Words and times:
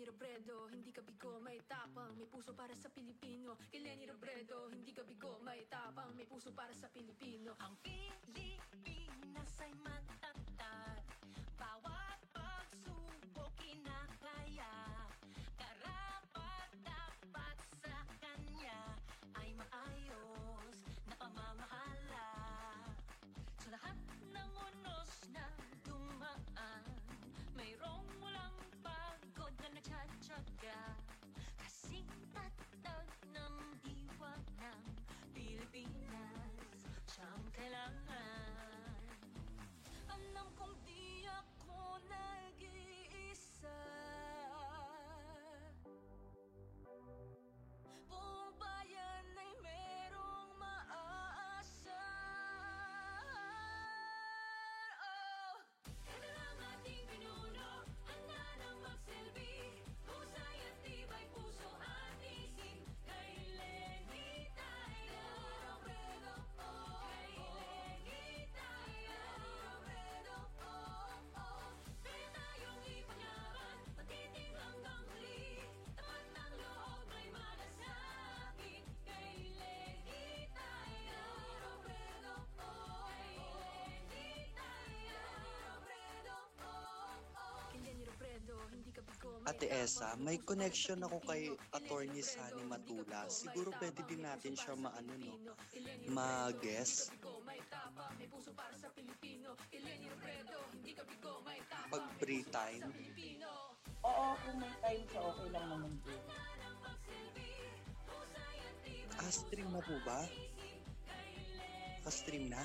Lenny 0.00 0.16
Robredo, 0.16 0.64
hindi 0.72 0.96
ka 0.96 1.04
bigo, 1.04 1.44
may 1.44 1.60
tapang 1.68 2.16
May 2.16 2.24
puso 2.24 2.56
para 2.56 2.72
sa 2.72 2.88
Pilipino. 2.88 3.60
Kay 3.68 3.84
Lenny 3.84 4.08
Robredo, 4.08 4.72
hindi 4.72 4.96
ka 4.96 5.04
bigo, 5.04 5.36
may 5.44 5.60
tapang 5.68 6.16
May 6.16 6.24
puso 6.24 6.56
para 6.56 6.72
sa 6.72 6.88
Pilipino. 6.88 7.52
Ang 7.60 7.76
Pilipinas 7.84 9.52
ay 9.60 9.76
matatag 9.84 10.40
Ate. 89.50 89.66
Esa, 89.66 90.14
may 90.22 90.38
connection 90.38 91.02
ako 91.02 91.18
kay 91.26 91.50
Attorney 91.74 92.22
Sunny 92.22 92.62
Matula. 92.70 93.26
Siguro 93.26 93.74
pwede 93.82 94.06
din 94.06 94.22
natin 94.22 94.54
siya 94.54 94.78
maano, 94.78 95.10
no? 95.18 95.34
Ma-guess. 96.06 97.10
Pag 101.90 102.04
free 102.22 102.46
time. 102.54 102.94
Oo, 104.06 104.26
kung 104.38 104.56
may 104.62 104.74
time 104.86 105.04
siya, 105.10 105.20
okay 105.26 105.48
lang 105.50 105.66
naman 105.66 105.92
din. 106.06 106.22
Ah, 109.18 109.32
stream 109.34 109.68
na 109.74 109.82
po 109.82 109.98
ba? 110.06 110.30
Pa-stream 112.06 112.54
na? 112.54 112.62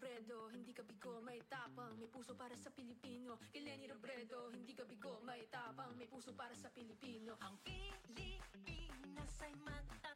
Robredo, 0.00 0.48
hindi 0.48 0.72
ka 0.72 0.80
bigo, 0.80 1.20
may 1.20 1.44
tapang 1.44 1.92
May 2.00 2.08
puso 2.08 2.32
para 2.32 2.56
sa 2.56 2.72
Pilipino. 2.72 3.36
Kay 3.52 3.60
Lenny 3.60 3.84
Robredo, 3.84 4.48
hindi 4.48 4.72
ka 4.72 4.88
bigo, 4.88 5.20
may 5.28 5.44
tapang 5.52 5.92
May 6.00 6.08
puso 6.08 6.32
para 6.32 6.56
sa 6.56 6.72
Pilipino. 6.72 7.36
Ang 7.44 7.60
Pilipinas 7.60 9.34
ay 9.44 9.52
matatag 9.60 10.09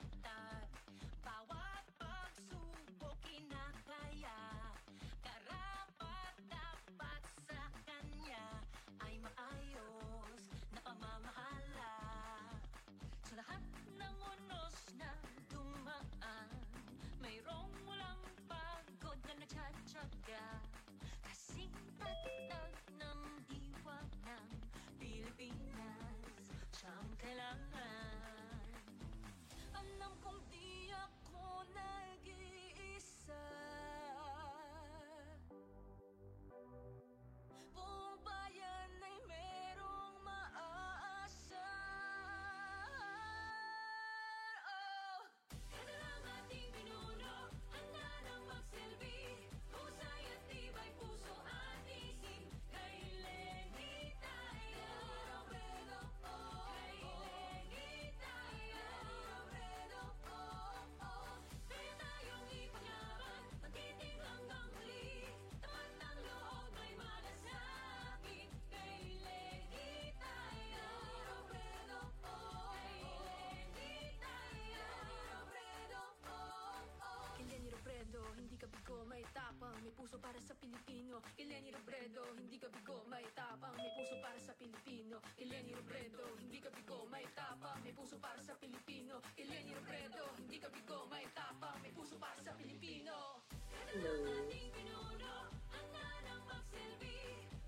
puso 80.14 80.30
para 80.30 80.38
sa 80.38 80.54
Pilipino 80.62 81.18
Lenny 81.42 81.74
Robredo, 81.74 82.22
hindi 82.38 82.54
ka 82.54 82.70
bigo, 82.70 83.02
may 83.10 83.26
tapang 83.34 83.74
May 83.74 83.90
puso 83.98 84.14
para 84.22 84.38
sa 84.38 84.54
Pilipino 84.54 85.18
Lenny 85.42 85.74
Robredo, 85.74 86.38
hindi 86.38 86.62
ka 86.62 86.70
bigo, 86.70 87.02
may 87.10 87.26
tapang 87.34 87.82
May 87.82 87.90
puso 87.90 88.14
para 88.22 88.38
sa 88.38 88.54
Pilipino 88.62 89.18
Lenny 89.34 89.74
Robredo, 89.74 90.30
hindi 90.38 90.62
ka 90.62 90.70
bigo, 90.70 91.10
may 91.10 91.26
tapang 91.34 91.74
May 91.82 91.90
puso 91.90 92.14
para 92.14 92.38
sa 92.46 92.54
Pilipino. 92.54 93.42
Ito 93.74 94.06
lang 94.06 94.46
ating 94.46 94.70
pinuno 94.70 95.34
Handa 95.74 96.06
nang 96.30 96.42
magsilbi. 96.46 97.18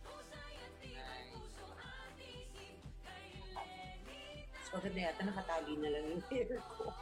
Husay 0.07 0.55
at 0.63 0.73
tibay 0.79 1.23
puso 1.35 1.67
at 1.75 2.15
isip 2.23 2.79
Kay 3.03 3.43
Lenny 3.59 4.47
Mas 4.55 4.71
maganda 4.71 5.01
yata 5.03 5.23
nakatali 5.27 5.75
na 5.83 5.89
lang 5.91 6.05
yung 6.15 6.23
hair 6.31 6.63
ko. 6.79 6.95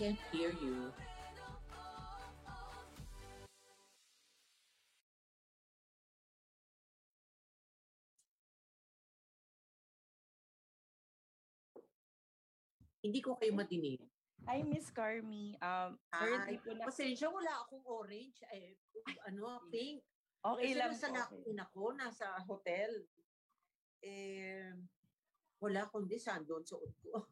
I 0.00 0.02
can't 0.02 0.18
hear 0.32 0.48
you. 0.64 0.88
Hindi 13.04 13.20
ko 13.20 13.36
kayo 13.36 13.52
madinig. 13.52 14.00
Hi, 14.48 14.64
Miss 14.64 14.88
Carmi. 14.88 15.60
Um, 15.60 16.00
Ay, 16.16 16.56
po 16.64 16.72
na... 16.72 16.88
pasensya, 16.88 17.28
wala 17.28 17.60
akong 17.60 17.84
orange. 17.84 18.40
Eh, 18.56 18.80
ano, 19.28 19.60
pink. 19.68 20.00
Okay 20.40 20.72
Kasi 20.72 20.80
lang 20.80 20.96
nasa 20.96 21.08
po. 21.12 21.12
na, 21.12 21.22
okay. 21.28 21.52
ako, 21.60 21.82
nasa 21.92 22.26
hotel. 22.48 22.90
Eh, 24.00 24.72
wala 25.60 25.84
kundi 25.92 26.16
sandon 26.16 26.64
suot 26.64 26.88
ko. 27.04 27.28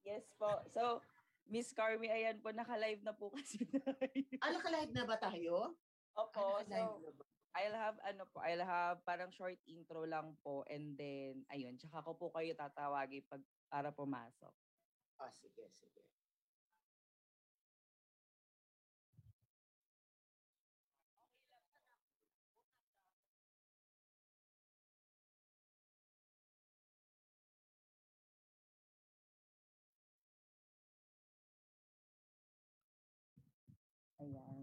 Yes 0.00 0.32
po. 0.40 0.64
So, 0.72 1.04
Miss 1.50 1.74
Carmi, 1.74 2.06
ayan 2.06 2.38
po, 2.38 2.54
naka-live 2.54 3.02
na 3.02 3.10
po 3.10 3.28
kasi 3.36 3.66
tayo. 3.66 3.98
Ah, 4.38 4.54
naka-live 4.54 4.94
na 4.94 5.02
ba 5.02 5.18
tayo? 5.18 5.74
Opo, 6.14 6.62
Ah, 6.62 6.62
so, 6.62 7.02
na 7.02 7.10
ba? 7.10 7.24
I'll 7.58 7.74
have, 7.74 7.98
ano 8.06 8.22
po, 8.30 8.38
I'll 8.38 8.62
have 8.62 9.02
parang 9.02 9.34
short 9.34 9.58
intro 9.66 10.06
lang 10.06 10.38
po 10.46 10.62
and 10.70 10.94
then, 10.94 11.42
ayun, 11.50 11.74
tsaka 11.74 12.06
ko 12.06 12.14
po 12.14 12.30
kayo 12.30 12.54
tatawagin 12.54 13.26
pag, 13.26 13.42
para 13.66 13.90
pumasok. 13.90 14.54
Ah, 15.18 15.34
sige, 15.34 15.66
sige. 15.74 16.06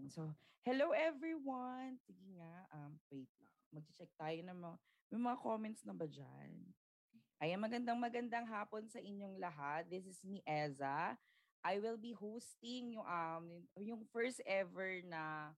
So, 0.08 0.32
hello 0.64 0.96
everyone! 0.96 2.00
Sige 2.08 2.32
nga, 2.40 2.64
um, 2.72 2.96
wait 3.12 3.28
lang. 3.44 3.52
Mag-check 3.76 4.08
tayo 4.16 4.40
ng 4.40 4.56
mga, 4.56 4.76
may 5.12 5.20
mga 5.20 5.38
comments 5.44 5.84
na 5.84 5.92
ba 5.92 6.08
dyan? 6.08 6.64
Ayan, 7.44 7.60
magandang 7.60 8.00
magandang 8.00 8.48
hapon 8.48 8.88
sa 8.88 9.04
inyong 9.04 9.36
lahat. 9.36 9.84
This 9.92 10.08
is 10.08 10.16
me, 10.24 10.40
Eza. 10.48 11.12
I 11.60 11.76
will 11.76 12.00
be 12.00 12.16
hosting 12.16 12.96
yung, 12.96 13.04
um, 13.04 13.68
yung 13.76 14.00
first 14.08 14.40
ever 14.48 15.04
na 15.04 15.52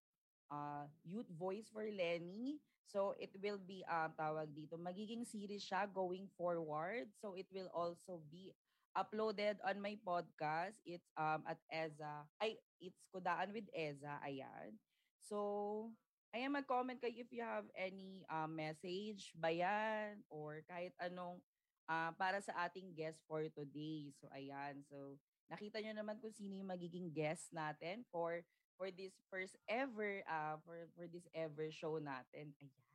uh, 0.50 0.90
Youth 1.06 1.30
Voice 1.30 1.70
for 1.70 1.86
Lenny. 1.86 2.58
So, 2.90 3.14
it 3.22 3.30
will 3.38 3.62
be, 3.62 3.86
um, 3.86 4.10
tawag 4.18 4.50
dito, 4.50 4.74
magiging 4.74 5.22
series 5.22 5.62
siya 5.62 5.86
going 5.86 6.26
forward. 6.34 7.06
So, 7.22 7.38
it 7.38 7.46
will 7.54 7.70
also 7.70 8.18
be 8.26 8.50
uploaded 8.96 9.58
on 9.62 9.78
my 9.80 9.96
podcast. 10.02 10.78
It's 10.84 11.06
um 11.18 11.44
at 11.46 11.60
Eza. 11.70 12.26
Ay, 12.42 12.58
it's 12.80 13.00
Kudaan 13.14 13.54
with 13.54 13.68
Eza. 13.74 14.18
Ayan. 14.24 14.76
So, 15.20 15.90
ayan, 16.34 16.54
mag-comment 16.54 16.98
kayo 16.98 17.14
if 17.14 17.30
you 17.30 17.42
have 17.44 17.66
any 17.78 18.26
uh, 18.26 18.50
message, 18.50 19.30
bayan, 19.38 20.22
or 20.26 20.66
kahit 20.66 20.90
anong 20.98 21.38
uh, 21.86 22.10
para 22.18 22.42
sa 22.42 22.66
ating 22.66 22.90
guest 22.94 23.22
for 23.30 23.46
today. 23.54 24.10
So, 24.18 24.26
ayan. 24.34 24.82
So, 24.90 25.18
nakita 25.50 25.78
nyo 25.82 25.94
naman 25.94 26.18
kung 26.18 26.34
sino 26.34 26.54
yung 26.58 26.70
magiging 26.70 27.10
guest 27.10 27.50
natin 27.54 28.06
for 28.10 28.42
for 28.80 28.88
this 28.88 29.12
first 29.28 29.58
ever 29.68 30.24
uh, 30.24 30.56
for 30.64 30.88
for 30.96 31.04
this 31.10 31.26
ever 31.36 31.68
show 31.70 31.98
natin. 32.00 32.54
Ayan. 32.58 32.90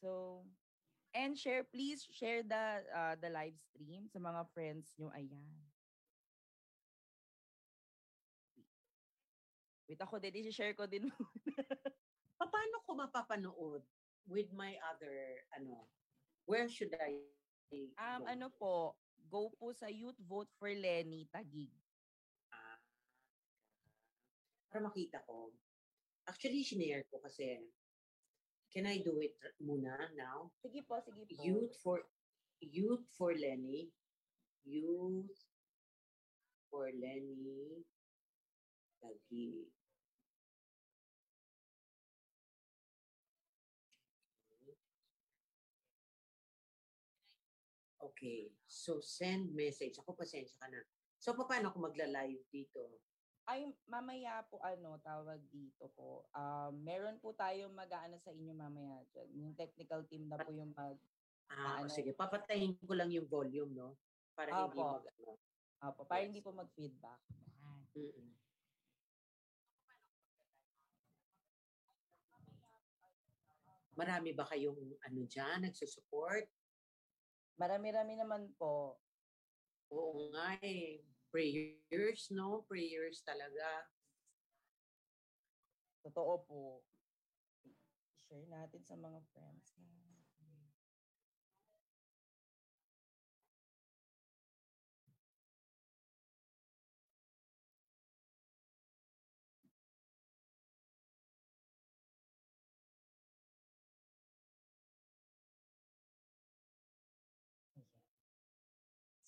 So, 0.00 0.44
And 1.14 1.38
share, 1.38 1.62
please 1.62 2.02
share 2.10 2.42
the 2.42 2.82
uh, 2.90 3.14
the 3.14 3.30
live 3.30 3.54
stream 3.70 4.10
sa 4.10 4.18
mga 4.18 4.50
friends 4.50 4.90
nyo. 4.98 5.14
Ayan. 5.14 5.46
Wait 9.86 10.00
ako 10.00 10.16
din, 10.18 10.42
i-share 10.42 10.74
ko 10.74 10.88
din. 10.88 11.06
Pa- 12.40 12.50
Paano 12.50 12.76
ko 12.82 12.90
mapapanood 12.98 13.84
with 14.26 14.50
my 14.50 14.74
other, 14.90 15.44
ano, 15.54 15.86
where 16.48 16.66
should 16.66 16.90
I 16.96 17.20
um, 18.00 18.24
go? 18.24 18.26
ano 18.26 18.46
po, 18.50 18.74
go 19.28 19.52
po 19.54 19.70
sa 19.76 19.86
Youth 19.92 20.18
Vote 20.24 20.50
for 20.56 20.72
Lenny 20.72 21.28
Tagig. 21.28 21.70
Ah, 22.50 22.80
para 24.72 24.80
makita 24.82 25.20
ko. 25.28 25.52
Actually, 26.26 26.64
sinare 26.64 27.04
ko 27.12 27.20
kasi. 27.20 27.60
Can 28.74 28.90
I 28.90 28.98
do 28.98 29.22
it 29.22 29.38
muna 29.62 29.94
now? 30.18 30.50
Sige 30.58 30.82
po, 30.82 30.98
sige 30.98 31.22
po. 31.30 31.38
Youth 31.46 31.78
for 31.78 32.02
Youth 32.58 33.06
for 33.14 33.30
Lenny. 33.30 33.86
Youth 34.66 35.30
for 36.66 36.90
Lenny. 36.90 37.86
Lagi. 38.98 39.70
Okay. 48.02 48.50
So, 48.66 48.98
send 48.98 49.54
message. 49.54 50.02
Ako, 50.02 50.18
pasensya 50.18 50.58
ka 50.58 50.66
na. 50.66 50.82
So, 51.22 51.30
paano 51.38 51.70
ako 51.70 51.88
magla-live 51.88 52.42
dito? 52.50 53.00
Ay, 53.44 53.68
mamaya 53.84 54.40
po 54.48 54.56
ano, 54.64 54.96
tawag 55.04 55.36
dito 55.52 55.92
po. 55.92 56.24
Um, 56.32 56.80
meron 56.80 57.20
po 57.20 57.36
tayong 57.36 57.76
mag-aano 57.76 58.16
sa 58.16 58.32
inyo 58.32 58.56
mamaya 58.56 59.04
dyan. 59.12 59.28
Yung 59.36 59.52
technical 59.52 60.00
team 60.08 60.24
na 60.32 60.40
po 60.40 60.48
yung 60.48 60.72
mag... 60.72 60.96
Ah, 61.52 61.84
Paano? 61.84 61.92
sige. 61.92 62.16
Papatayin 62.16 62.72
ko 62.80 62.96
lang 62.96 63.12
yung 63.12 63.28
volume, 63.28 63.72
no? 63.76 64.00
Para 64.32 64.48
hindi 64.48 64.80
Opo. 64.80 64.96
mag... 64.96 65.04
Ano. 65.04 65.36
Apo, 65.84 66.00
para 66.08 66.24
Yes. 66.24 66.28
hindi 66.32 66.40
po 66.40 66.56
mag-feedback. 66.56 67.20
Mm-mm. 67.92 68.32
Marami 73.94 74.34
ba 74.34 74.42
kayong 74.42 74.98
ano 74.98 75.20
dyan, 75.22 75.68
nagsusupport? 75.70 76.48
Marami-rami 77.54 78.18
naman 78.18 78.50
po. 78.58 78.98
Oo 79.94 80.34
nga 80.34 80.58
eh. 80.58 80.98
Prayers, 81.34 82.30
no? 82.30 82.62
Prayers 82.70 83.26
talaga. 83.26 83.90
Totoo 86.06 86.46
po. 86.46 86.62
Share 88.30 88.46
natin 88.46 88.86
sa 88.86 88.94
mga 88.94 89.18
friends. 89.34 89.74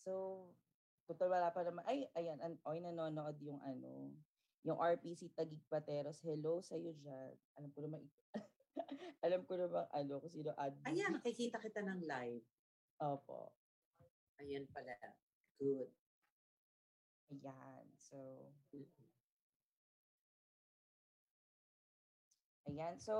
So, 0.07 0.55
total 1.07 1.31
wala 1.31 1.55
pa 1.55 1.63
naman. 1.63 1.87
Ay, 1.87 2.11
ayan. 2.19 2.39
An, 2.43 2.59
oy, 2.67 2.83
nanonood 2.83 3.39
yung 3.41 3.63
ano, 3.63 4.11
yung 4.67 4.79
RPC 4.83 5.31
Tagig 5.33 5.63
Pateros. 5.71 6.19
Hello 6.27 6.59
sa'yo 6.59 6.91
dyan. 6.99 7.33
Alam 7.55 7.71
ko 7.71 7.79
naman, 7.87 8.03
alam 9.27 9.43
ko 9.47 9.55
naman, 9.55 9.87
ano, 9.95 10.19
kung 10.19 10.35
sino 10.35 10.51
admin. 10.59 10.91
Ayan, 10.91 11.15
nakikita 11.15 11.63
kita 11.63 11.87
ng 11.87 12.03
live. 12.03 12.45
Opo. 12.99 13.55
Ayan 14.43 14.67
pala. 14.75 14.93
Good. 15.63 15.89
Ayan. 17.31 17.87
So, 17.97 18.19
ayan. 22.67 22.95
So, 22.99 23.15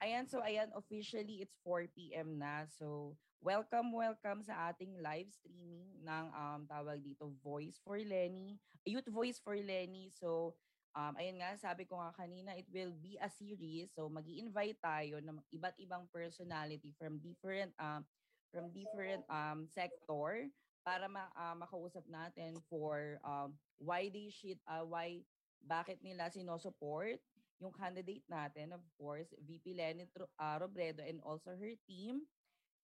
ayan. 0.00 0.24
So, 0.30 0.38
ayan. 0.40 0.70
Officially, 0.72 1.42
it's 1.42 1.58
4 1.66 1.90
p.m. 1.92 2.38
na. 2.38 2.64
So, 2.70 3.18
welcome, 3.38 3.94
welcome 3.94 4.42
sa 4.42 4.70
ating 4.70 4.98
live 4.98 5.30
streaming 5.30 5.86
ng 6.02 6.24
um, 6.34 6.60
tawag 6.66 6.98
dito, 7.02 7.30
Voice 7.42 7.78
for 7.82 7.98
Lenny. 7.98 8.58
Youth 8.82 9.06
Voice 9.10 9.38
for 9.38 9.54
Lenny. 9.54 10.10
So, 10.10 10.58
um, 10.98 11.14
ayun 11.14 11.38
nga, 11.38 11.54
sabi 11.54 11.86
ko 11.86 11.98
nga 12.02 12.10
kanina, 12.14 12.58
it 12.58 12.66
will 12.74 12.94
be 12.98 13.14
a 13.22 13.30
series. 13.30 13.94
So, 13.94 14.10
mag 14.10 14.26
invite 14.26 14.78
tayo 14.82 15.22
ng 15.22 15.38
iba't 15.54 15.78
ibang 15.78 16.10
personality 16.10 16.90
from 16.98 17.22
different 17.22 17.70
um, 17.78 18.02
from 18.50 18.72
different 18.72 19.22
um, 19.28 19.68
sector 19.68 20.48
para 20.82 21.04
ma- 21.04 21.32
ah, 21.36 21.52
makausap 21.52 22.02
natin 22.08 22.56
for 22.72 23.20
um, 23.20 23.52
why 23.76 24.08
they 24.08 24.32
should, 24.32 24.56
uh, 24.64 24.80
why, 24.80 25.20
bakit 25.60 26.00
nila 26.00 26.32
sinosuport 26.32 27.20
yung 27.60 27.74
candidate 27.74 28.24
natin, 28.30 28.72
of 28.72 28.80
course, 28.96 29.28
VP 29.44 29.76
Lenny 29.76 30.08
ah, 30.40 30.56
Robredo 30.56 31.04
and 31.04 31.20
also 31.20 31.52
her 31.52 31.74
team. 31.84 32.24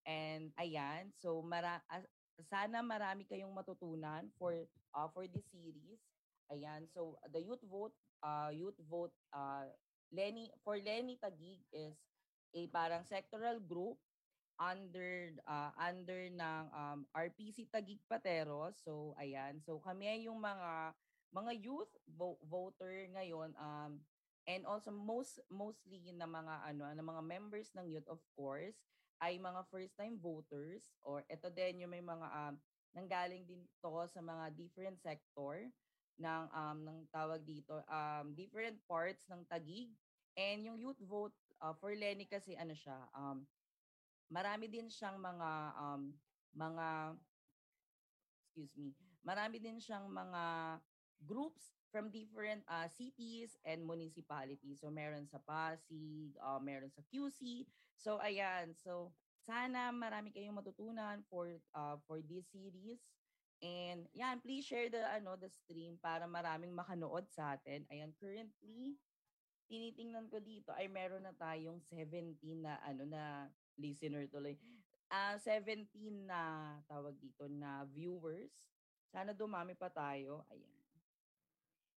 And 0.04 0.52
ayan, 0.61 1.12
so 1.16 1.40
mara 1.40 1.80
as- 1.88 2.08
sana 2.50 2.82
marami 2.84 3.25
kayong 3.25 3.54
matutunan 3.54 4.28
for 4.37 4.52
uh, 4.92 5.08
for 5.12 5.25
this 5.30 5.46
series. 5.49 6.00
Ayan, 6.52 6.84
so 6.92 7.16
the 7.32 7.40
youth 7.40 7.62
vote 7.64 7.94
uh, 8.20 8.52
youth 8.52 8.76
vote 8.84 9.14
uh, 9.32 9.64
Lenny 10.12 10.52
for 10.61 10.76
Lenny 10.76 11.16
Tagig 11.16 11.64
is 11.73 11.96
a 12.52 12.68
parang 12.68 13.02
sectoral 13.08 13.58
group 13.64 13.96
under 14.61 15.34
uh, 15.49 15.73
under 15.80 16.30
ng 16.30 16.64
um, 16.70 16.99
RPC 17.16 17.66
Tagig 17.73 17.99
Pateros. 18.06 18.78
So 18.84 19.16
ayan, 19.18 19.58
so 19.64 19.80
kami 19.82 20.28
yung 20.28 20.38
mga 20.38 20.94
mga 21.34 21.52
youth 21.58 21.90
vo- 22.06 22.38
voter 22.46 23.11
ngayon 23.11 23.50
um 23.58 23.99
and 24.46 24.62
also 24.68 24.94
most 24.94 25.42
mostly 25.50 25.99
na 26.14 26.30
mga 26.30 26.54
ano 26.70 26.87
na 26.94 27.02
mga 27.02 27.23
members 27.26 27.75
ng 27.75 27.90
youth 27.90 28.06
of 28.06 28.23
course 28.38 28.78
ay 29.23 29.38
mga 29.38 29.62
first 29.71 29.94
time 29.94 30.18
voters 30.18 30.97
or 31.04 31.23
ito 31.30 31.50
din 31.52 31.85
yung 31.85 31.92
may 31.92 32.02
mga 32.02 32.26
um, 32.26 32.54
nanggaling 32.94 33.42
din 33.47 33.62
to 33.83 34.06
sa 34.06 34.23
mga 34.23 34.54
different 34.54 34.99
sector 35.02 35.66
ng 36.14 36.44
um 36.54 36.78
ng 36.87 36.99
tawag 37.11 37.42
dito 37.42 37.83
um 37.90 38.30
different 38.38 38.78
parts 38.87 39.26
ng 39.26 39.42
Tagig 39.50 39.90
and 40.38 40.62
yung 40.62 40.78
youth 40.78 40.99
vote 41.02 41.35
uh, 41.59 41.75
for 41.75 41.90
Lenny 41.90 42.26
kasi 42.30 42.54
ano 42.54 42.71
siya 42.71 43.11
um 43.18 43.42
marami 44.30 44.71
din 44.71 44.87
siyang 44.87 45.18
mga 45.18 45.50
um 45.75 46.14
mga 46.54 47.18
excuse 48.47 48.78
me 48.78 48.94
marami 49.26 49.59
din 49.59 49.83
siyang 49.83 50.06
mga 50.06 50.42
groups 51.26 51.84
from 51.94 52.10
different 52.10 52.66
uh, 52.66 52.90
cities 52.90 53.54
and 53.62 53.86
municipalities 53.86 54.82
so 54.82 54.90
meron 54.90 55.30
sa 55.30 55.38
Pasig 55.46 56.34
uh, 56.42 56.58
meron 56.58 56.90
sa 56.90 57.06
QC 57.06 57.62
so 57.94 58.18
ayan 58.18 58.74
so 58.74 59.14
sana 59.46 59.94
marami 59.94 60.34
kayong 60.34 60.58
matutunan 60.58 61.22
for 61.30 61.54
uh, 61.78 61.94
for 62.10 62.18
this 62.26 62.50
series 62.50 62.98
And 63.64 64.04
yan, 64.12 64.44
please 64.44 64.68
share 64.68 64.92
the 64.92 65.00
ano 65.08 65.40
the 65.40 65.48
stream 65.48 65.96
para 65.96 66.28
maraming 66.28 66.76
makanood 66.76 67.24
sa 67.32 67.56
atin. 67.56 67.88
Ayan, 67.88 68.12
currently 68.20 69.00
tinitingnan 69.64 70.28
ko 70.28 70.36
dito 70.44 70.68
ay 70.76 70.92
meron 70.92 71.24
na 71.24 71.32
tayong 71.32 71.80
17 71.88 72.36
na 72.60 72.76
ano 72.84 73.08
na 73.08 73.48
listener 73.80 74.28
tuloy. 74.28 74.58
Ah, 75.08 75.40
17 75.40 75.88
na 76.28 76.76
tawag 76.84 77.16
dito 77.16 77.48
na 77.48 77.88
viewers. 77.88 78.52
Sana 79.08 79.32
dumami 79.32 79.72
pa 79.72 79.88
tayo. 79.88 80.44
Ayan. 80.52 80.74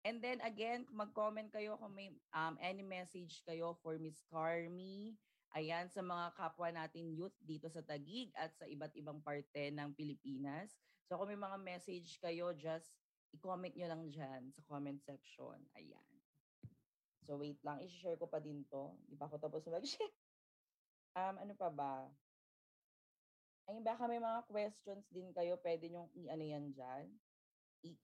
And 0.05 0.21
then 0.21 0.45
again, 0.45 0.85
mag-comment 0.93 1.49
kayo 1.49 1.81
kung 1.81 1.97
may 1.97 2.13
um, 2.37 2.61
any 2.61 2.85
message 2.85 3.41
kayo 3.49 3.73
for 3.81 3.97
Miss 3.97 4.21
Carmi. 4.29 5.17
Ayan, 5.57 5.89
sa 5.89 6.05
mga 6.05 6.37
kapwa 6.37 6.69
natin 6.69 7.17
youth 7.17 7.33
dito 7.41 7.73
sa 7.73 7.81
Tagig 7.81 8.29
at 8.37 8.53
sa 8.53 8.69
iba't 8.69 8.93
ibang 9.01 9.25
parte 9.25 9.73
ng 9.73 9.97
Pilipinas. 9.97 10.77
So 11.09 11.17
kung 11.17 11.33
may 11.33 11.41
mga 11.41 11.57
message 11.63 12.21
kayo, 12.21 12.53
just 12.53 12.93
i-comment 13.33 13.73
nyo 13.73 13.89
lang 13.89 14.03
dyan 14.13 14.53
sa 14.53 14.61
comment 14.69 15.01
section. 15.01 15.57
Ayan. 15.81 16.11
So 17.25 17.41
wait 17.41 17.57
lang, 17.65 17.81
i-share 17.81 18.21
ko 18.21 18.29
pa 18.29 18.45
din 18.45 18.61
to. 18.69 18.93
Di 19.09 19.17
pa 19.17 19.25
ako 19.25 19.41
tapos 19.41 19.65
mag-share. 19.73 20.13
Um, 21.15 21.39
ano 21.39 21.55
pa 21.55 21.71
ba? 21.71 22.11
Ayun, 23.71 23.87
baka 23.87 24.11
may 24.11 24.19
mga 24.19 24.51
questions 24.51 25.07
din 25.15 25.31
kayo, 25.31 25.55
pwede 25.63 25.87
nyo 25.87 26.11
i-ano 26.19 26.43
yan 26.43 26.75
dyan. 26.75 27.07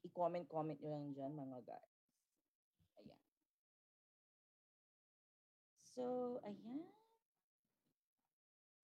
I-comment-comment 0.06 0.78
nyo 0.78 0.90
lang 0.94 1.06
dyan, 1.10 1.34
mga 1.34 1.58
guys. 1.66 1.89
So, 6.00 6.40
ayan. 6.48 6.88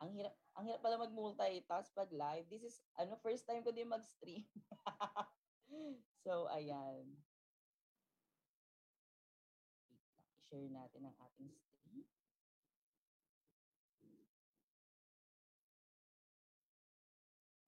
Ang 0.05 0.13
hirap, 0.13 0.37
ang 0.53 0.69
hirap 0.69 0.85
pala 0.85 1.01
mag-multitask 1.01 1.97
pag 1.97 2.13
live. 2.13 2.45
This 2.53 2.61
is, 2.61 2.77
ano, 3.01 3.17
first 3.25 3.49
time 3.49 3.65
ko 3.65 3.73
din 3.73 3.89
mag-stream. 3.89 4.45
so, 6.29 6.45
ayan. 6.53 7.09
I-share 10.37 10.69
natin 10.69 11.09
ang 11.09 11.17
ating 11.25 11.49
stream. 11.57 12.05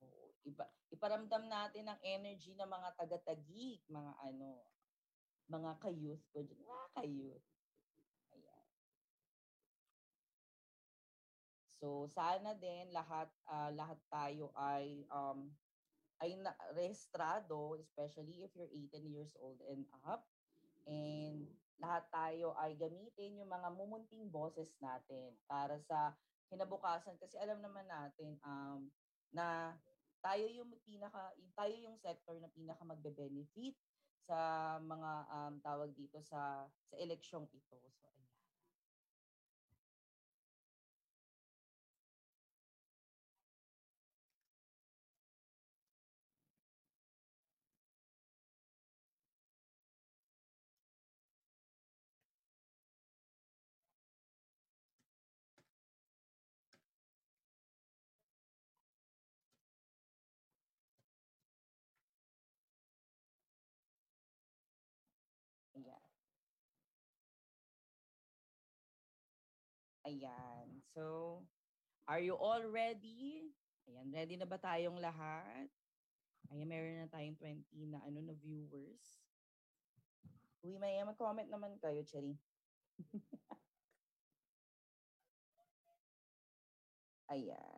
Oo, 0.04 0.36
ipa, 0.44 0.68
iparamdam 0.92 1.48
natin 1.48 1.88
ang 1.88 2.00
energy 2.04 2.52
ng 2.52 2.68
mga 2.68 3.00
taga-tagig, 3.00 3.80
mga 3.88 4.12
ano, 4.28 4.60
mga 5.48 5.80
ka-youth 5.80 6.28
ko 6.36 6.44
dyan. 6.44 6.60
Mga 6.68 6.88
ka-youth. 6.92 7.57
So 11.78 12.10
sana 12.10 12.58
din 12.58 12.90
lahat 12.90 13.30
ah, 13.46 13.70
lahat 13.70 13.98
tayo 14.10 14.50
ay 14.58 15.06
um 15.14 15.54
ay 16.18 16.34
na, 16.34 16.50
rehistrado, 16.74 17.78
especially 17.78 18.42
if 18.42 18.50
you're 18.58 18.70
18 18.90 19.06
years 19.06 19.30
old 19.38 19.62
and 19.70 19.86
up. 20.02 20.26
And 20.82 21.46
lahat 21.78 22.10
tayo 22.10 22.58
ay 22.58 22.74
gamitin 22.74 23.38
yung 23.38 23.54
mga 23.54 23.70
mumunting 23.70 24.26
boses 24.26 24.74
natin 24.82 25.38
para 25.46 25.78
sa 25.78 26.18
kinabukasan 26.50 27.14
kasi 27.22 27.38
alam 27.38 27.62
naman 27.62 27.86
natin 27.86 28.34
um 28.42 28.90
na 29.30 29.78
tayo 30.18 30.50
yung 30.50 30.74
pinaka 30.82 31.30
tayo 31.54 31.74
yung 31.78 31.94
sector 32.02 32.34
na 32.42 32.50
pinaka 32.50 32.82
magbe-benefit 32.82 33.78
sa 34.26 34.76
mga 34.82 35.10
um, 35.30 35.54
tawag 35.62 35.94
dito 35.94 36.18
sa 36.20 36.66
sa 36.66 36.94
eleksyong 36.98 37.46
ito. 37.54 37.78
So 37.94 38.17
Ayan. 70.08 70.80
So, 70.96 71.44
are 72.08 72.20
you 72.24 72.32
all 72.32 72.64
ready? 72.64 73.52
Ayan, 73.84 74.08
ready 74.08 74.40
na 74.40 74.48
ba 74.48 74.56
tayong 74.56 74.96
lahat? 74.96 75.68
Ayan, 76.48 76.64
meron 76.64 77.04
na 77.04 77.12
tayong 77.12 77.36
20 77.36 77.92
na 77.92 78.00
ano 78.08 78.24
na 78.24 78.32
viewers. 78.32 79.20
Uy, 80.64 80.80
may 80.80 80.96
mag-comment 81.04 81.48
naman 81.52 81.76
kayo, 81.76 82.00
Cherry. 82.08 82.40
Ayan. 87.28 87.77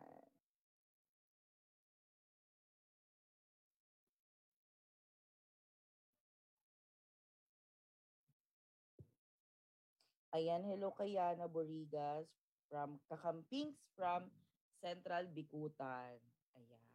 Ayan, 10.31 10.63
hello 10.63 10.95
kay 10.95 11.19
Yana 11.19 11.43
Borigas 11.51 12.23
from 12.71 13.03
Kakampings 13.11 13.75
from 13.99 14.31
Central 14.79 15.27
Bikutan. 15.27 16.15
Ayan. 16.55 16.87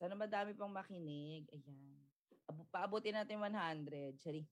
Sana 0.00 0.16
madami 0.16 0.56
pang 0.56 0.72
makinig. 0.72 1.44
Ayan. 1.52 2.00
Paabutin 2.72 3.12
natin 3.12 3.44
100. 3.44 4.16
Chari. 4.24 4.48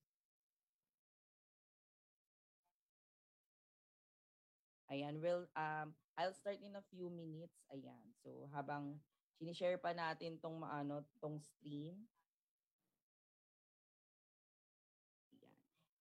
Ayan, 4.93 5.17
well, 5.17 5.49
um, 5.57 5.97
I'll 6.13 6.37
start 6.37 6.61
in 6.61 6.77
a 6.77 6.85
few 6.93 7.09
minutes. 7.09 7.57
Ayan. 7.73 8.05
So, 8.21 8.45
habang 8.53 9.01
sinishare 9.41 9.81
pa 9.81 9.97
natin 9.97 10.37
tong 10.37 10.61
maano, 10.61 11.09
tong 11.17 11.41
stream. 11.41 12.05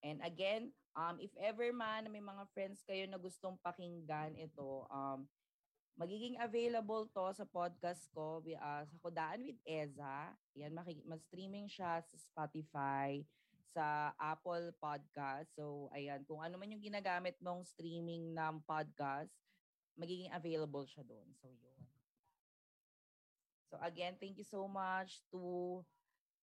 And 0.01 0.21
again, 0.25 0.73
um, 0.97 1.21
if 1.21 1.31
ever 1.37 1.71
man 1.73 2.09
may 2.09 2.25
mga 2.25 2.49
friends 2.57 2.81
kayo 2.85 3.05
na 3.05 3.21
gustong 3.21 3.61
pakinggan 3.61 4.37
ito, 4.41 4.89
um, 4.89 5.29
magiging 6.01 6.41
available 6.41 7.05
to 7.13 7.25
sa 7.37 7.45
podcast 7.45 8.09
ko 8.17 8.41
ah, 8.57 8.89
sa 8.89 8.97
Kudaan 9.05 9.45
with 9.45 9.61
Eza. 9.69 10.33
Yan, 10.57 10.73
maki- 10.73 11.05
mag-streaming 11.05 11.69
siya 11.69 12.01
sa 12.01 12.17
Spotify, 12.17 13.21
sa 13.77 14.17
Apple 14.17 14.73
Podcast. 14.81 15.53
So, 15.53 15.93
ayan, 15.93 16.25
kung 16.25 16.41
ano 16.41 16.57
man 16.57 16.73
yung 16.73 16.81
ginagamit 16.81 17.37
mong 17.45 17.69
streaming 17.69 18.33
ng 18.33 18.65
podcast, 18.65 19.31
magiging 20.01 20.33
available 20.33 20.89
siya 20.89 21.05
doon. 21.05 21.29
So, 21.37 21.53
yun. 21.53 21.81
So, 23.71 23.79
again, 23.85 24.17
thank 24.19 24.41
you 24.41 24.49
so 24.49 24.67
much 24.67 25.23
to 25.31 25.85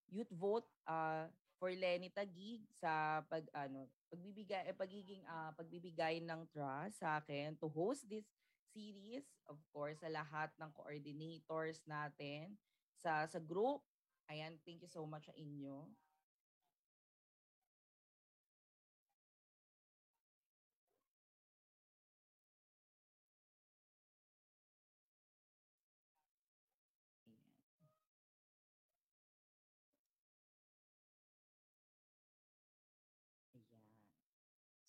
Youth 0.08 0.32
Vote 0.32 0.64
uh, 0.88 1.28
for 1.58 1.74
Lenny 1.74 2.08
Tagig 2.14 2.62
sa 2.78 3.22
pag 3.26 3.42
ano 3.52 3.90
pagbibigay 4.08 4.70
eh, 4.70 4.74
pagiging 4.74 5.22
ah, 5.26 5.50
pagbibigay 5.52 6.22
ng 6.22 6.46
trust 6.54 7.02
sa 7.02 7.18
akin 7.18 7.58
to 7.58 7.66
host 7.68 8.06
this 8.06 8.24
series 8.70 9.26
of 9.50 9.58
course 9.74 9.98
sa 9.98 10.08
lahat 10.08 10.48
ng 10.56 10.70
coordinators 10.72 11.82
natin 11.84 12.54
sa 12.94 13.26
sa 13.26 13.42
group. 13.42 13.82
Ayan 14.30 14.56
thank 14.62 14.80
you 14.80 14.90
so 14.90 15.02
much 15.04 15.26
sa 15.26 15.34
inyo 15.34 15.88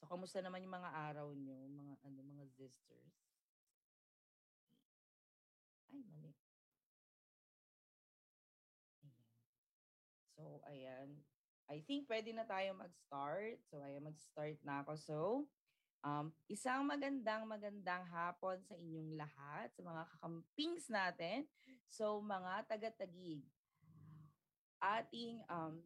kamusta 0.09 0.41
naman 0.41 0.65
yung 0.65 0.73
mga 0.73 0.91
araw 0.91 1.29
nyo, 1.37 1.57
mga 1.69 1.93
ano, 2.01 2.19
mga 2.25 2.45
sisters? 2.57 3.13
Ay, 5.93 6.01
mali. 6.05 6.33
Ayan. 9.05 9.25
So, 10.35 10.43
ayan. 10.65 11.09
I 11.69 11.85
think 11.85 12.09
pwede 12.09 12.33
na 12.33 12.49
tayo 12.49 12.73
mag-start. 12.73 13.61
So, 13.69 13.85
ayan, 13.85 14.01
mag-start 14.01 14.57
na 14.65 14.81
ako. 14.81 14.93
So, 14.97 15.17
um, 16.01 16.33
isang 16.49 16.89
magandang 16.89 17.45
magandang 17.45 18.09
hapon 18.09 18.57
sa 18.65 18.73
inyong 18.73 19.13
lahat, 19.13 19.69
sa 19.77 19.85
mga 19.85 20.03
kakampings 20.17 20.89
natin. 20.89 21.45
So, 21.85 22.21
mga 22.25 22.65
taga-tagig. 22.65 23.45
Ating, 24.79 25.43
um, 25.51 25.83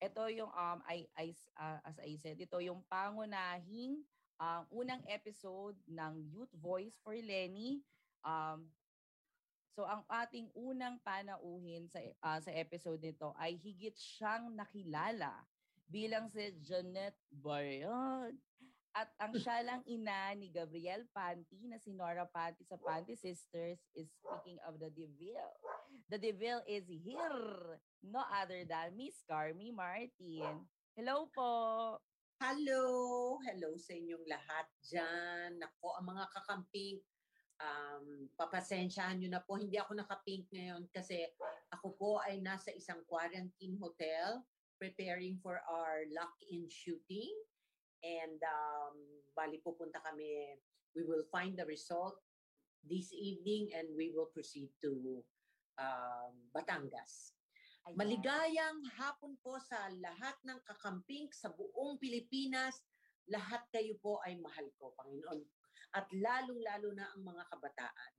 ito 0.00 0.22
yung, 0.32 0.52
um, 0.52 0.78
I, 0.84 1.08
I, 1.16 1.32
uh, 1.56 1.80
as 1.84 1.96
I 2.00 2.16
said, 2.20 2.36
ito 2.40 2.58
yung 2.60 2.84
pangunahing 2.86 4.04
um, 4.38 4.62
unang 4.72 5.02
episode 5.08 5.76
ng 5.88 6.12
Youth 6.32 6.52
Voice 6.56 7.00
for 7.00 7.16
Lenny. 7.16 7.80
Um, 8.24 8.68
So 9.76 9.84
ang 9.84 10.08
ating 10.08 10.48
unang 10.56 10.96
panauhin 11.04 11.84
sa 11.84 12.00
ah, 12.24 12.40
sa 12.40 12.48
episode 12.48 12.96
nito 12.96 13.36
ay 13.36 13.60
higit 13.60 13.92
siyang 13.92 14.56
nakilala 14.56 15.44
bilang 15.84 16.32
si 16.32 16.48
Jeanette 16.64 17.20
Bayon. 17.28 18.40
At 18.96 19.12
ang 19.20 19.36
siya 19.36 19.60
lang 19.60 19.84
ina 19.84 20.32
ni 20.32 20.48
Gabriel 20.48 21.04
Panty 21.12 21.68
na 21.68 21.76
si 21.76 21.92
Nora 21.92 22.24
Panty 22.24 22.64
sa 22.64 22.80
Panty 22.80 23.12
Sisters 23.12 23.76
is 23.92 24.08
speaking 24.08 24.56
of 24.64 24.80
the 24.80 24.88
Deville. 24.88 25.52
The 26.08 26.16
Deville 26.16 26.64
is 26.64 26.88
here. 26.88 27.76
No 28.00 28.24
other 28.32 28.64
than 28.64 28.96
Miss 28.96 29.20
Carmi 29.28 29.68
Martin. 29.68 30.64
Hello 30.96 31.28
po. 31.28 31.52
Hello! 32.40 32.80
Hello 33.44 33.76
sa 33.76 33.92
inyong 33.92 34.24
lahat 34.24 34.66
dyan. 34.88 35.60
Nako, 35.60 36.00
ang 36.00 36.16
mga 36.16 36.24
kakamping, 36.32 36.96
um, 37.60 38.32
papasensyahan 38.32 39.20
nyo 39.20 39.28
na 39.28 39.44
po. 39.44 39.60
Hindi 39.60 39.76
ako 39.76 39.92
nakapink 39.92 40.48
ngayon 40.56 40.88
kasi 40.88 41.20
ako 41.68 41.92
po 42.00 42.10
ay 42.24 42.40
nasa 42.40 42.72
isang 42.72 43.04
quarantine 43.04 43.76
hotel 43.76 44.40
preparing 44.80 45.36
for 45.44 45.60
our 45.68 46.08
lock-in 46.16 46.64
shooting. 46.72 47.32
And 48.04 48.40
um, 48.42 48.96
bali 49.32 49.60
pupunta 49.60 50.00
kami. 50.04 50.56
We 50.96 51.04
will 51.04 51.28
find 51.28 51.56
the 51.56 51.68
result 51.68 52.16
this 52.80 53.12
evening 53.12 53.74
and 53.76 53.92
we 53.92 54.12
will 54.16 54.32
proceed 54.32 54.72
to 54.80 55.20
um, 55.76 56.32
Batangas. 56.56 57.36
Ayan. 57.86 57.96
Maligayang 58.00 58.80
hapon 58.98 59.38
po 59.44 59.60
sa 59.62 59.86
lahat 60.00 60.34
ng 60.42 60.58
kakamping 60.66 61.30
sa 61.30 61.52
buong 61.52 62.00
Pilipinas. 62.00 62.82
Lahat 63.30 63.62
kayo 63.70 63.94
po 64.02 64.18
ay 64.26 64.38
mahal 64.38 64.66
ko, 64.78 64.94
Panginoon. 64.98 65.42
At 65.94 66.10
lalong-lalo 66.10 66.94
na 66.94 67.06
ang 67.14 67.22
mga 67.22 67.44
kabataan. 67.50 68.12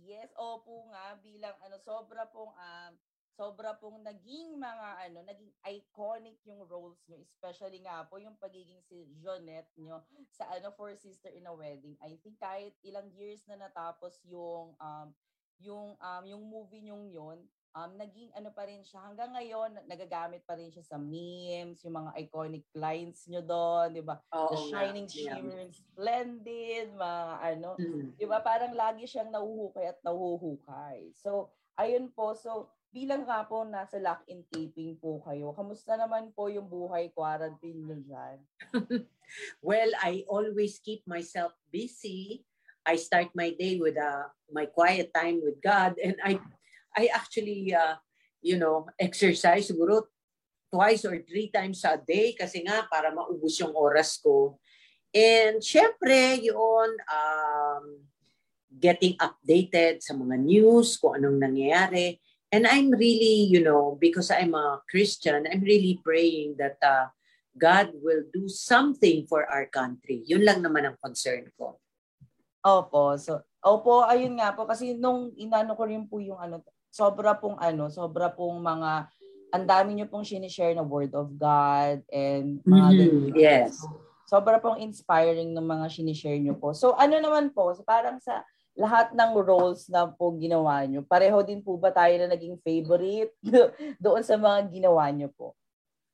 Yes, 0.00 0.32
opo 0.40 0.88
nga 0.88 1.20
bilang 1.20 1.52
ano 1.60 1.76
sobra 1.76 2.24
pong 2.32 2.56
um 2.56 2.92
sobra 3.32 3.72
pong 3.80 4.04
naging 4.04 4.60
mga 4.60 4.88
ano, 5.08 5.18
naging 5.24 5.52
iconic 5.64 6.36
yung 6.44 6.62
roles 6.68 7.00
nyo, 7.08 7.16
especially 7.24 7.80
nga 7.80 8.04
po 8.04 8.20
yung 8.20 8.36
pagiging 8.36 8.84
si 8.84 9.08
Jonette 9.16 9.72
nyo 9.80 10.04
sa 10.28 10.52
ano 10.52 10.68
For 10.76 10.92
Sister 10.92 11.32
in 11.32 11.48
a 11.48 11.54
Wedding. 11.56 11.96
I 12.04 12.20
think 12.20 12.36
kahit 12.36 12.76
ilang 12.84 13.08
years 13.16 13.48
na 13.48 13.56
natapos 13.56 14.20
yung 14.28 14.76
um 14.76 15.08
yung 15.56 15.96
um 15.96 16.24
yung 16.28 16.44
movie 16.44 16.84
nyong 16.84 17.08
yun, 17.08 17.38
um 17.72 17.90
naging 17.96 18.28
ano 18.36 18.52
pa 18.52 18.68
rin 18.68 18.84
siya 18.84 19.00
hanggang 19.08 19.32
ngayon 19.32 19.80
nagagamit 19.88 20.44
pa 20.44 20.52
rin 20.60 20.68
siya 20.68 20.84
sa 20.84 21.00
memes, 21.00 21.80
yung 21.88 21.96
mga 21.96 22.12
iconic 22.20 22.68
lines 22.76 23.24
nyo 23.32 23.40
doon, 23.40 23.96
'di 23.96 24.04
ba? 24.04 24.20
Oo 24.28 24.52
The 24.52 24.58
Shining 24.60 25.08
yeah. 25.08 25.40
Shimmering 25.40 25.72
Splendid, 25.72 26.92
mga 26.92 27.24
ano, 27.56 27.70
Mm. 27.80 28.12
'di 28.20 28.26
ba? 28.28 28.44
Parang 28.44 28.76
lagi 28.76 29.08
siyang 29.08 29.32
nahuhukay 29.32 29.88
at 29.88 29.98
nahuhukay. 30.04 31.16
So, 31.16 31.48
ayun 31.80 32.12
po. 32.12 32.36
So, 32.36 32.68
bilang 32.92 33.24
nga 33.24 33.42
po 33.48 33.64
nasa 33.64 33.96
lock-in 33.96 34.44
taping 34.52 35.00
po 35.00 35.24
kayo, 35.24 35.56
kamusta 35.56 35.96
naman 35.96 36.28
po 36.36 36.52
yung 36.52 36.68
buhay 36.68 37.08
quarantine 37.10 37.80
niyo 37.80 37.96
diyan? 38.04 38.38
Well, 39.64 39.88
I 39.96 40.28
always 40.28 40.76
keep 40.76 41.08
myself 41.08 41.56
busy. 41.72 42.44
I 42.84 43.00
start 43.00 43.32
my 43.32 43.56
day 43.56 43.80
with 43.80 43.96
uh, 43.96 44.28
my 44.52 44.68
quiet 44.68 45.08
time 45.08 45.40
with 45.40 45.56
God 45.64 45.96
and 45.96 46.20
I 46.20 46.36
I 46.92 47.08
actually 47.08 47.72
uh, 47.72 47.96
you 48.42 48.58
know, 48.58 48.90
exercise 48.98 49.70
siguro 49.70 50.10
twice 50.68 51.06
or 51.06 51.16
three 51.22 51.48
times 51.48 51.86
a 51.86 51.96
day 51.96 52.34
kasi 52.34 52.66
nga 52.66 52.84
para 52.90 53.14
maubos 53.14 53.56
yung 53.62 53.72
oras 53.72 54.18
ko. 54.18 54.58
And 55.14 55.62
syempre, 55.62 56.42
yun, 56.42 56.90
um, 57.06 57.84
getting 58.72 59.14
updated 59.22 60.02
sa 60.02 60.18
mga 60.18 60.36
news, 60.42 60.98
kung 60.98 61.22
anong 61.22 61.38
nangyayari. 61.38 62.18
And 62.52 62.68
I'm 62.68 62.92
really, 62.92 63.48
you 63.48 63.64
know, 63.64 63.96
because 63.96 64.28
I'm 64.28 64.52
a 64.52 64.84
Christian, 64.84 65.48
I'm 65.48 65.64
really 65.64 65.96
praying 66.04 66.60
that 66.60 66.76
uh, 66.84 67.08
God 67.56 67.96
will 68.04 68.28
do 68.28 68.44
something 68.44 69.24
for 69.24 69.48
our 69.48 69.64
country. 69.72 70.20
Yun 70.28 70.44
lang 70.44 70.60
naman 70.60 70.84
ang 70.84 71.00
concern 71.00 71.48
ko. 71.56 71.80
Opo. 72.60 73.16
So, 73.16 73.40
opo, 73.64 74.04
ayun 74.04 74.36
nga 74.36 74.52
po 74.52 74.68
kasi 74.68 74.92
nung 74.92 75.32
inano 75.34 75.72
ko 75.72 75.88
rin 75.88 76.04
po 76.04 76.20
yung 76.20 76.36
ano, 76.36 76.60
sobra 76.92 77.32
pong 77.40 77.56
ano, 77.56 77.88
sobra 77.88 78.28
pong 78.28 78.60
mga 78.60 79.08
ang 79.52 79.64
dami 79.68 79.96
niyo 79.96 80.08
pong 80.08 80.24
sinishare 80.24 80.76
na 80.76 80.84
word 80.84 81.12
of 81.16 81.32
God 81.36 82.04
and 82.08 82.60
mga 82.64 82.88
Mhm, 82.88 82.96
ganun. 82.96 83.32
yes. 83.36 83.80
So, 83.80 83.88
sobra 84.40 84.56
pong 84.56 84.80
inspiring 84.80 85.52
ng 85.52 85.66
mga 85.66 85.86
sinishare 85.92 86.40
niyo 86.40 86.56
po. 86.56 86.72
So 86.72 86.96
ano 86.96 87.20
naman 87.20 87.52
po, 87.52 87.68
so 87.76 87.84
parang 87.84 88.16
sa 88.16 88.40
lahat 88.72 89.12
ng 89.12 89.32
roles 89.44 89.86
na 89.92 90.08
po 90.08 90.32
ginawa 90.36 90.80
niyo, 90.88 91.04
pareho 91.04 91.38
din 91.44 91.60
po 91.60 91.76
ba 91.76 91.92
tayo 91.92 92.16
na 92.16 92.32
naging 92.32 92.56
favorite 92.64 93.32
doon 94.04 94.24
sa 94.24 94.40
mga 94.40 94.68
ginawa 94.72 95.08
niyo 95.12 95.28
po? 95.36 95.52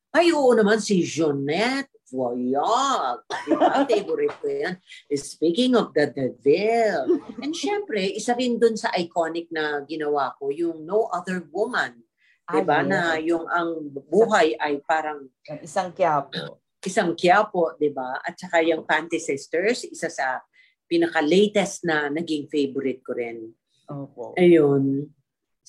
Ay, 0.09 0.33
oo 0.33 0.51
naman 0.57 0.81
si 0.81 1.05
Jeanette. 1.05 1.93
Voyag. 2.09 3.21
Diba? 3.45 3.85
Favorite 3.93 4.37
ko 4.41 4.49
yan. 4.49 4.75
Speaking 5.13 5.77
of 5.77 5.93
the 5.93 6.09
devil. 6.09 7.21
And 7.45 7.53
syempre, 7.53 8.01
isa 8.17 8.33
rin 8.33 8.57
dun 8.57 8.81
sa 8.81 8.89
iconic 8.97 9.53
na 9.53 9.85
ginawa 9.85 10.33
ko, 10.41 10.49
yung 10.49 10.89
No 10.89 11.13
Other 11.13 11.45
Woman. 11.53 12.01
Diba? 12.49 12.81
Ah, 12.81 12.83
yes. 12.83 12.89
Na 12.89 13.01
yung 13.21 13.45
ang 13.53 13.93
buhay 14.09 14.57
ay 14.57 14.81
parang 14.89 15.29
Isang 15.61 15.93
kiyapo. 15.93 16.57
isang 16.81 17.13
Quiapo, 17.13 17.77
di 17.77 17.93
ba? 17.93 18.17
At 18.25 18.41
saka 18.41 18.65
yung 18.65 18.89
Panty 18.89 19.21
Sisters, 19.21 19.85
isa 19.85 20.09
sa 20.09 20.41
pinaka-latest 20.89 21.85
na 21.85 22.09
naging 22.09 22.49
favorite 22.49 23.05
ko 23.05 23.13
rin. 23.15 23.53
Opo. 23.89 24.33
Ayun. 24.35 25.13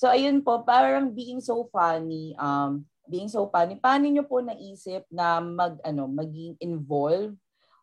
So 0.00 0.08
ayun 0.08 0.40
po, 0.40 0.64
parang 0.64 1.12
being 1.12 1.44
so 1.44 1.68
funny, 1.68 2.32
um, 2.40 2.88
being 3.04 3.28
so 3.28 3.44
funny, 3.52 3.76
paano 3.76 4.08
niyo 4.08 4.24
po 4.24 4.40
naisip 4.40 5.04
na 5.12 5.44
mag 5.44 5.76
ano, 5.84 6.08
maging 6.08 6.56
involved 6.56 7.36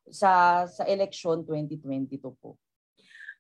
sa 0.10 0.65
sa 0.65 0.82
election 0.89 1.45
2022 1.45 2.17
po? 2.41 2.58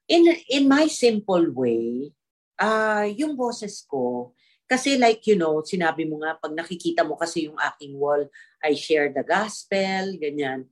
In 0.05 0.29
in 0.53 0.69
my 0.69 0.85
simple 0.85 1.49
way, 1.57 2.13
ah 2.61 3.09
yung 3.09 3.33
boses 3.33 3.81
ko, 3.81 4.37
kasi 4.67 4.99
like 4.99 5.25
you 5.25 5.39
know, 5.39 5.63
sinabi 5.65 6.05
mo 6.05 6.21
nga, 6.21 6.37
pag 6.37 6.53
nakikita 6.53 7.01
mo 7.01 7.17
kasi 7.17 7.49
yung 7.49 7.57
aking 7.57 7.97
wall, 7.97 8.29
I 8.61 8.75
share 8.75 9.09
the 9.09 9.23
gospel, 9.23 10.13
ganyan. 10.19 10.67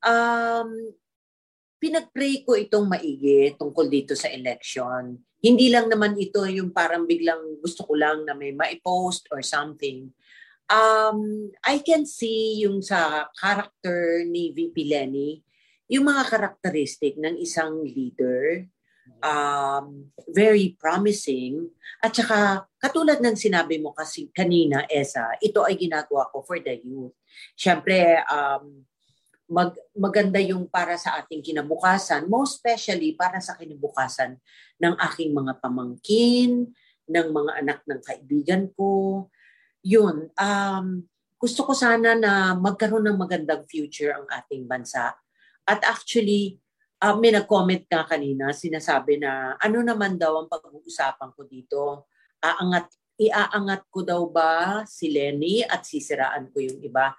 Um, 0.00 0.94
pinag-pray 1.82 2.46
ko 2.46 2.54
itong 2.54 2.86
maigi 2.86 3.58
tungkol 3.58 3.90
dito 3.90 4.14
sa 4.14 4.30
election. 4.30 5.18
Hindi 5.42 5.66
lang 5.66 5.90
naman 5.90 6.14
ito 6.14 6.46
yung 6.46 6.70
parang 6.70 7.02
biglang 7.10 7.58
gusto 7.58 7.82
ko 7.82 7.98
lang 7.98 8.22
na 8.22 8.38
may 8.38 8.54
ma-post 8.54 9.26
or 9.34 9.42
something. 9.42 10.14
Um, 10.70 11.50
I 11.66 11.82
can 11.82 12.06
see 12.06 12.62
yung 12.62 12.86
sa 12.86 13.26
character 13.34 14.22
ni 14.22 14.54
VP 14.54 14.86
Lenny, 14.86 15.42
yung 15.90 16.06
mga 16.06 16.30
karakteristik 16.30 17.18
ng 17.18 17.34
isang 17.42 17.82
leader, 17.82 18.70
um, 19.18 20.06
very 20.30 20.78
promising. 20.78 21.66
At 21.98 22.14
saka, 22.14 22.70
katulad 22.78 23.18
ng 23.18 23.34
sinabi 23.34 23.82
mo 23.82 23.90
kasi 23.90 24.30
kanina, 24.30 24.86
Esa, 24.86 25.34
ito 25.42 25.66
ay 25.66 25.74
ginagawa 25.74 26.30
ko 26.30 26.46
for 26.46 26.62
the 26.62 26.78
youth. 26.78 27.18
Siyempre, 27.58 28.22
um, 28.30 28.86
mag, 29.52 29.76
maganda 29.92 30.40
yung 30.40 30.64
para 30.64 30.96
sa 30.96 31.20
ating 31.20 31.44
kinabukasan, 31.44 32.24
most 32.26 32.58
especially 32.58 33.12
para 33.12 33.36
sa 33.44 33.52
kinabukasan 33.60 34.40
ng 34.80 34.94
aking 35.12 35.36
mga 35.36 35.60
pamangkin, 35.60 36.72
ng 37.04 37.28
mga 37.28 37.52
anak 37.60 37.78
ng 37.84 38.00
kaibigan 38.00 38.72
ko. 38.72 39.28
Yun, 39.84 40.32
um, 40.32 40.86
gusto 41.36 41.60
ko 41.68 41.76
sana 41.76 42.16
na 42.16 42.56
magkaroon 42.56 43.12
ng 43.12 43.18
magandang 43.18 43.68
future 43.68 44.16
ang 44.16 44.24
ating 44.30 44.64
bansa. 44.64 45.12
At 45.68 45.84
actually, 45.84 46.62
uh, 47.02 47.18
may 47.18 47.34
nag-comment 47.34 47.84
ka 47.90 48.06
kanina, 48.06 48.54
sinasabi 48.54 49.18
na 49.18 49.58
ano 49.58 49.82
naman 49.82 50.16
daw 50.16 50.38
ang 50.38 50.48
pag-uusapan 50.48 51.30
ko 51.34 51.42
dito. 51.44 51.82
Aangat, 52.38 52.94
iaangat 53.18 53.90
ko 53.90 54.06
daw 54.06 54.22
ba 54.30 54.82
si 54.86 55.10
Lenny 55.10 55.66
at 55.66 55.82
sisiraan 55.82 56.50
ko 56.54 56.62
yung 56.62 56.78
iba? 56.78 57.10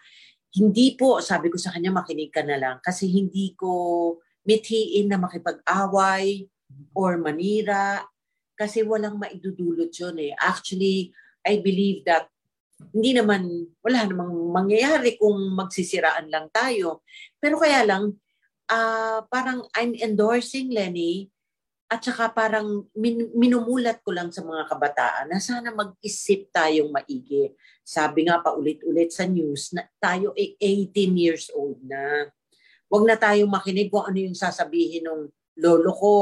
Hindi 0.53 0.93
po, 0.93 1.17
sabi 1.17 1.49
ko 1.49 1.57
sa 1.57 1.73
kanya, 1.73 1.89
makinig 1.89 2.29
ka 2.29 2.45
na 2.45 2.61
lang. 2.61 2.77
Kasi 2.77 3.09
hindi 3.09 3.57
ko 3.57 4.21
mithiin 4.45 5.09
na 5.09 5.17
makipag-away 5.17 6.45
or 6.93 7.17
manira. 7.17 8.05
Kasi 8.53 8.85
walang 8.85 9.17
maidudulot 9.17 9.89
yun 9.89 10.17
eh. 10.21 10.37
Actually, 10.37 11.09
I 11.41 11.57
believe 11.57 12.05
that 12.05 12.29
hindi 12.93 13.17
naman, 13.17 13.73
wala 13.81 14.05
namang 14.05 14.33
mangyayari 14.53 15.17
kung 15.17 15.57
magsisiraan 15.57 16.29
lang 16.29 16.53
tayo. 16.53 17.01
Pero 17.41 17.57
kaya 17.57 17.81
lang, 17.81 18.13
ah 18.69 19.25
parang 19.27 19.65
I'm 19.75 19.97
endorsing 19.97 20.71
Lenny 20.71 21.32
at 21.93 22.01
saka 22.01 22.33
parang 22.33 22.89
min- 22.97 23.29
minumulat 23.37 24.01
ko 24.01 24.09
lang 24.09 24.33
sa 24.33 24.41
mga 24.41 24.65
kabataan 24.65 25.29
na 25.29 25.37
sana 25.37 25.69
mag-isip 25.69 26.49
tayong 26.49 26.89
maigi. 26.89 27.53
Sabi 27.85 28.25
nga 28.25 28.41
pa 28.41 28.57
ulit-ulit 28.57 29.13
sa 29.13 29.29
news 29.29 29.69
na 29.77 29.85
tayo 30.01 30.33
ay 30.33 30.57
18 30.89 31.13
years 31.13 31.53
old 31.53 31.77
na. 31.85 32.33
Huwag 32.89 33.05
na 33.05 33.13
tayong 33.13 33.53
makinig 33.53 33.93
kung 33.93 34.09
ano 34.09 34.17
yung 34.17 34.33
sasabihin 34.33 35.05
ng 35.05 35.29
lolo 35.61 35.93
ko 35.93 36.17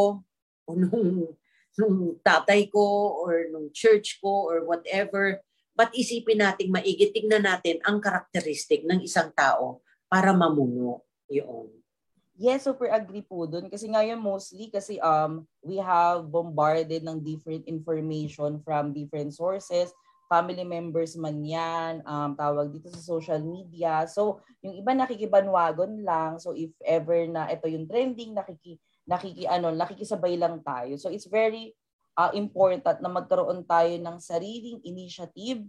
o 0.67 0.69
nung, 0.75 1.31
nung 1.79 2.19
tatay 2.19 2.67
ko 2.67 3.15
or 3.23 3.47
nung 3.47 3.71
church 3.71 4.19
ko 4.19 4.51
or 4.51 4.67
whatever. 4.67 5.39
But 5.71 5.95
isipin 5.95 6.43
natin 6.43 6.67
maigi, 6.67 7.15
tignan 7.15 7.47
natin 7.47 7.79
ang 7.87 8.03
karakteristik 8.03 8.83
ng 8.83 9.07
isang 9.07 9.31
tao 9.31 9.79
para 10.11 10.35
mamuno. 10.35 11.07
Yun. 11.31 11.80
Yes, 12.41 12.65
super 12.65 12.89
agree 12.89 13.21
po 13.21 13.45
dun. 13.45 13.69
Kasi 13.69 13.85
ngayon 13.85 14.17
mostly, 14.17 14.73
kasi 14.73 14.97
um, 14.97 15.45
we 15.61 15.77
have 15.77 16.25
bombarded 16.25 17.05
ng 17.05 17.21
different 17.21 17.69
information 17.69 18.57
from 18.65 18.97
different 18.97 19.37
sources, 19.37 19.93
family 20.25 20.65
members 20.65 21.13
man 21.13 21.37
yan, 21.45 22.01
um, 22.01 22.33
tawag 22.33 22.73
dito 22.73 22.89
sa 22.89 22.97
social 22.97 23.37
media. 23.45 24.09
So, 24.09 24.41
yung 24.65 24.73
iba 24.73 24.89
nakikibanwagon 24.97 26.01
lang. 26.01 26.41
So, 26.41 26.57
if 26.57 26.73
ever 26.81 27.29
na 27.29 27.45
ito 27.45 27.69
yung 27.69 27.85
trending, 27.85 28.33
nakiki, 28.33 28.81
nakiki, 29.05 29.45
ano, 29.45 29.69
nakikisabay 29.69 30.33
lang 30.33 30.65
tayo. 30.65 30.97
So, 30.97 31.13
it's 31.13 31.29
very 31.29 31.77
uh, 32.17 32.33
important 32.33 33.05
na 33.05 33.11
magkaroon 33.13 33.69
tayo 33.69 33.93
ng 34.01 34.17
sariling 34.17 34.81
initiative 34.81 35.61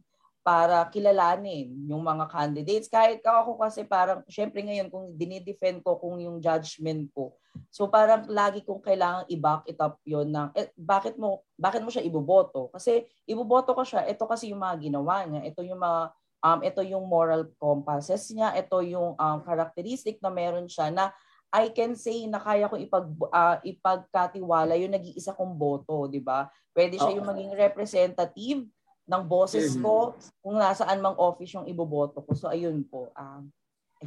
para 0.43 0.83
kilalanin 0.91 1.71
yung 1.87 2.03
mga 2.03 2.27
candidates. 2.27 2.91
Kahit 2.91 3.23
ako 3.23 3.55
kasi 3.63 3.87
parang, 3.87 4.27
syempre 4.27 4.59
ngayon 4.67 4.91
kung 4.91 5.15
dinidefend 5.15 5.87
ko 5.87 5.97
kung 6.03 6.19
yung 6.19 6.43
judgment 6.43 7.07
ko, 7.15 7.39
so 7.71 7.87
parang 7.87 8.27
lagi 8.27 8.67
kong 8.67 8.83
kailangan 8.83 9.25
i-back 9.31 9.63
it 9.71 9.79
up 9.79 10.03
yun 10.03 10.35
ng, 10.35 10.51
eh, 10.59 10.75
bakit 10.75 11.15
mo, 11.15 11.47
bakit 11.55 11.87
mo 11.87 11.95
siya 11.95 12.03
iboboto? 12.03 12.75
Kasi 12.75 13.07
iboboto 13.23 13.71
ko 13.71 13.87
siya, 13.87 14.03
ito 14.11 14.27
kasi 14.27 14.51
yung 14.51 14.61
mga 14.61 14.83
ginawa 14.83 15.23
niya, 15.23 15.47
ito 15.47 15.63
yung 15.63 15.79
mga, 15.79 16.11
um, 16.43 16.59
ito 16.67 16.81
yung 16.83 17.05
moral 17.07 17.47
compasses 17.57 18.35
niya, 18.35 18.51
ito 18.59 18.83
yung 18.83 19.15
um, 19.15 19.39
characteristic 19.47 20.19
na 20.19 20.29
meron 20.29 20.67
siya 20.67 20.91
na 20.91 21.15
I 21.53 21.69
can 21.69 21.93
say 21.93 22.25
na 22.25 22.41
kaya 22.41 22.65
ko 22.65 22.81
ipag 22.81 23.13
uh, 23.29 23.61
ipagkatiwala 23.61 24.73
yung 24.81 24.97
nag-iisa 24.97 25.37
kong 25.37 25.53
boto, 25.53 26.09
'di 26.09 26.25
ba? 26.25 26.49
Pwede 26.73 26.97
siya 26.97 27.13
yung 27.13 27.29
maging 27.29 27.53
representative 27.53 28.65
ng 29.07 29.23
boses 29.27 29.75
ko 29.79 30.15
kung 30.39 30.57
nasaan 30.57 31.03
mang 31.03 31.19
office 31.19 31.59
yung 31.59 31.67
iboboto 31.67 32.23
ko. 32.23 32.33
So 32.39 32.49
ayun 32.51 32.87
po. 32.87 33.11
Um, 33.19 33.51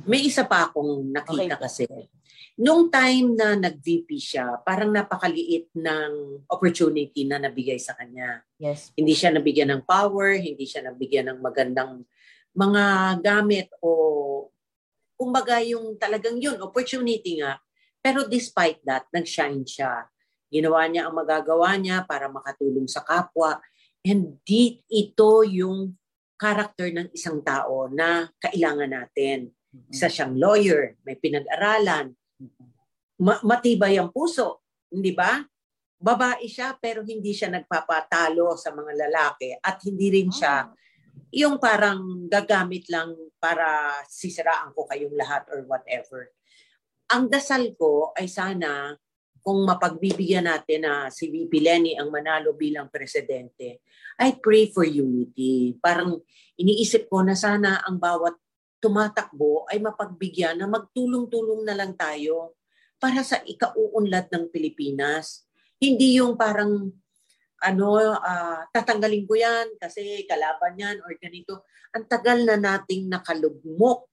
May 0.04 0.28
isa 0.28 0.44
pa 0.44 0.68
akong 0.68 1.08
nakita 1.08 1.56
Okay 1.56 1.64
kasi. 1.64 1.84
Nung 2.60 2.92
time 2.92 3.36
na 3.36 3.56
nag-VP 3.56 4.20
siya, 4.20 4.60
parang 4.60 4.92
napakaliit 4.92 5.72
ng 5.72 6.44
opportunity 6.52 7.24
na 7.24 7.40
nabigay 7.40 7.80
sa 7.80 7.96
kanya. 7.96 8.44
yes. 8.60 8.92
Hindi 8.92 9.16
siya 9.16 9.32
nabigyan 9.32 9.72
ng 9.72 9.84
power, 9.88 10.36
hindi 10.36 10.68
siya 10.68 10.84
nabigyan 10.84 11.32
ng 11.32 11.40
magandang 11.40 12.04
mga 12.56 12.84
gamit 13.24 13.68
o 13.84 14.52
kumbaga 15.16 15.64
yung 15.64 15.96
talagang 15.96 16.40
yun, 16.40 16.60
opportunity 16.60 17.40
nga. 17.40 17.60
Pero 18.04 18.28
despite 18.28 18.84
that, 18.84 19.08
nag-shine 19.12 19.64
siya. 19.64 20.08
Ginawa 20.52 20.88
niya 20.88 21.08
ang 21.08 21.16
magagawa 21.16 21.76
niya 21.76 22.04
para 22.08 22.32
makatulong 22.32 22.88
sa 22.88 23.04
kapwa. 23.04 23.60
And 24.06 24.38
di, 24.46 24.86
ito 24.86 25.42
yung 25.42 25.98
character 26.38 26.94
ng 26.94 27.10
isang 27.10 27.42
tao 27.42 27.90
na 27.90 28.30
kailangan 28.38 28.94
natin. 28.94 29.50
Isa 29.90 30.08
siyang 30.08 30.38
lawyer, 30.38 30.96
may 31.02 31.18
pinag-aralan, 31.18 32.14
ma- 33.20 33.44
matibay 33.44 33.98
ang 33.98 34.14
puso, 34.14 34.64
hindi 34.94 35.12
ba? 35.12 35.42
Babae 35.96 36.46
siya 36.46 36.78
pero 36.78 37.02
hindi 37.02 37.34
siya 37.34 37.50
nagpapatalo 37.50 38.54
sa 38.60 38.72
mga 38.76 38.94
lalaki 39.08 39.58
at 39.58 39.82
hindi 39.84 40.08
rin 40.14 40.30
siya 40.30 40.70
yung 41.34 41.58
parang 41.58 42.30
gagamit 42.30 42.88
lang 42.92 43.16
para 43.42 44.00
sisiraan 44.08 44.72
ko 44.76 44.86
kayong 44.88 45.16
lahat 45.18 45.50
or 45.52 45.66
whatever. 45.66 46.30
Ang 47.12 47.32
dasal 47.32 47.74
ko 47.76 48.16
ay 48.16 48.30
sana 48.30 48.96
kung 49.46 49.62
mapagbibigyan 49.62 50.50
natin 50.50 50.90
na 50.90 51.14
si 51.14 51.30
VP 51.30 51.62
Lenny 51.62 51.94
ang 51.94 52.10
manalo 52.10 52.58
bilang 52.58 52.90
presidente, 52.90 53.86
I 54.18 54.42
pray 54.42 54.74
for 54.74 54.82
unity. 54.82 55.78
Parang 55.78 56.18
iniisip 56.58 57.06
ko 57.06 57.22
na 57.22 57.38
sana 57.38 57.86
ang 57.86 58.02
bawat 58.02 58.34
tumatakbo 58.82 59.70
ay 59.70 59.78
mapagbigyan 59.78 60.58
na 60.58 60.66
magtulong-tulong 60.66 61.62
na 61.62 61.78
lang 61.78 61.94
tayo 61.94 62.58
para 62.98 63.22
sa 63.22 63.38
ikauunlad 63.46 64.34
ng 64.34 64.50
Pilipinas. 64.50 65.46
Hindi 65.78 66.18
yung 66.18 66.34
parang 66.34 66.90
ano, 67.62 67.88
ah, 68.18 68.66
tatanggalin 68.74 69.30
ko 69.30 69.38
yan 69.38 69.78
kasi 69.78 70.26
kalaban 70.26 70.74
yan 70.74 70.98
or 71.06 71.14
ganito. 71.22 71.70
Ang 71.94 72.10
tagal 72.10 72.42
na 72.50 72.58
nating 72.58 73.14
nakalugmok 73.14 74.10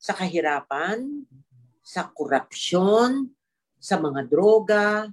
sa 0.00 0.16
kahirapan, 0.16 1.24
sa 1.84 2.08
korupsyon, 2.08 3.28
sa 3.84 4.00
mga 4.00 4.24
droga. 4.24 5.12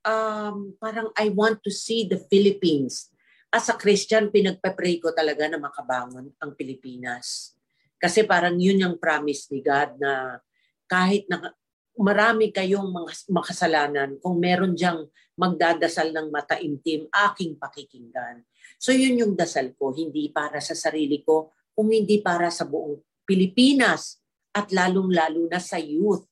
Um, 0.00 0.72
parang 0.80 1.12
I 1.12 1.28
want 1.28 1.60
to 1.68 1.72
see 1.72 2.08
the 2.08 2.16
Philippines. 2.16 3.12
As 3.52 3.68
a 3.68 3.76
Christian, 3.76 4.32
pinagpe-pray 4.32 4.96
ko 4.96 5.12
talaga 5.12 5.44
na 5.44 5.60
makabangon 5.60 6.32
ang 6.40 6.56
Pilipinas. 6.56 7.52
Kasi 8.00 8.24
parang 8.24 8.56
yun 8.56 8.80
yung 8.80 8.96
promise 8.96 9.52
ni 9.52 9.60
God 9.60 10.00
na 10.00 10.40
kahit 10.88 11.28
na 11.28 11.52
marami 12.00 12.48
kayong 12.48 12.88
mga 12.88 13.28
makasalanan, 13.28 14.16
kung 14.24 14.40
meron 14.40 14.72
diyang 14.72 15.04
magdadasal 15.36 16.08
ng 16.08 16.32
mataimtim, 16.32 17.04
aking 17.12 17.60
pakikinggan. 17.60 18.40
So 18.80 18.96
yun 18.96 19.20
yung 19.20 19.34
dasal 19.36 19.76
ko, 19.76 19.92
hindi 19.92 20.32
para 20.32 20.64
sa 20.64 20.72
sarili 20.72 21.20
ko, 21.20 21.52
kung 21.76 21.92
hindi 21.92 22.24
para 22.24 22.48
sa 22.48 22.64
buong 22.64 22.96
Pilipinas 23.28 24.16
at 24.56 24.72
lalong-lalo 24.72 25.44
na 25.50 25.60
sa 25.60 25.76
youth. 25.76 26.29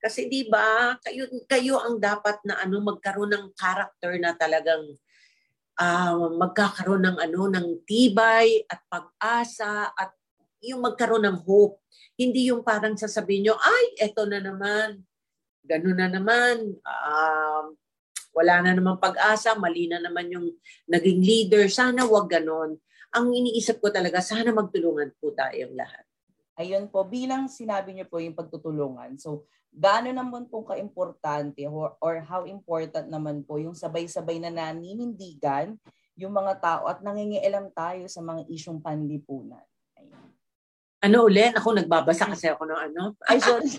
Kasi 0.00 0.26
'di 0.26 0.48
ba, 0.48 0.96
kayo 1.04 1.28
kayo 1.44 1.76
ang 1.84 2.00
dapat 2.00 2.40
na 2.48 2.56
ano 2.64 2.80
magkaroon 2.80 3.30
ng 3.36 3.46
character 3.52 4.16
na 4.16 4.32
talagang 4.32 4.96
ah, 5.80 6.16
magkakaroon 6.16 7.04
ng 7.04 7.18
ano 7.20 7.40
ng 7.52 7.66
tibay 7.84 8.64
at 8.68 8.80
pag-asa 8.88 9.92
at 9.92 10.12
yung 10.64 10.84
magkaroon 10.84 11.24
ng 11.24 11.38
hope. 11.44 11.80
Hindi 12.20 12.52
yung 12.52 12.60
parang 12.60 12.96
sasabihin 12.96 13.48
nyo, 13.48 13.56
ay, 13.56 13.96
eto 13.96 14.28
na 14.28 14.40
naman. 14.40 15.00
Ganun 15.64 15.96
na 15.96 16.08
naman. 16.08 16.76
Um, 16.84 17.64
wala 18.36 18.54
na 18.60 18.76
naman 18.76 19.00
pag-asa. 19.00 19.56
Mali 19.56 19.88
na 19.88 20.04
naman 20.04 20.28
yung 20.28 20.52
naging 20.84 21.20
leader. 21.24 21.64
Sana 21.72 22.04
wag 22.04 22.28
ganon. 22.28 22.76
Ang 23.16 23.26
iniisip 23.32 23.80
ko 23.80 23.88
talaga, 23.88 24.20
sana 24.20 24.52
magtulungan 24.52 25.16
po 25.18 25.32
tayong 25.32 25.74
lahat. 25.74 26.04
Ayun 26.60 26.92
po, 26.92 27.08
bilang 27.08 27.48
sinabi 27.48 27.96
niyo 27.96 28.04
po 28.04 28.20
yung 28.20 28.36
pagtutulungan. 28.36 29.16
So, 29.16 29.48
gaano 29.72 30.12
naman 30.12 30.44
po 30.52 30.60
ka-importante 30.60 31.64
or, 31.64 31.96
or 32.04 32.20
how 32.20 32.44
important 32.44 33.08
naman 33.08 33.40
po 33.48 33.56
yung 33.56 33.72
sabay-sabay 33.72 34.36
na 34.36 34.52
naninindigan 34.52 35.80
yung 36.20 36.36
mga 36.36 36.60
tao 36.60 36.84
at 36.84 37.00
nangingialam 37.00 37.72
tayo 37.72 38.04
sa 38.12 38.20
mga 38.20 38.44
isyong 38.52 38.84
panlipunan. 38.84 39.64
Ayun. 39.96 40.28
Ano 41.00 41.16
ulit? 41.24 41.56
Ako 41.56 41.72
nagbabasa 41.72 42.28
kasi 42.28 42.52
ako 42.52 42.68
ng 42.68 42.80
ano. 42.92 43.16
Ay, 43.24 43.40
sorry. 43.40 43.72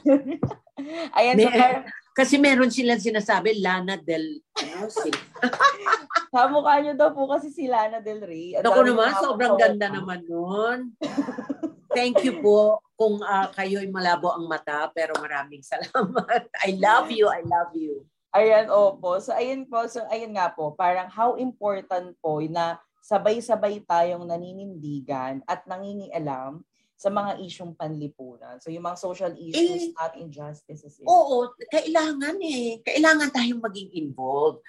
Ayan, 1.21 1.37
so, 1.37 1.45
May- 1.45 1.53
par- 1.53 1.85
Kasi 2.17 2.35
meron 2.41 2.73
silang 2.73 2.97
sinasabi, 2.97 3.61
Lana 3.61 3.93
del... 3.93 4.41
Ano, 4.57 4.89
kamukha 6.31 6.79
niyo 6.79 6.93
daw 6.95 7.11
po 7.11 7.27
kasi 7.27 7.51
si 7.51 7.67
Lana 7.67 7.99
Del 7.99 8.23
Rey. 8.23 8.55
Dami 8.55 8.87
naman, 8.87 9.11
sobrang 9.19 9.59
ganda 9.59 9.91
naman 9.91 10.23
nun. 10.23 10.95
Thank 11.91 12.23
you 12.23 12.39
po 12.39 12.79
kung 12.95 13.19
ah, 13.25 13.49
kayo'y 13.51 13.89
malabo 13.89 14.31
ang 14.31 14.45
mata, 14.47 14.87
pero 14.93 15.17
maraming 15.17 15.63
salamat. 15.65 16.47
I 16.63 16.77
love 16.77 17.09
you, 17.11 17.27
I 17.27 17.41
love 17.43 17.73
you. 17.75 18.05
Ayan, 18.31 18.71
opo. 18.71 19.19
So, 19.19 19.35
ayun 19.35 19.67
po. 19.67 19.83
So, 19.91 20.07
ayun 20.07 20.31
nga 20.39 20.55
po. 20.55 20.71
Parang 20.71 21.11
how 21.11 21.35
important 21.35 22.15
po 22.23 22.39
na 22.47 22.79
sabay-sabay 23.03 23.83
tayong 23.83 24.23
naninindigan 24.23 25.43
at 25.43 25.67
nangingialam 25.67 26.63
sa 27.01 27.09
mga 27.09 27.41
isyong 27.41 27.73
panlipunan. 27.73 28.61
So, 28.61 28.69
yung 28.69 28.85
mga 28.85 29.01
social 29.01 29.33
issues 29.33 29.89
Eh, 29.89 29.97
at 29.97 30.13
injustices. 30.21 31.01
Oo, 31.01 31.49
kailangan 31.73 32.37
eh. 32.45 32.77
Kailangan 32.85 33.33
tayong 33.33 33.57
maging 33.57 33.89
involved. 33.97 34.61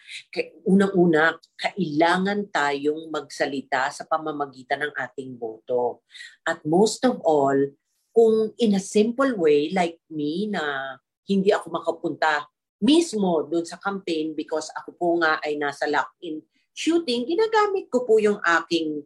Unang-una, 0.64 1.36
kailangan 1.60 2.48
tayong 2.48 3.12
magsalita 3.12 3.92
sa 3.92 4.08
pamamagitan 4.08 4.88
ng 4.88 4.92
ating 4.96 5.36
boto. 5.36 6.00
At 6.48 6.64
most 6.64 7.04
of 7.04 7.20
all, 7.20 7.68
kung 8.16 8.56
in 8.56 8.80
a 8.80 8.80
simple 8.80 9.36
way, 9.36 9.68
like 9.68 10.00
me, 10.08 10.48
na 10.48 10.96
hindi 11.28 11.52
ako 11.52 11.68
makapunta 11.68 12.48
mismo 12.80 13.44
doon 13.44 13.68
sa 13.68 13.76
campaign 13.76 14.32
because 14.32 14.72
ako 14.72 14.90
po 14.96 15.08
nga 15.20 15.36
ay 15.44 15.60
nasa 15.60 15.84
lock-in 15.84 16.40
shooting, 16.72 17.28
ginagamit 17.28 17.92
ko 17.92 18.08
po 18.08 18.16
yung 18.16 18.40
aking 18.40 19.04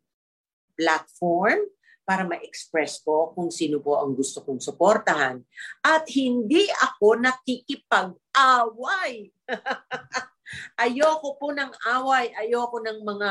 platform 0.78 1.66
para 2.06 2.22
ma-express 2.22 3.02
ko 3.02 3.34
kung 3.34 3.50
sino 3.50 3.82
po 3.82 3.98
ang 3.98 4.14
gusto 4.14 4.38
kong 4.46 4.62
suportahan. 4.62 5.42
At 5.82 6.06
hindi 6.14 6.70
ako 6.70 7.18
nakikipag-away. 7.18 9.34
ayoko 10.86 11.34
po 11.34 11.50
ng 11.50 11.74
away, 11.98 12.30
ayoko 12.38 12.78
ng 12.78 13.02
mga 13.02 13.30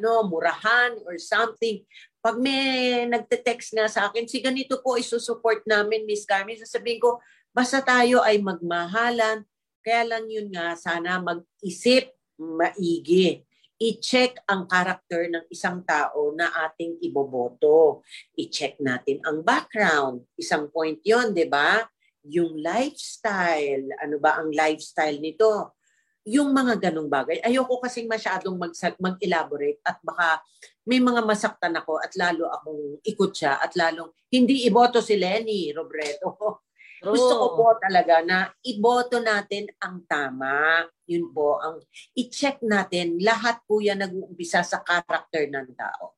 ano, 0.00 0.12
murahan 0.24 0.96
or 1.04 1.20
something. 1.20 1.84
Pag 2.24 2.40
may 2.40 3.04
nagte-text 3.04 3.76
nga 3.76 3.84
sa 3.84 4.08
akin, 4.08 4.24
si 4.24 4.40
ganito 4.40 4.80
po 4.80 4.96
isusupport 4.96 5.60
namin, 5.68 6.08
Miss 6.08 6.24
Carmen, 6.24 6.56
sasabihin 6.56 7.04
ko, 7.04 7.20
basta 7.52 7.84
tayo 7.84 8.24
ay 8.24 8.40
magmahalan, 8.40 9.44
kaya 9.84 10.02
lang 10.08 10.24
yun 10.28 10.48
nga, 10.48 10.72
sana 10.76 11.20
mag-isip 11.20 12.12
maigi 12.40 13.44
i-check 13.80 14.44
ang 14.44 14.68
karakter 14.68 15.32
ng 15.32 15.48
isang 15.48 15.80
tao 15.88 16.36
na 16.36 16.52
ating 16.68 17.00
iboboto. 17.00 18.04
I-check 18.36 18.76
natin 18.76 19.24
ang 19.24 19.40
background. 19.40 20.28
Isang 20.36 20.68
point 20.68 21.00
yon 21.00 21.32
di 21.32 21.48
ba? 21.48 21.80
Yung 22.28 22.60
lifestyle. 22.60 23.88
Ano 24.04 24.20
ba 24.20 24.36
ang 24.36 24.52
lifestyle 24.52 25.16
nito? 25.16 25.80
Yung 26.28 26.52
mga 26.52 26.92
ganong 26.92 27.08
bagay. 27.08 27.40
Ayoko 27.40 27.80
kasing 27.80 28.04
masyadong 28.04 28.60
mag- 28.60 29.00
mag-elaborate 29.00 29.80
at 29.80 29.96
baka 30.04 30.44
may 30.84 31.00
mga 31.00 31.24
masaktan 31.24 31.72
ako 31.72 31.96
at 32.04 32.12
lalo 32.20 32.52
akong 32.52 33.00
ikot 33.00 33.32
siya 33.32 33.56
at 33.64 33.72
lalong 33.72 34.12
hindi 34.28 34.68
iboto 34.68 35.00
si 35.00 35.16
Lenny 35.16 35.72
Robredo. 35.72 36.36
Gusto 37.00 37.32
ko 37.32 37.46
po 37.56 37.66
talaga 37.80 38.20
na 38.20 38.52
iboto 38.60 39.24
natin 39.24 39.72
ang 39.80 40.04
tama. 40.04 40.84
Yun 41.08 41.32
po, 41.32 41.56
ang 41.56 41.80
i-check 42.12 42.60
natin, 42.60 43.16
lahat 43.24 43.64
po 43.64 43.80
yan 43.80 44.04
nag-uumpisa 44.04 44.60
sa 44.60 44.84
karakter 44.84 45.48
ng 45.48 45.72
tao. 45.72 46.12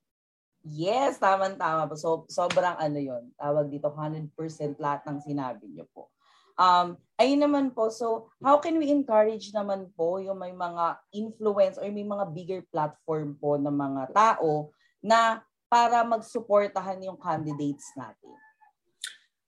Yes, 0.62 1.18
tama-tama 1.22 1.86
po. 1.90 1.94
So, 1.94 2.10
sobrang 2.30 2.78
ano 2.78 2.98
yon 2.98 3.30
Tawag 3.34 3.70
dito, 3.70 3.90
100% 3.90 4.34
lahat 4.78 5.06
ng 5.06 5.18
sinabi 5.22 5.70
niyo 5.70 5.86
po. 5.90 6.10
Um, 6.58 7.00
ayun 7.16 7.42
naman 7.42 7.72
po, 7.72 7.88
so 7.88 8.30
how 8.44 8.60
can 8.60 8.76
we 8.76 8.92
encourage 8.92 9.50
naman 9.56 9.88
po 9.96 10.20
yung 10.20 10.38
may 10.38 10.52
mga 10.52 11.00
influence 11.10 11.80
or 11.80 11.88
may 11.88 12.04
mga 12.04 12.26
bigger 12.30 12.62
platform 12.68 13.34
po 13.40 13.56
ng 13.56 13.72
mga 13.72 14.02
tao 14.12 14.70
na 15.00 15.42
para 15.66 16.04
magsuportahan 16.04 17.00
yung 17.02 17.18
candidates 17.18 17.90
natin? 17.96 18.36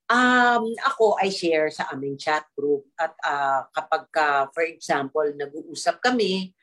Um, 0.05 0.77
ako 0.85 1.17
ay 1.17 1.33
share 1.33 1.73
sa 1.73 1.89
aming 1.89 2.13
chat 2.21 2.45
group 2.53 2.85
at 2.93 3.17
uh, 3.25 3.65
kapag 3.73 4.05
ka, 4.13 4.27
for 4.53 4.61
example, 4.61 5.25
nag-uusap 5.33 5.97
kami, 5.97 6.53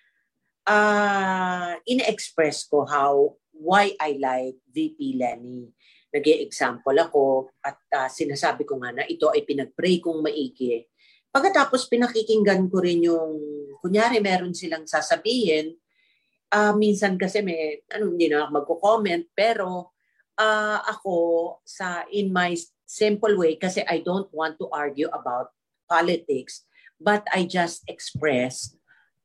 uh, 0.70 1.74
ine-express 1.82 2.70
ko 2.70 2.86
how, 2.86 3.34
why 3.50 3.98
I 3.98 4.14
like 4.18 4.62
VP 4.70 5.18
Lenny. 5.18 5.74
nag 6.12 6.28
example 6.28 6.92
ako 6.92 7.48
at 7.64 7.80
uh, 7.96 8.06
sinasabi 8.06 8.68
ko 8.68 8.76
nga 8.78 8.92
na 8.92 9.04
ito 9.08 9.32
ay 9.32 9.48
pinag-pray 9.48 9.98
kong 9.98 10.20
maigi. 10.20 10.84
Pagkatapos 11.32 11.88
pinakikinggan 11.88 12.68
ko 12.68 12.84
rin 12.84 13.08
yung, 13.08 13.40
kunyari 13.80 14.20
meron 14.20 14.52
silang 14.52 14.84
sasabihin, 14.84 15.72
uh, 16.52 16.76
minsan 16.76 17.16
kasi 17.16 17.40
may, 17.40 17.80
ano, 17.90 18.12
hindi 18.12 18.28
na 18.28 18.44
ako 18.44 18.50
magko-comment, 18.52 19.24
pero 19.32 19.96
uh, 20.36 20.78
ako 20.84 21.16
sa 21.64 22.04
in 22.12 22.28
my 22.28 22.52
simple 22.92 23.40
way 23.40 23.56
kasi 23.56 23.80
I 23.88 24.04
don't 24.04 24.28
want 24.36 24.60
to 24.60 24.68
argue 24.68 25.08
about 25.08 25.48
politics 25.88 26.68
but 27.00 27.24
I 27.32 27.48
just 27.48 27.88
express 27.88 28.76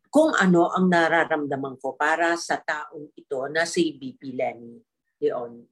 kung 0.08 0.32
ano 0.39 0.71
ang 0.71 0.88
nararamdaman 0.88 1.75
ko 1.84 1.99
para 1.99 2.39
sa 2.39 2.56
taong 2.63 3.12
ito 3.12 3.43
na 3.51 3.67
si 3.67 3.91
BP 3.99 4.39
Lenny. 4.39 4.80
Yun. 5.19 5.67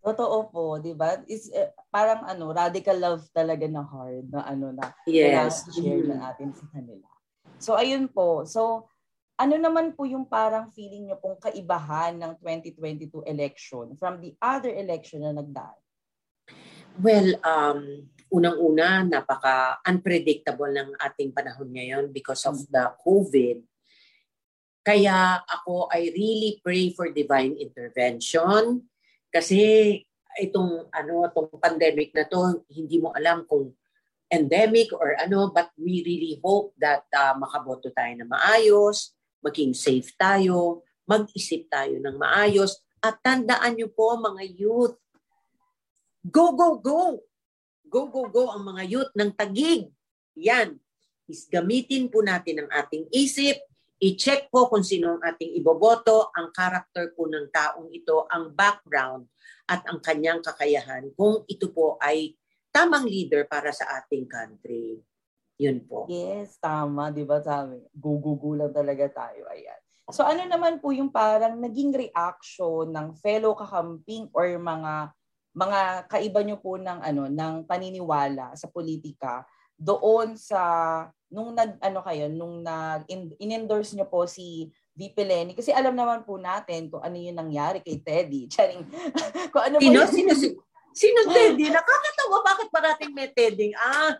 Totoo 0.00 0.48
po, 0.48 0.80
di 0.80 0.96
ba? 0.96 1.20
It's 1.28 1.48
uh, 1.52 1.72
parang 1.88 2.24
ano, 2.24 2.52
radical 2.52 2.96
love 2.96 3.24
talaga 3.32 3.64
na 3.68 3.84
hard 3.84 4.28
na 4.32 4.44
ano 4.44 4.72
na 4.72 4.92
yes. 5.08 5.68
share 5.72 6.00
mm-hmm. 6.00 6.16
na 6.16 6.32
natin 6.32 6.50
sa 6.56 6.64
kanila. 6.72 7.08
So 7.60 7.76
ayun 7.76 8.08
po. 8.08 8.48
So 8.48 8.88
ano 9.36 9.54
naman 9.60 9.92
po 9.92 10.08
yung 10.08 10.28
parang 10.28 10.72
feeling 10.72 11.08
nyo 11.08 11.16
pong 11.20 11.40
kaibahan 11.40 12.16
ng 12.20 12.32
2022 12.40 13.24
election 13.28 13.96
from 14.00 14.20
the 14.20 14.32
other 14.40 14.72
election 14.72 15.24
na 15.24 15.36
nagdaan? 15.36 15.83
Well, 16.94 17.34
um, 17.42 18.06
unang-una, 18.30 19.02
napaka-unpredictable 19.02 20.70
ng 20.70 20.90
ating 20.98 21.34
panahon 21.34 21.70
ngayon 21.74 22.14
because 22.14 22.46
of 22.46 22.58
the 22.70 22.94
COVID. 23.02 23.62
Kaya 24.84 25.42
ako, 25.42 25.90
I 25.90 26.12
really 26.14 26.60
pray 26.62 26.92
for 26.94 27.10
divine 27.10 27.56
intervention 27.56 28.84
kasi 29.32 29.98
itong 30.38 30.90
ano 30.90 31.26
itong 31.30 31.50
pandemic 31.58 32.10
na 32.14 32.26
to 32.26 32.62
hindi 32.70 32.98
mo 32.98 33.14
alam 33.14 33.46
kung 33.46 33.70
endemic 34.30 34.90
or 34.94 35.14
ano 35.18 35.50
but 35.54 35.70
we 35.78 36.02
really 36.02 36.38
hope 36.42 36.74
that 36.78 37.06
uh, 37.14 37.34
makaboto 37.38 37.90
tayo 37.94 38.18
na 38.18 38.26
maayos 38.26 39.14
maging 39.42 39.70
safe 39.74 40.10
tayo 40.18 40.82
mag-isip 41.06 41.70
tayo 41.70 42.02
ng 42.02 42.18
maayos 42.18 42.82
at 42.98 43.14
tandaan 43.22 43.78
niyo 43.78 43.94
po 43.94 44.18
mga 44.18 44.42
youth 44.58 44.98
Go, 46.24 46.56
go, 46.56 46.80
go! 46.80 47.20
Go, 47.84 48.08
go, 48.08 48.26
go 48.32 48.48
ang 48.48 48.64
mga 48.64 48.82
youth 48.88 49.12
ng 49.12 49.36
tagig. 49.36 49.92
Yan. 50.40 50.80
Is 51.28 51.44
gamitin 51.48 52.08
po 52.08 52.24
natin 52.24 52.64
ang 52.64 52.70
ating 52.72 53.12
isip, 53.12 53.60
i-check 54.00 54.48
po 54.48 54.72
kung 54.72 54.84
sino 54.84 55.16
ang 55.16 55.22
ating 55.24 55.52
iboboto, 55.56 56.32
ang 56.32 56.48
karakter 56.52 57.12
po 57.12 57.28
ng 57.28 57.48
taong 57.52 57.92
ito, 57.92 58.24
ang 58.28 58.52
background 58.56 59.28
at 59.68 59.84
ang 59.88 60.00
kanyang 60.00 60.40
kakayahan 60.40 61.08
kung 61.16 61.44
ito 61.48 61.72
po 61.72 61.96
ay 62.00 62.36
tamang 62.72 63.04
leader 63.04 63.44
para 63.48 63.72
sa 63.72 63.88
ating 64.00 64.28
country. 64.28 65.00
Yun 65.60 65.84
po. 65.86 66.10
Yes, 66.10 66.58
tama. 66.58 67.14
Di 67.14 67.22
ba 67.22 67.38
sabi? 67.40 67.78
Gugugu 67.94 68.58
lang 68.58 68.72
talaga 68.74 69.06
tayo. 69.24 69.46
Ayan. 69.52 69.80
So 70.12 70.26
ano 70.26 70.44
naman 70.44 70.84
po 70.84 70.92
yung 70.92 71.08
parang 71.08 71.56
naging 71.56 71.94
reaction 71.94 72.92
ng 72.92 73.16
fellow 73.22 73.56
kakamping 73.56 74.28
or 74.36 74.44
mga 74.60 75.14
mga 75.54 76.10
kaiba 76.10 76.42
nyo 76.42 76.58
po 76.58 76.74
ng 76.74 76.98
ano 76.98 77.30
ng 77.30 77.54
paniniwala 77.64 78.58
sa 78.58 78.66
politika 78.66 79.46
doon 79.78 80.34
sa 80.34 80.60
nung 81.30 81.54
nag 81.54 81.78
ano 81.78 82.02
kayo 82.02 82.26
nung 82.30 82.62
nag 82.62 83.06
in-endorse 83.38 83.94
nyo 83.94 84.06
po 84.06 84.26
si 84.26 84.70
VP 84.94 85.16
Lenny 85.26 85.52
kasi 85.58 85.74
alam 85.74 85.94
naman 85.98 86.22
po 86.22 86.38
natin 86.38 86.86
kung 86.86 87.02
ano 87.02 87.18
yung 87.18 87.34
nangyari 87.34 87.82
kay 87.82 87.98
Teddy. 87.98 88.46
Charing 88.52 88.86
kung 89.50 89.62
ano 89.62 89.82
sino, 89.82 90.06
yung... 90.06 90.10
sino, 90.10 90.32
sino, 90.34 90.58
sino 90.94 91.18
Teddy? 91.26 91.66
Nakakatawa 91.74 92.38
bakit 92.46 92.68
parating 92.70 93.10
may 93.10 93.30
Teddy? 93.34 93.74
Ah, 93.74 94.14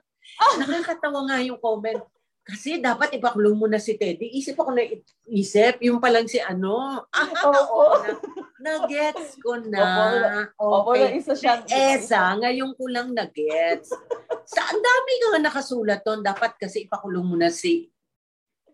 nakakatawa 0.59 1.31
nga 1.31 1.39
yung 1.47 1.59
comment. 1.63 2.03
Kasi 2.45 2.77
dapat 2.77 3.17
ipakulong 3.17 3.57
mo 3.57 3.65
na 3.65 3.81
si 3.81 3.97
Teddy. 3.97 4.37
Isip 4.37 4.61
ako 4.61 4.77
na 4.77 4.85
isip, 5.33 5.81
yung 5.81 5.97
palang 5.97 6.29
si 6.29 6.37
ano. 6.37 7.09
Ah, 7.09 7.33
oo. 7.49 8.05
na, 8.61 8.85
na-gets 8.85 9.41
ko 9.41 9.57
na. 9.65 10.53
Opo, 10.61 10.93
okay. 10.93 11.09
na 11.09 11.17
isa 11.17 11.33
siyang... 11.33 11.65
Esa, 11.65 12.37
ngayon 12.37 12.77
ko 12.77 12.85
lang 12.93 13.17
na-gets. 13.17 13.89
Sa 14.45 14.61
ang 14.61 14.77
dami 14.77 15.11
nga 15.17 15.41
nakasulat 15.41 16.05
doon. 16.05 16.21
Dapat 16.21 16.61
kasi 16.61 16.85
ipakulong 16.85 17.25
mo 17.25 17.37
na 17.41 17.49
si 17.49 17.89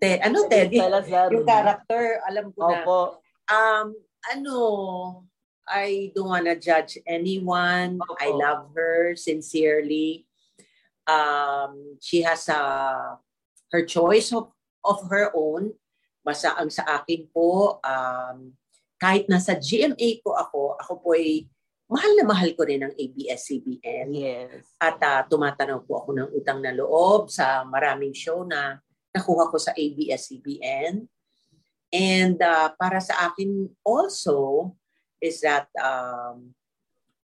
Te, 0.03 0.19
ano 0.19 0.51
Teddy? 0.51 0.83
Yung 1.31 1.47
character, 1.47 2.27
alam 2.27 2.51
ko 2.51 2.67
na. 2.67 2.83
Opo. 2.83 3.01
Um, 3.47 3.95
ano, 4.35 4.57
I 5.71 6.11
don't 6.11 6.35
wanna 6.35 6.59
judge 6.59 6.99
anyone. 7.07 8.03
Opo. 8.03 8.19
I 8.19 8.35
love 8.35 8.75
her 8.75 9.15
sincerely. 9.15 10.27
Um, 11.07 12.03
she 12.03 12.27
has 12.27 12.51
a 12.51 12.59
her 13.71 13.83
choice 13.87 14.35
of, 14.35 14.51
of 14.85 15.07
her 15.11 15.31
own. 15.35 15.75
Basta 16.21 16.55
ang 16.59 16.69
sa 16.69 16.85
akin 17.01 17.27
po, 17.33 17.81
um, 17.81 18.53
kahit 19.01 19.27
nasa 19.27 19.57
GMA 19.57 20.21
ko 20.21 20.37
ako, 20.37 20.77
ako 20.77 20.93
po 21.01 21.09
ay 21.17 21.49
mahal 21.91 22.13
na 22.15 22.25
mahal 22.29 22.55
ko 22.55 22.63
rin 22.69 22.85
ang 22.87 22.95
ABS-CBN. 22.95 24.15
Yes. 24.15 24.77
At 24.79 25.01
uh, 25.03 25.27
tumatanaw 25.27 25.83
po 25.83 26.05
ako 26.05 26.11
ng 26.15 26.29
utang 26.37 26.61
na 26.63 26.71
loob 26.71 27.33
sa 27.33 27.67
maraming 27.67 28.15
show 28.15 28.47
na 28.47 28.79
nakuha 29.11 29.51
ko 29.51 29.59
sa 29.59 29.75
ABS-CBN. 29.75 31.09
And 31.91 32.39
uh, 32.39 32.71
para 32.79 33.03
sa 33.03 33.33
akin 33.33 33.67
also 33.83 34.71
is 35.19 35.43
that 35.43 35.67
um, 35.75 36.55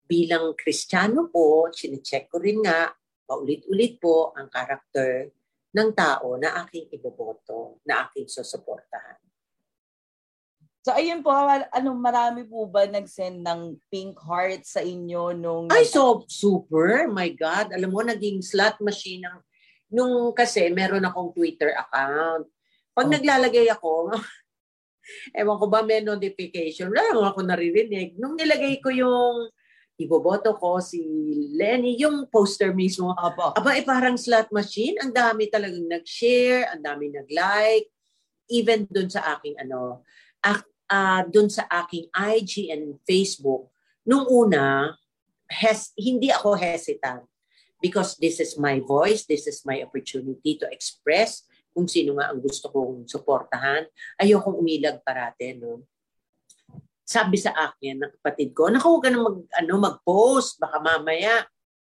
bilang 0.06 0.54
Kristiyano 0.54 1.26
po, 1.32 1.66
chinecheck 1.74 2.30
ko 2.30 2.38
rin 2.38 2.62
nga, 2.62 2.94
paulit-ulit 3.26 3.98
po 3.98 4.30
ang 4.38 4.46
karakter 4.46 5.34
ng 5.74 5.90
tao 5.90 6.38
na 6.38 6.62
aking 6.64 6.86
iboboto, 6.94 7.82
na 7.82 8.06
aking 8.06 8.30
susuportahan. 8.30 9.18
So 10.84 10.92
ayun 10.92 11.24
po, 11.24 11.32
ano 11.32 11.96
marami 11.96 12.44
po 12.44 12.68
ba 12.68 12.84
nag-send 12.84 13.40
ng 13.40 13.80
pink 13.88 14.20
heart 14.20 14.68
sa 14.68 14.84
inyo 14.84 15.32
nung 15.32 15.66
Ay 15.72 15.88
so 15.88 16.28
super, 16.28 17.08
my 17.08 17.32
god. 17.32 17.72
Alam 17.72 17.90
mo 17.90 18.04
naging 18.04 18.44
slot 18.44 18.76
machine 18.84 19.24
ng 19.24 19.38
nung 19.96 20.30
kasi 20.36 20.68
meron 20.68 21.08
akong 21.08 21.32
Twitter 21.32 21.72
account. 21.72 22.46
Pag 22.92 23.06
oh. 23.08 23.12
naglalagay 23.16 23.66
ako, 23.72 24.12
Ewan 25.36 25.60
ko 25.60 25.66
ba 25.68 25.84
may 25.84 26.00
notification. 26.00 26.88
Wala 26.88 27.12
naman 27.12 27.28
ako 27.28 27.40
naririnig. 27.44 28.16
Nung 28.16 28.36
nilagay 28.40 28.80
ko 28.80 28.88
yung 28.88 29.52
iboboto 29.94 30.54
ko 30.58 30.82
si 30.82 31.00
Lenny, 31.54 31.94
yung 32.02 32.26
poster 32.26 32.74
mismo, 32.74 33.14
Opo. 33.14 33.54
aba 33.54 33.78
eh 33.78 33.86
parang 33.86 34.18
slot 34.18 34.50
machine. 34.50 34.98
Ang 34.98 35.14
dami 35.14 35.46
talagang 35.46 35.86
nag-share, 35.86 36.70
ang 36.74 36.82
dami 36.82 37.14
nag-like. 37.14 37.88
Even 38.50 38.84
dun 38.90 39.08
sa 39.08 39.38
aking 39.38 39.56
ano, 39.56 40.04
ak, 40.42 40.66
ah, 40.90 41.22
dun 41.24 41.48
sa 41.48 41.64
aking 41.70 42.10
IG 42.12 42.68
and 42.74 42.98
Facebook, 43.06 43.70
nung 44.04 44.28
una, 44.28 44.92
hes, 45.48 45.94
hindi 45.96 46.28
ako 46.28 46.58
hesitant 46.58 47.24
because 47.80 48.16
this 48.16 48.40
is 48.40 48.56
my 48.56 48.80
voice, 48.80 49.24
this 49.28 49.46
is 49.46 49.60
my 49.64 49.80
opportunity 49.84 50.56
to 50.56 50.66
express 50.72 51.44
kung 51.74 51.84
sino 51.84 52.16
nga 52.16 52.32
ang 52.32 52.40
gusto 52.40 52.70
kong 52.70 53.04
suportahan. 53.04 53.84
Ayokong 54.16 54.56
umilag 54.56 55.02
parate, 55.04 55.52
no? 55.58 55.84
Sabi 57.04 57.36
sa 57.36 57.52
akin 57.52 58.00
ng 58.00 58.12
kapatid 58.18 58.56
ko, 58.56 58.72
naku, 58.72 58.96
huwag 58.96 59.04
ka 59.04 59.10
na 59.12 59.20
mag, 59.20 59.38
ano, 59.60 59.72
mag-post, 59.76 60.56
baka 60.56 60.80
mamaya, 60.80 61.44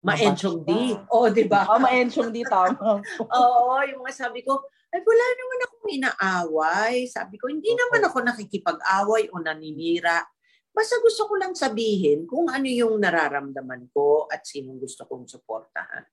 ma-enchong 0.06 0.64
di. 0.64 0.96
O, 1.10 1.26
oh, 1.26 1.28
di 1.34 1.50
ba? 1.50 1.66
Ah, 1.66 1.82
ma-enchong 1.82 2.30
di 2.30 2.46
tama. 2.46 3.02
Oo, 3.42 3.74
yung 3.90 4.06
mga 4.06 4.30
sabi 4.30 4.46
ko, 4.46 4.62
ay 4.90 5.02
wala 5.02 5.26
naman 5.34 5.60
akong 5.66 5.90
inaaway. 5.90 6.96
Sabi 7.10 7.36
ko, 7.42 7.50
hindi 7.50 7.74
naman 7.74 8.06
ako 8.06 8.18
nakikipag-away 8.26 9.34
o 9.34 9.42
naninira. 9.42 10.24
Basta 10.70 10.98
gusto 11.02 11.26
ko 11.26 11.34
lang 11.36 11.54
sabihin 11.58 12.30
kung 12.30 12.48
ano 12.48 12.70
yung 12.70 13.02
nararamdaman 13.02 13.90
ko 13.90 14.30
at 14.30 14.46
sinong 14.46 14.78
gusto 14.78 15.06
kong 15.10 15.26
suportahan. 15.26 16.06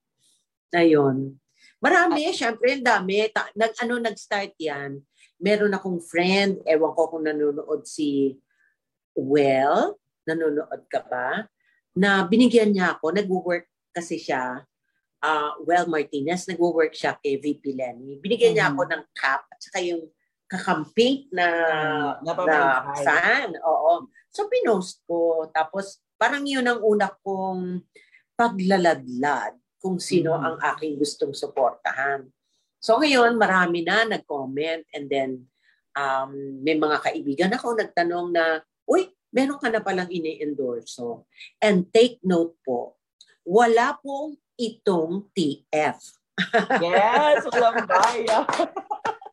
Ayun. 0.73 1.37
Marami, 1.77 2.33
syempre, 2.33 2.73
ang 2.73 2.85
dami. 2.85 3.29
Ta- 3.29 3.53
nag, 3.53 3.73
ano, 3.81 4.01
nag-start 4.01 4.57
yan. 4.57 4.97
Meron 5.37 5.73
akong 5.73 6.01
friend, 6.01 6.65
ewan 6.65 6.93
ko 6.97 7.13
kung 7.13 7.23
nanonood 7.25 7.85
si 7.85 8.33
Well, 9.17 9.97
nanonood 10.29 10.85
ka 10.87 11.01
ba? 11.09 11.49
Na 11.97 12.21
binigyan 12.23 12.69
niya 12.69 12.93
ako, 12.93 13.09
nag-work 13.09 13.65
kasi 13.89 14.21
siya, 14.21 14.61
uh, 15.25 15.51
Well 15.65 15.89
Martinez, 15.89 16.45
nag-work 16.45 16.93
siya 16.93 17.17
kay 17.17 17.41
VP 17.41 17.73
Lenny. 17.73 18.21
Binigyan 18.21 18.53
niya 18.53 18.69
Mhm. 18.69 18.73
ako 18.77 18.81
ng 18.93 19.03
cap 19.17 19.41
at 19.49 19.57
saka 19.57 19.81
yung 19.81 20.05
kakamping 20.45 21.27
na, 21.33 21.47
Ah, 21.49 22.11
na 22.21 22.31
napamahal. 22.31 23.03
fan. 23.03 23.49
Oo. 23.65 24.07
So, 24.29 24.45
pinost 24.47 25.01
ko. 25.03 25.49
Tapos, 25.49 25.99
parang 26.15 26.45
yun 26.45 26.63
ang 26.63 26.79
una 26.79 27.09
kong 27.11 27.81
paglaladlad 28.37 29.57
kung 29.81 29.97
sino 29.97 30.37
Mhm. 30.37 30.43
ang 30.45 30.57
aking 30.71 30.95
gustong 30.95 31.33
suportahan. 31.33 32.29
So, 32.77 33.01
ngayon, 33.01 33.35
marami 33.35 33.81
na 33.81 34.05
nag-comment 34.05 34.85
and 34.93 35.09
then 35.09 35.31
um, 35.97 36.29
may 36.61 36.77
mga 36.77 37.01
kaibigan 37.01 37.49
ako 37.49 37.73
nagtanong 37.73 38.29
na, 38.29 38.61
uy, 38.87 39.11
meron 39.29 39.59
ka 39.59 39.67
na 39.67 39.83
palang 39.83 40.07
ini-endorso. 40.07 41.27
And 41.59 41.91
take 41.91 42.23
note 42.23 42.55
po, 42.63 42.95
wala 43.43 43.99
pong 43.99 44.39
itong 44.55 45.27
TF. 45.35 45.99
Yes, 46.81 47.43
walang 47.51 47.85
baya. 47.85 48.41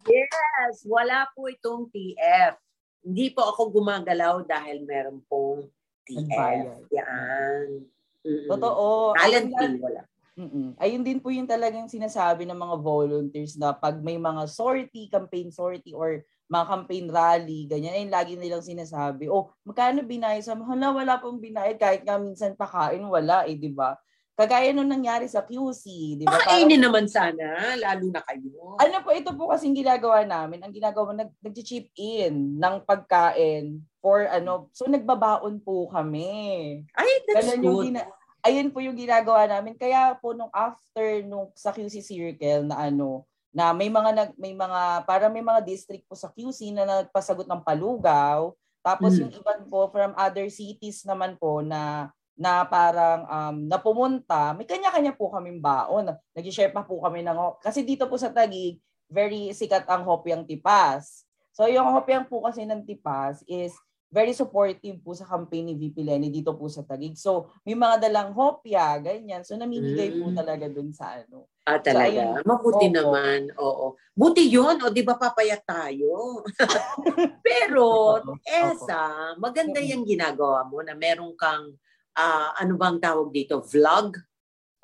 Yes, 0.04 0.84
wala 0.84 1.24
po 1.32 1.48
itong 1.48 1.88
TF. 1.88 2.60
Hindi 3.00 3.32
po 3.32 3.40
ako 3.48 3.80
gumagalaw 3.80 4.44
dahil 4.44 4.84
meron 4.84 5.24
pong 5.24 5.64
TF. 6.04 6.92
Yan. 6.92 7.88
Mm-mm. 8.20 8.48
Totoo. 8.52 9.16
Talent 9.16 9.48
Ayun 9.48 9.56
fee, 9.56 9.80
wala. 9.80 10.02
Mm-mm. 10.34 10.68
Ayun 10.76 11.02
din 11.06 11.20
po 11.24 11.32
yung 11.32 11.48
talagang 11.48 11.86
sinasabi 11.86 12.44
ng 12.44 12.58
mga 12.58 12.76
volunteers 12.84 13.54
na 13.56 13.72
pag 13.72 13.96
may 14.02 14.20
mga 14.20 14.44
sortie, 14.50 15.08
campaign 15.08 15.48
sortie 15.48 15.96
or 15.96 16.20
mga 16.54 16.70
campaign 16.70 17.06
rally, 17.10 17.60
ganyan, 17.66 17.92
ayun 17.92 18.14
lagi 18.14 18.38
nilang 18.38 18.62
sinasabi, 18.62 19.26
oh, 19.26 19.50
magkano 19.62 20.06
binayad 20.06 20.40
sa 20.40 20.54
hala, 20.54 20.94
wala 20.94 21.18
pong 21.18 21.42
binayad, 21.42 21.74
kahit 21.74 22.06
nga 22.06 22.14
minsan 22.14 22.54
pakain, 22.54 23.02
wala 23.02 23.42
eh, 23.44 23.58
di 23.58 23.68
ba? 23.68 23.98
Kagaya 24.34 24.74
nung 24.74 24.90
nangyari 24.90 25.26
sa 25.26 25.42
QC, 25.42 25.82
di 26.16 26.24
ba? 26.26 26.34
Parang- 26.34 26.42
Pakainin 26.42 26.82
naman 26.82 27.06
sana, 27.06 27.74
lalo 27.74 28.06
na 28.10 28.18
kayo. 28.22 28.74
ano 28.78 28.96
po, 29.02 29.10
ito 29.10 29.30
po 29.30 29.46
kasing 29.46 29.74
ginagawa 29.74 30.26
namin. 30.26 30.58
Ang 30.58 30.74
ginagawa, 30.74 31.14
nag, 31.14 31.30
nag-chip 31.38 31.86
in 31.94 32.58
ng 32.58 32.76
pagkain 32.82 33.78
for 33.98 34.26
ano. 34.26 34.66
So, 34.74 34.90
nagbabaon 34.90 35.62
po 35.62 35.86
kami. 35.86 36.82
Ay, 36.92 37.10
that's 37.30 37.46
Ganun 37.46 37.62
yung 37.62 37.74
good. 37.78 37.86
gina- 37.94 38.10
ayun 38.42 38.68
po 38.68 38.82
yung 38.82 38.98
ginagawa 38.98 39.46
namin. 39.46 39.78
Kaya 39.78 40.18
po 40.18 40.34
nung 40.34 40.50
after 40.50 41.22
nung 41.22 41.54
sa 41.54 41.70
QC 41.70 42.02
Circle 42.02 42.66
na 42.66 42.90
ano, 42.90 43.22
na 43.54 43.70
may 43.70 43.86
mga 43.86 44.10
nag 44.10 44.30
may 44.34 44.50
mga 44.50 45.06
para 45.06 45.30
may 45.30 45.40
mga 45.40 45.62
district 45.62 46.02
po 46.10 46.18
sa 46.18 46.26
QC 46.26 46.74
na 46.74 47.06
nagpasagot 47.06 47.46
ng 47.46 47.62
palugaw. 47.62 48.50
Tapos 48.82 49.14
Mm. 49.14 49.20
yung 49.22 49.32
iban 49.40 49.60
po 49.70 49.88
from 49.88 50.10
other 50.18 50.50
cities 50.50 51.06
naman 51.06 51.38
po 51.38 51.62
na 51.62 52.10
na 52.34 52.66
parang 52.66 53.22
um, 53.30 53.56
na 53.70 53.78
pumunta, 53.78 54.50
may 54.58 54.66
kanya-kanya 54.66 55.14
po 55.14 55.30
kaming 55.30 55.62
baon. 55.62 56.10
Nag-share 56.34 56.74
pa 56.74 56.82
po 56.82 56.98
kami 56.98 57.22
ng 57.22 57.38
kasi 57.62 57.86
dito 57.86 58.10
po 58.10 58.18
sa 58.18 58.34
Taguig, 58.34 58.82
very 59.06 59.54
sikat 59.54 59.86
ang 59.86 60.02
Hopiang 60.02 60.42
Tipas. 60.42 61.22
So 61.54 61.70
yung 61.70 61.94
Hopiang 61.94 62.26
po 62.26 62.42
kasi 62.42 62.66
ng 62.66 62.82
Tipas 62.82 63.46
is 63.46 63.70
very 64.14 64.30
supportive 64.30 65.02
po 65.02 65.10
sa 65.10 65.26
campaign 65.26 65.66
ni 65.66 65.74
VP 65.74 66.06
Lenny 66.06 66.30
dito 66.30 66.54
po 66.54 66.70
sa 66.70 66.86
Taguig. 66.86 67.18
So 67.18 67.50
may 67.66 67.74
mga 67.74 68.06
dalang 68.06 68.30
hopya, 68.30 69.02
ganyan. 69.02 69.42
So 69.42 69.58
namimigay 69.58 70.14
po 70.14 70.30
Mm. 70.30 70.38
talaga 70.38 70.70
dun 70.70 70.94
sa 70.94 71.18
ano. 71.18 71.50
Ah, 71.66 71.82
talaga. 71.82 72.06
ayun. 72.06 72.44
Mabuti 72.46 72.86
Oo. 72.86 72.94
naman. 72.94 73.40
Oo. 73.58 73.98
Buti 74.14 74.46
yun. 74.46 74.78
O, 74.78 74.92
di 74.92 75.02
ba 75.02 75.18
papayat 75.18 75.66
tayo? 75.66 76.44
Pero, 77.42 78.20
Opo. 78.22 78.36
Esa, 78.44 79.32
maganda 79.34 79.80
Mm-mm. 79.82 79.90
yung 79.90 80.04
ginagawa 80.06 80.62
mo 80.62 80.84
na 80.84 80.94
meron 80.94 81.32
kang, 81.34 81.72
ah, 82.14 82.52
ano 82.54 82.76
bang 82.76 83.00
tawag 83.00 83.32
dito? 83.34 83.64
Vlog? 83.64 84.14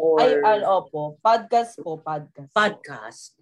Or 0.01 0.25
Ay, 0.25 0.41
ano 0.41 0.89
po, 0.89 1.21
podcast 1.21 1.77
po, 1.77 2.01
podcast. 2.01 2.51
podcast? 2.57 3.40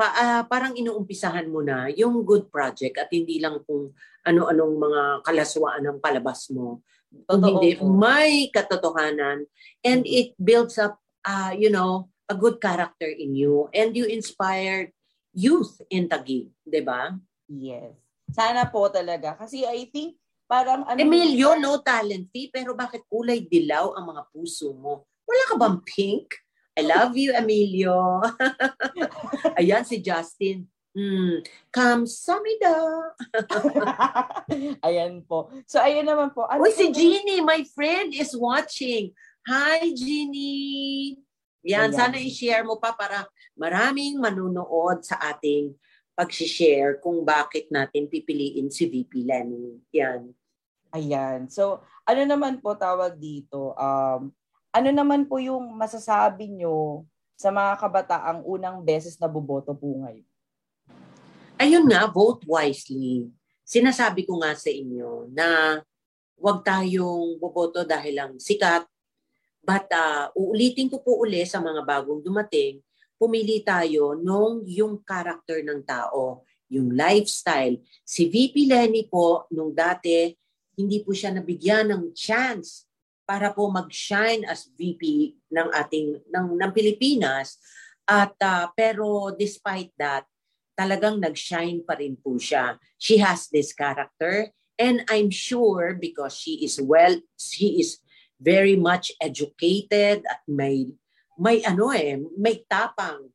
Pa, 0.00 0.08
ah, 0.16 0.42
parang 0.48 0.72
inuumpisahan 0.72 1.44
mo 1.52 1.60
na 1.60 1.92
yung 1.92 2.24
good 2.24 2.48
project 2.48 2.96
at 2.96 3.12
hindi 3.12 3.36
lang 3.36 3.60
kung 3.68 3.92
ano-anong 4.24 4.74
mga 4.80 5.02
kalaswaan 5.28 5.84
ng 5.84 5.98
palabas 6.00 6.48
mo. 6.48 6.80
Kung 7.28 7.44
Totoo 7.44 7.60
hindi, 7.60 7.76
po. 7.76 7.84
may 7.84 8.48
katotohanan 8.48 9.44
and 9.84 10.00
it 10.08 10.32
builds 10.40 10.80
up, 10.80 10.96
ah, 11.28 11.52
you 11.52 11.68
know, 11.68 12.08
a 12.32 12.36
good 12.38 12.56
character 12.56 13.12
in 13.12 13.36
you 13.36 13.68
and 13.76 13.92
you 13.92 14.08
inspired 14.08 14.88
youth 15.36 15.84
in 15.92 16.08
Taguig, 16.08 16.48
di 16.64 16.80
ba? 16.80 17.12
Yes. 17.44 17.92
Sana 18.32 18.72
po 18.72 18.88
talaga. 18.88 19.36
Kasi 19.36 19.68
I 19.68 19.84
think, 19.92 20.16
parang 20.48 20.88
ano... 20.88 20.96
Emilio, 20.96 21.60
no 21.60 21.84
talent 21.84 22.32
fee, 22.32 22.48
pero 22.48 22.72
bakit 22.72 23.04
kulay 23.04 23.44
dilaw 23.44 23.92
ang 24.00 24.16
mga 24.16 24.22
puso 24.32 24.72
mo? 24.72 25.04
Wala 25.28 25.44
ka 25.44 25.54
bang 25.60 25.78
pink? 25.84 26.40
I 26.80 26.88
love 26.88 27.12
you, 27.12 27.36
Emilio. 27.36 28.24
Ayan 29.60 29.84
si 29.84 30.00
Justin. 30.00 30.64
Hmm, 30.96 31.44
kamsamida. 31.68 33.12
Ayan 34.88 35.20
po. 35.28 35.52
So, 35.68 35.76
ayun 35.76 36.08
naman 36.08 36.32
po. 36.32 36.48
Ano 36.48 36.64
Uy, 36.64 36.72
si 36.72 36.88
Jeannie, 36.88 37.44
my 37.44 37.62
friend, 37.76 38.16
is 38.16 38.32
watching. 38.32 39.12
Hi, 39.44 39.92
Jeannie. 39.92 41.20
Yan, 41.68 41.92
Ayan. 41.92 42.00
sana 42.00 42.16
i-share 42.16 42.64
mo 42.64 42.80
pa 42.80 42.96
para 42.96 43.28
maraming 43.60 44.16
manunood 44.16 45.04
sa 45.04 45.20
ating 45.20 45.76
pag-share 46.16 46.96
kung 46.98 47.28
bakit 47.28 47.68
natin 47.68 48.08
pipiliin 48.08 48.72
si 48.72 48.88
VP 48.88 49.28
Lenny. 49.28 49.84
Yan. 49.92 50.32
Ayan. 50.96 51.46
So, 51.52 51.84
ano 52.08 52.22
naman 52.24 52.58
po 52.64 52.72
tawag 52.74 53.20
dito? 53.20 53.76
Um, 53.76 54.32
ano 54.70 54.88
naman 54.94 55.26
po 55.26 55.42
yung 55.42 55.74
masasabi 55.74 56.46
nyo 56.54 57.02
sa 57.34 57.50
mga 57.50 57.72
kabataang 57.78 58.40
unang 58.46 58.82
beses 58.86 59.18
na 59.18 59.26
boboto 59.26 59.74
po 59.74 59.98
ngayon? 60.06 60.26
Ayun 61.60 61.84
nga, 61.90 62.06
vote 62.08 62.46
wisely. 62.46 63.28
Sinasabi 63.66 64.24
ko 64.24 64.40
nga 64.40 64.54
sa 64.56 64.70
inyo 64.70 65.28
na 65.34 65.78
huwag 66.38 66.64
tayong 66.64 67.36
boboto 67.36 67.84
dahil 67.84 68.14
lang 68.16 68.32
sikat. 68.40 68.86
But 69.60 69.90
uh, 69.92 70.32
uulitin 70.32 70.88
ko 70.88 71.04
po 71.04 71.20
uli 71.20 71.44
sa 71.44 71.60
mga 71.60 71.84
bagong 71.84 72.24
dumating, 72.24 72.80
pumili 73.20 73.60
tayo 73.60 74.16
nung 74.16 74.64
yung 74.64 75.04
character 75.04 75.60
ng 75.60 75.84
tao, 75.84 76.46
yung 76.72 76.96
lifestyle. 76.96 77.76
Si 78.06 78.24
VP 78.30 78.64
Lenny 78.64 79.04
po, 79.04 79.44
nung 79.52 79.76
dati, 79.76 80.32
hindi 80.80 81.04
po 81.04 81.12
siya 81.12 81.34
nabigyan 81.34 81.92
ng 81.92 82.16
chance 82.16 82.88
para 83.30 83.54
po 83.54 83.70
mag-shine 83.70 84.42
as 84.50 84.66
VP 84.74 85.34
ng 85.54 85.68
ating 85.70 86.18
ng, 86.34 86.46
ng 86.58 86.70
Pilipinas. 86.74 87.62
At 88.02 88.34
uh, 88.42 88.66
pero 88.74 89.30
despite 89.30 89.94
that, 90.02 90.26
talagang 90.74 91.22
nag-shine 91.22 91.86
pa 91.86 91.94
rin 91.94 92.18
po 92.18 92.34
siya. 92.42 92.74
She 92.98 93.22
has 93.22 93.46
this 93.46 93.70
character 93.70 94.50
and 94.74 95.06
I'm 95.06 95.30
sure 95.30 95.94
because 95.94 96.34
she 96.34 96.66
is 96.66 96.82
well, 96.82 97.14
she 97.38 97.78
is 97.78 98.02
very 98.42 98.74
much 98.74 99.14
educated 99.22 100.26
at 100.26 100.42
may 100.50 100.90
may 101.38 101.62
ano 101.62 101.94
eh, 101.94 102.18
may 102.34 102.66
tapang. 102.66 103.30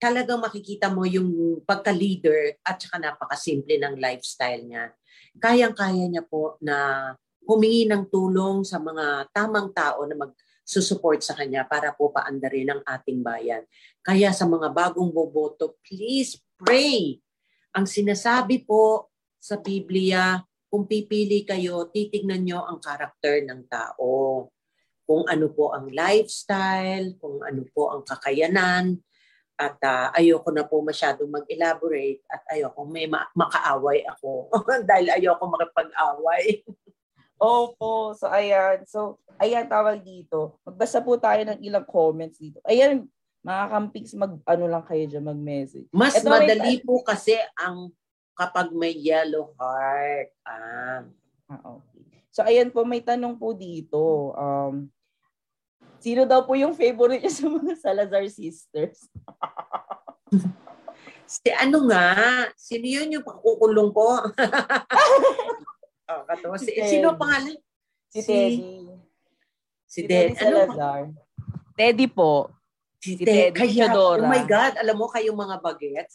talagang 0.00 0.40
makikita 0.40 0.88
mo 0.88 1.04
yung 1.04 1.60
pagka-leader 1.68 2.56
at 2.64 2.80
saka 2.80 2.96
napakasimple 2.96 3.76
ng 3.76 4.00
lifestyle 4.00 4.64
niya. 4.64 4.96
Kayang-kaya 5.36 6.08
niya 6.08 6.24
po 6.24 6.56
na 6.64 7.12
humingi 7.50 7.90
ng 7.90 8.06
tulong 8.06 8.62
sa 8.62 8.78
mga 8.78 9.26
tamang 9.34 9.74
tao 9.74 10.06
na 10.06 10.14
mag-support 10.14 11.18
sa 11.18 11.34
kanya 11.34 11.66
para 11.66 11.90
po 11.90 12.14
paandarin 12.14 12.78
ang 12.78 12.82
ating 12.86 13.26
bayan. 13.26 13.66
Kaya 14.06 14.30
sa 14.30 14.46
mga 14.46 14.70
bagong 14.70 15.10
boboto, 15.10 15.74
please 15.82 16.38
pray. 16.54 17.18
Ang 17.74 17.90
sinasabi 17.90 18.62
po 18.62 19.10
sa 19.42 19.58
Biblia, 19.58 20.38
kung 20.70 20.86
pipili 20.86 21.42
kayo, 21.42 21.90
titignan 21.90 22.46
nyo 22.46 22.62
ang 22.62 22.78
karakter 22.78 23.42
ng 23.42 23.66
tao. 23.66 24.46
Kung 25.02 25.26
ano 25.26 25.50
po 25.50 25.74
ang 25.74 25.90
lifestyle, 25.90 27.18
kung 27.18 27.42
ano 27.42 27.66
po 27.74 27.90
ang 27.90 28.06
kakayanan, 28.06 28.94
at 29.60 29.76
uh, 29.84 30.08
ayoko 30.16 30.48
na 30.48 30.64
po 30.64 30.80
masyadong 30.80 31.28
mag-elaborate 31.28 32.24
at 32.32 32.40
ayoko 32.56 32.80
may 32.88 33.04
ma- 33.04 33.28
makaaway 33.36 34.00
ako 34.08 34.48
dahil 34.88 35.12
ayoko 35.12 35.44
makipag-away. 35.52 36.64
Opo. 37.40 38.12
So, 38.12 38.28
ayan. 38.28 38.84
So, 38.84 39.16
ayan, 39.40 39.64
tawag 39.64 40.04
dito. 40.04 40.60
Magbasa 40.68 41.00
po 41.00 41.16
tayo 41.16 41.40
ng 41.48 41.58
ilang 41.64 41.88
comments 41.88 42.36
dito. 42.36 42.60
Ayan, 42.68 43.08
mga 43.40 43.64
kampiks, 43.72 44.12
mag, 44.12 44.36
ano 44.44 44.64
lang 44.68 44.84
kayo 44.84 45.08
dyan, 45.08 45.24
mag-message. 45.24 45.88
Mas 45.88 46.20
Ito, 46.20 46.28
madali 46.28 46.76
may- 46.76 46.84
po 46.84 47.00
kasi 47.00 47.40
ang 47.56 47.88
kapag 48.36 48.68
may 48.76 48.92
yellow 48.92 49.56
heart. 49.56 50.28
Ah. 50.44 51.08
Ah, 51.48 51.80
okay. 51.80 52.04
So, 52.28 52.44
ayan 52.44 52.68
po, 52.68 52.84
may 52.84 53.00
tanong 53.00 53.40
po 53.40 53.56
dito. 53.56 54.36
Um, 54.36 54.92
sino 55.98 56.28
daw 56.28 56.44
po 56.44 56.52
yung 56.54 56.76
favorite 56.76 57.24
niya 57.24 57.32
sa 57.32 57.48
mga 57.48 57.74
Salazar 57.80 58.24
sisters? 58.28 59.08
Si 61.30 61.46
ano 61.46 61.86
nga? 61.86 62.10
Sino 62.58 62.90
yun 62.90 63.14
yung 63.14 63.22
pakukulong 63.22 63.94
po? 63.94 64.18
oh, 66.10 66.22
katawa. 66.26 66.56
Si, 66.58 66.70
Si 66.70 66.82
sino 66.86 67.14
pangalan? 67.14 67.56
Si 68.10 68.20
Teddy. 68.26 68.90
Si 69.86 70.00
Ted. 70.06 70.34
Ano 70.34 70.34
pa? 70.34 70.42
Salazar. 70.42 71.02
Teddy 71.74 72.06
po. 72.06 72.50
Si 72.98 73.14
Si 73.16 73.24
Ted. 73.24 73.54
Ted, 73.54 73.58
Kaya, 73.58 73.86
Teodora. 73.88 74.22
oh 74.22 74.28
my 74.28 74.42
God, 74.44 74.72
alam 74.78 74.96
mo 74.98 75.06
kayong 75.08 75.38
mga 75.38 75.56
bagets? 75.62 76.14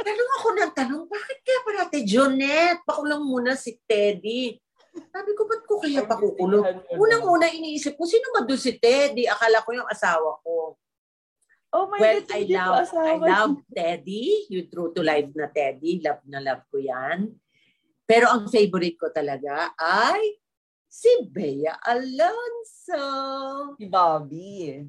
tanong 0.00 0.30
ako 0.40 0.48
ng 0.56 0.72
tanong, 0.72 1.02
bakit 1.10 1.38
kaya 1.44 1.60
pa 1.60 1.70
natin, 1.82 2.02
Jonette, 2.06 2.80
pakulang 2.86 3.20
muna 3.20 3.52
si 3.56 3.76
Teddy. 3.84 4.56
Sabi 4.90 5.30
ko, 5.36 5.44
ba't 5.46 5.62
ko 5.68 5.78
kaya 5.78 6.02
pakukulong? 6.02 6.64
Unang-una 6.96 7.46
iniisip 7.50 7.94
ko, 7.94 8.04
sino 8.08 8.32
ba 8.32 8.42
doon 8.42 8.58
si 8.58 8.74
Teddy? 8.80 9.28
Akala 9.28 9.62
ko 9.62 9.70
yung 9.76 9.88
asawa 9.88 10.40
ko. 10.42 10.76
Oh 11.70 11.86
my 11.86 12.02
Well, 12.02 12.18
God, 12.26 12.34
I 12.34 12.42
love, 12.50 12.88
I 12.98 13.14
love 13.14 13.54
Teddy. 13.70 14.50
Yung 14.50 14.66
true 14.66 14.90
to 14.90 15.06
life 15.06 15.30
na 15.38 15.46
Teddy. 15.46 16.02
Love 16.02 16.22
na 16.26 16.42
love 16.42 16.66
ko 16.66 16.82
yan. 16.82 17.30
Pero 18.10 18.26
ang 18.26 18.50
favorite 18.50 18.98
ko 18.98 19.14
talaga 19.14 19.70
ay 19.78 20.42
si 20.90 21.30
Bea 21.30 21.78
Alonso. 21.78 23.06
Si 23.78 23.86
Bobby. 23.86 24.82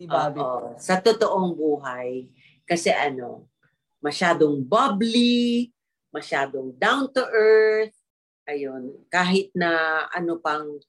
Si 0.00 0.08
Bobby 0.08 0.40
Oo. 0.40 0.72
Sa 0.80 0.96
totoong 0.96 1.52
buhay. 1.52 2.32
Kasi 2.64 2.88
ano, 2.88 3.52
masyadong 4.00 4.64
bubbly, 4.64 5.68
masyadong 6.16 6.72
down 6.80 7.12
to 7.12 7.20
earth. 7.20 7.92
Ayun. 8.48 9.04
Kahit 9.12 9.52
na 9.52 10.08
ano 10.08 10.40
pang 10.40 10.80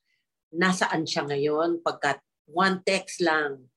nasaan 0.55 1.03
siya 1.03 1.27
ngayon, 1.27 1.84
pagkat 1.84 2.23
one 2.47 2.79
text 2.88 3.19
lang, 3.19 3.67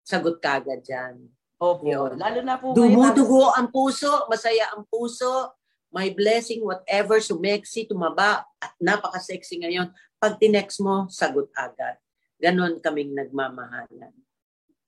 sagot 0.00 0.40
kagad 0.40 0.80
dyan. 0.80 1.28
Opo. 1.60 1.84
Yun. 1.84 2.16
Lalo 2.16 2.40
na 2.40 2.56
po 2.56 2.72
ngayon. 2.72 2.88
Dumudugo 2.88 3.52
ang 3.52 3.68
puso, 3.68 4.24
masaya 4.32 4.72
ang 4.72 4.88
puso, 4.88 5.59
may 5.90 6.14
blessing, 6.14 6.62
whatever, 6.62 7.18
sumeksi, 7.18 7.90
tumaba, 7.90 8.46
at 8.62 8.72
napaka-sexy 8.78 9.58
ngayon. 9.60 9.90
Pag 10.22 10.38
tinext 10.38 10.78
mo, 10.78 11.10
sagot 11.10 11.50
agad. 11.58 11.98
Ganon 12.38 12.78
kaming 12.78 13.12
nagmamahalan. 13.12 14.14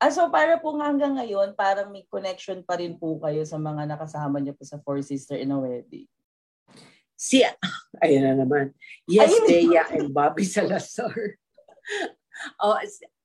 Ah, 0.03 0.11
so 0.11 0.27
para 0.35 0.59
po 0.59 0.75
hanggang 0.83 1.15
ngayon, 1.15 1.55
parang 1.55 1.91
may 1.95 2.03
connection 2.11 2.59
pa 2.67 2.75
rin 2.75 2.99
po 2.99 3.23
kayo 3.23 3.47
sa 3.47 3.55
mga 3.55 3.87
nakasama 3.87 4.43
niyo 4.43 4.55
po 4.55 4.67
sa 4.67 4.83
Four 4.83 4.99
Sister 5.03 5.39
in 5.39 5.55
a 5.55 5.59
Wedding. 5.59 6.11
Si, 7.15 7.39
ayun 8.03 8.23
na 8.27 8.35
naman. 8.35 8.75
Yes, 9.07 9.31
Ayun. 9.31 9.47
Bea 9.47 9.85
and 9.95 10.11
Bobby 10.11 10.43
Salazar. 10.43 11.15
oh, 12.67 12.79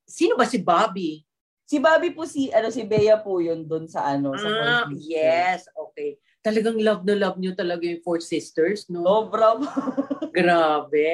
sino 0.06 0.38
ba 0.38 0.46
si 0.46 0.62
Bobby? 0.62 1.26
Si 1.66 1.82
Bobby 1.82 2.14
po 2.14 2.30
si, 2.30 2.54
ano, 2.54 2.70
si 2.70 2.86
Bea 2.86 3.18
po 3.18 3.42
yun 3.42 3.66
doon 3.66 3.90
sa 3.90 4.06
ano, 4.14 4.38
sa 4.38 4.46
Ah, 4.46 4.86
yes, 4.94 5.66
okay. 5.74 6.22
Talagang 6.48 6.80
love 6.80 7.04
na 7.04 7.16
love 7.20 7.36
niyo 7.36 7.52
talaga 7.52 7.84
yung 7.84 8.00
Four 8.00 8.24
Sisters, 8.24 8.88
no? 8.88 9.04
Sobra 9.04 9.60
po. 9.60 9.68
Grabe, 10.38 11.12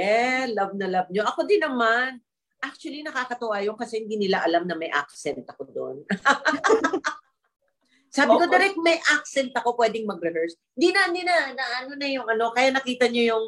love 0.54 0.78
na 0.78 0.86
love 0.86 1.10
nyo. 1.10 1.26
Ako 1.26 1.50
din 1.50 1.66
naman. 1.66 2.22
Actually, 2.62 3.02
nakakatuwa 3.02 3.58
yung 3.66 3.74
kasi 3.74 4.06
hindi 4.06 4.16
nila 4.16 4.46
alam 4.46 4.70
na 4.70 4.78
may 4.78 4.94
accent 4.94 5.42
ako 5.50 5.66
doon. 5.74 5.96
Sabi 8.14 8.30
ko, 8.30 8.46
direct 8.46 8.78
may 8.78 9.02
accent 9.10 9.50
ako, 9.58 9.74
pwedeng 9.74 10.06
mag-rehearse. 10.06 10.54
Hindi 10.78 10.90
na, 10.94 11.02
hindi 11.10 11.24
na, 11.26 11.36
na, 11.58 11.66
ano 11.82 11.98
na 11.98 12.08
yung 12.14 12.30
ano, 12.30 12.54
kaya 12.54 12.70
nakita 12.70 13.10
nyo 13.10 13.24
yung 13.26 13.46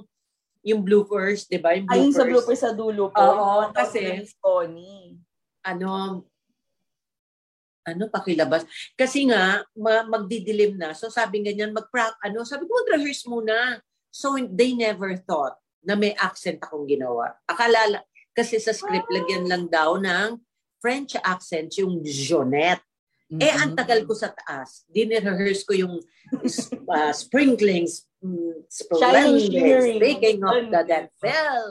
yung 0.66 0.82
bloopers, 0.82 1.46
di 1.46 1.62
ba? 1.62 1.78
Yung 1.78 1.86
Ayun 1.86 2.10
bloopers. 2.10 2.18
sa 2.18 2.26
blooper 2.26 2.58
sa 2.58 2.72
dulo 2.74 3.14
po. 3.14 3.22
Oo, 3.22 3.70
kasi- 3.70 4.26
Connie. 4.42 5.22
ano, 5.62 6.26
ano 7.86 8.10
pakilabas. 8.10 8.66
Kasi 8.98 9.30
nga, 9.30 9.62
ma- 9.78 10.06
magdidilim 10.10 10.76
na. 10.76 10.98
So 10.98 11.14
sabi 11.14 11.46
ganyan, 11.46 11.72
mag 11.72 11.88
ano, 12.26 12.42
sabi 12.42 12.66
ko 12.66 12.72
mag-rehearse 12.84 13.30
muna. 13.30 13.80
So 14.10 14.36
they 14.42 14.74
never 14.74 15.14
thought 15.22 15.56
na 15.86 15.94
may 15.94 16.18
accent 16.18 16.60
akong 16.66 16.90
ginawa. 16.90 17.38
Akala, 17.46 17.80
la- 17.88 18.06
kasi 18.36 18.60
sa 18.60 18.74
script, 18.76 19.08
lagyan 19.14 19.48
lang 19.48 19.70
daw 19.70 19.96
ng 20.02 20.42
French 20.82 21.16
accent, 21.22 21.72
yung 21.80 22.04
Jonette. 22.04 22.84
Eh, 23.26 23.50
ang 23.50 23.74
tagal 23.74 24.06
ko 24.06 24.14
sa 24.14 24.30
taas. 24.30 24.86
Dinrehearse 24.86 25.66
ko 25.66 25.74
yung 25.74 25.98
uh, 25.98 27.14
sprinklings, 27.26 28.06
mm, 28.22 28.70
Shining, 28.70 29.50
splendid, 29.50 29.98
speaking 29.98 30.40
of 30.46 30.70
the 30.70 30.82
devil 30.86 31.64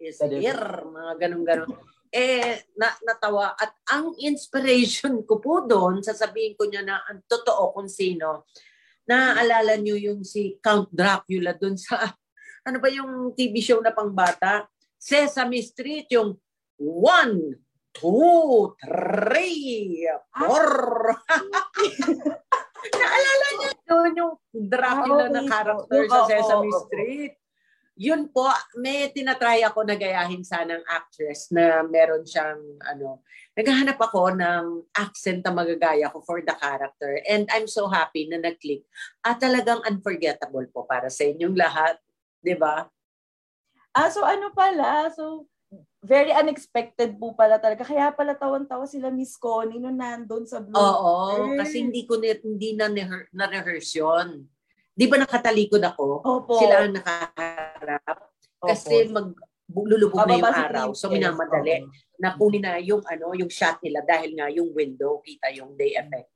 is 0.00 0.18
here, 0.18 0.82
mga 0.82 1.12
ganun-ganun. 1.20 1.70
Eh, 2.12 2.60
na, 2.76 2.92
natawa. 3.08 3.56
At 3.56 3.72
ang 3.88 4.12
inspiration 4.20 5.24
ko 5.24 5.40
po 5.40 5.64
doon, 5.64 6.04
sasabihin 6.04 6.52
ko 6.60 6.68
niya 6.68 6.84
na 6.84 7.00
ang 7.08 7.24
totoo 7.24 7.72
kung 7.72 7.88
sino. 7.88 8.44
Naaalala 9.08 9.80
niyo 9.80 9.96
yung 9.96 10.20
si 10.20 10.60
Count 10.60 10.92
Dracula 10.92 11.56
doon 11.56 11.80
sa, 11.80 12.04
ano 12.68 12.76
ba 12.84 12.92
yung 12.92 13.32
TV 13.32 13.64
show 13.64 13.80
na 13.80 13.96
pangbata? 13.96 14.68
Sesame 15.00 15.64
Street, 15.64 16.12
yung 16.12 16.36
one, 16.76 17.56
two, 17.96 18.76
three, 18.76 20.04
four. 20.36 20.68
Naalala 23.00 23.48
niyo 23.56 23.70
doon 23.88 24.12
yung 24.20 24.34
Dracula 24.52 25.24
okay 25.26 25.32
na 25.32 25.42
character 25.48 26.00
Oo, 26.04 26.12
sa 26.12 26.18
Sesame 26.28 26.68
oo. 26.68 26.80
Street. 26.86 27.34
Yun 27.92 28.32
po, 28.32 28.48
may 28.80 29.12
tinatry 29.12 29.60
ako 29.68 29.84
na 29.84 30.00
gayahin 30.00 30.40
sanang 30.40 30.80
actress 30.88 31.52
na 31.52 31.84
meron 31.84 32.24
siyang 32.24 32.60
ano, 32.88 33.20
naghahanap 33.52 34.00
ako 34.00 34.32
ng 34.32 34.64
accent 34.96 35.44
na 35.44 35.52
magagaya 35.52 36.08
ko 36.08 36.24
for 36.24 36.40
the 36.40 36.56
character. 36.56 37.20
And 37.28 37.44
I'm 37.52 37.68
so 37.68 37.92
happy 37.92 38.32
na 38.32 38.40
nag-click. 38.40 38.88
At 39.20 39.44
talagang 39.44 39.84
unforgettable 39.84 40.64
po 40.72 40.88
para 40.88 41.12
sa 41.12 41.28
inyong 41.28 41.52
lahat. 41.52 42.00
ba? 42.56 42.88
Ah, 43.92 44.08
so 44.08 44.24
ano 44.24 44.48
pala? 44.56 45.12
So, 45.12 45.44
very 46.02 46.32
unexpected 46.32 47.20
po 47.20 47.36
pala 47.36 47.60
talaga. 47.60 47.84
Kaya 47.84 48.08
pala 48.10 48.32
tawan-tawa 48.32 48.88
sila 48.88 49.12
Miss 49.12 49.36
Connie 49.36 49.78
nung 49.78 50.00
nandun 50.00 50.48
sa 50.48 50.64
blooper. 50.64 50.80
Oo, 50.80 51.60
kasi 51.60 51.84
hindi 51.84 52.08
ko 52.08 52.16
ni, 52.16 52.32
hindi 52.40 52.72
na 52.72 52.88
na- 52.88 53.28
na-rehearse 53.30 54.00
yun. 54.00 54.48
Di 54.92 55.08
ba 55.08 55.16
nakatalikod 55.16 55.80
ako? 55.80 56.20
Opo. 56.20 56.54
Sila 56.60 56.84
ang 56.84 56.92
nakaharap. 56.92 58.18
Opo. 58.60 58.68
Kasi 58.68 59.08
mag 59.08 59.32
lulubog 59.72 60.28
na 60.28 60.36
yung 60.36 60.52
araw. 60.52 60.88
So 60.92 61.08
minamadali. 61.08 61.88
Oo. 61.88 61.88
Na 62.20 62.36
kunin 62.36 62.62
na 62.62 62.76
yung 62.78 63.00
ano, 63.08 63.32
yung 63.32 63.48
shot 63.48 63.80
nila 63.80 64.04
dahil 64.04 64.36
nga 64.36 64.52
yung 64.52 64.70
window, 64.76 65.24
kita 65.24 65.48
yung 65.56 65.72
day 65.74 65.96
effect. 65.96 66.28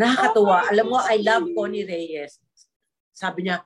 Nakakatuwa. 0.00 0.58
Oh, 0.64 0.70
Alam 0.72 0.86
mo, 0.90 0.98
I 1.04 1.20
love? 1.20 1.46
Connie 1.52 1.84
Reyes. 1.84 2.40
Sabi 3.12 3.46
niya, 3.46 3.60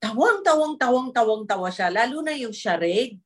tawang, 0.00 0.40
tawang, 0.40 0.74
tawang, 0.80 1.08
tawang, 1.12 1.44
tawa 1.44 1.68
siya. 1.68 1.92
Lalo 1.92 2.24
na 2.24 2.32
yung 2.32 2.56
charade. 2.56 3.20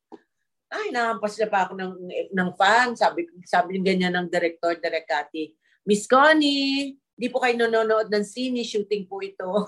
Ay, 0.69 0.93
nahampas 0.93 1.39
na 1.39 1.47
pa 1.49 1.65
ako 1.65 1.73
ng, 1.79 1.93
ng 2.35 2.49
fan. 2.53 2.93
Sabi, 2.93 3.25
sabi 3.47 3.79
ng 3.79 3.87
ganyan 3.87 4.13
ng 4.13 4.27
director, 4.27 4.75
Direk 4.77 5.07
Cathy, 5.07 5.55
Miss 5.87 6.05
Connie, 6.05 6.98
di 7.19 7.27
po 7.27 7.43
kayo 7.43 7.59
nanonood 7.59 8.07
ng 8.07 8.23
sine, 8.23 8.63
shooting 8.63 9.03
po 9.03 9.19
ito. 9.19 9.45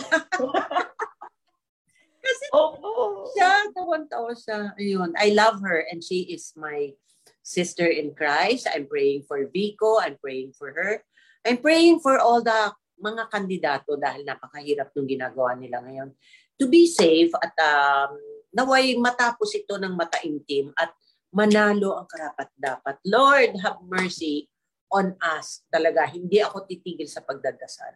Kasi 2.24 2.46
Opo. 2.56 3.28
siya, 3.36 3.68
tawan-tawa 3.76 4.32
siya. 4.32 4.72
Ayun, 4.80 5.12
I 5.20 5.36
love 5.36 5.60
her 5.60 5.84
and 5.92 6.00
she 6.00 6.32
is 6.32 6.56
my 6.56 6.96
sister 7.44 7.84
in 7.84 8.16
Christ. 8.16 8.72
I'm 8.72 8.88
praying 8.88 9.28
for 9.28 9.44
Vico. 9.52 10.00
I'm 10.00 10.16
praying 10.16 10.56
for 10.56 10.72
her. 10.72 11.04
I'm 11.44 11.60
praying 11.60 12.00
for 12.00 12.22
all 12.22 12.40
the 12.40 12.72
mga 13.02 13.34
kandidato 13.34 13.98
dahil 13.98 14.22
napakahirap 14.22 14.94
ng 14.94 15.10
ginagawa 15.10 15.58
nila 15.58 15.82
ngayon 15.82 16.14
to 16.62 16.70
be 16.70 16.86
safe 16.86 17.34
at 17.42 17.58
um, 17.58 18.14
naway 18.54 18.94
matapos 18.94 19.58
ito 19.58 19.74
ng 19.82 19.98
mataimtim 19.98 20.70
at 20.78 20.94
manalo 21.34 21.98
ang 21.98 22.06
karapat 22.06 22.54
dapat. 22.54 23.02
Lord, 23.10 23.58
have 23.66 23.82
mercy 23.82 24.51
on 24.92 25.16
us 25.24 25.64
talaga. 25.72 26.04
Hindi 26.06 26.44
ako 26.44 26.68
titigil 26.68 27.08
sa 27.08 27.24
pagdadasal. 27.24 27.96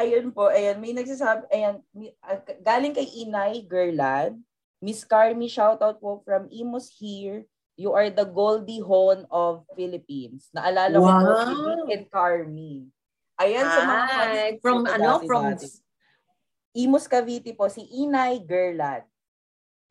Ayun 0.00 0.32
po, 0.34 0.48
ayan, 0.48 0.80
may 0.80 0.96
nagsasabi, 0.96 1.44
ayan, 1.52 1.78
ah, 2.24 2.40
galing 2.64 2.96
kay 2.96 3.06
Inay 3.22 3.62
Gerlad, 3.62 4.34
Miss 4.80 5.04
Carmi, 5.04 5.44
shoutout 5.44 6.00
po 6.00 6.24
from 6.24 6.48
Imus 6.48 6.88
here. 6.88 7.44
You 7.76 7.92
are 7.92 8.08
the 8.08 8.24
Goldie 8.24 8.80
Hawn 8.80 9.28
of 9.28 9.68
Philippines. 9.76 10.48
Naalala 10.56 10.96
ko 10.96 11.04
po 11.04 11.32
Wow. 11.32 11.44
si 11.44 11.52
Vic 11.52 11.88
and 11.96 12.06
Carmi. 12.08 12.74
Ayan 13.40 13.64
sa 13.64 13.82
mga 13.88 14.16
from 14.60 14.84
ano? 14.88 15.20
From 15.24 15.56
Imus 16.76 17.08
Cavite 17.08 17.52
po, 17.52 17.68
si 17.68 17.84
Inay 18.04 18.40
Gerlad. 18.40 19.04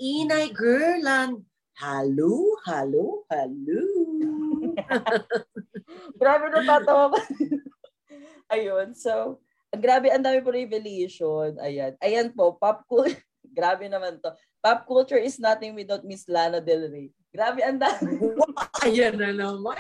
Inay 0.01 0.49
Girland. 0.53 1.45
Hello, 1.77 2.57
hello, 2.65 3.25
hello. 3.29 4.48
Grabe 6.21 6.45
na 6.51 6.61
tatawa 6.65 7.13
ko. 7.13 7.17
Ayun, 8.53 8.97
so, 8.97 9.37
grabe, 9.69 10.09
ang 10.09 10.25
dami 10.25 10.41
po 10.41 10.49
revelation. 10.49 11.53
Ayan. 11.61 11.93
Ayan 12.01 12.33
po, 12.33 12.57
pop 12.57 12.81
culture. 12.89 13.21
Grabe 13.57 13.89
naman 13.89 14.21
to. 14.21 14.33
Pop 14.61 14.85
culture 14.89 15.21
is 15.21 15.37
nothing 15.37 15.73
without 15.77 16.05
Miss 16.05 16.25
Lana 16.25 16.61
Del 16.61 16.89
Rey. 16.89 17.13
Grabe, 17.29 17.61
ang 17.61 17.77
dami. 17.77 18.17
Ayan 18.85 19.21
na 19.21 19.29
naman. 19.29 19.77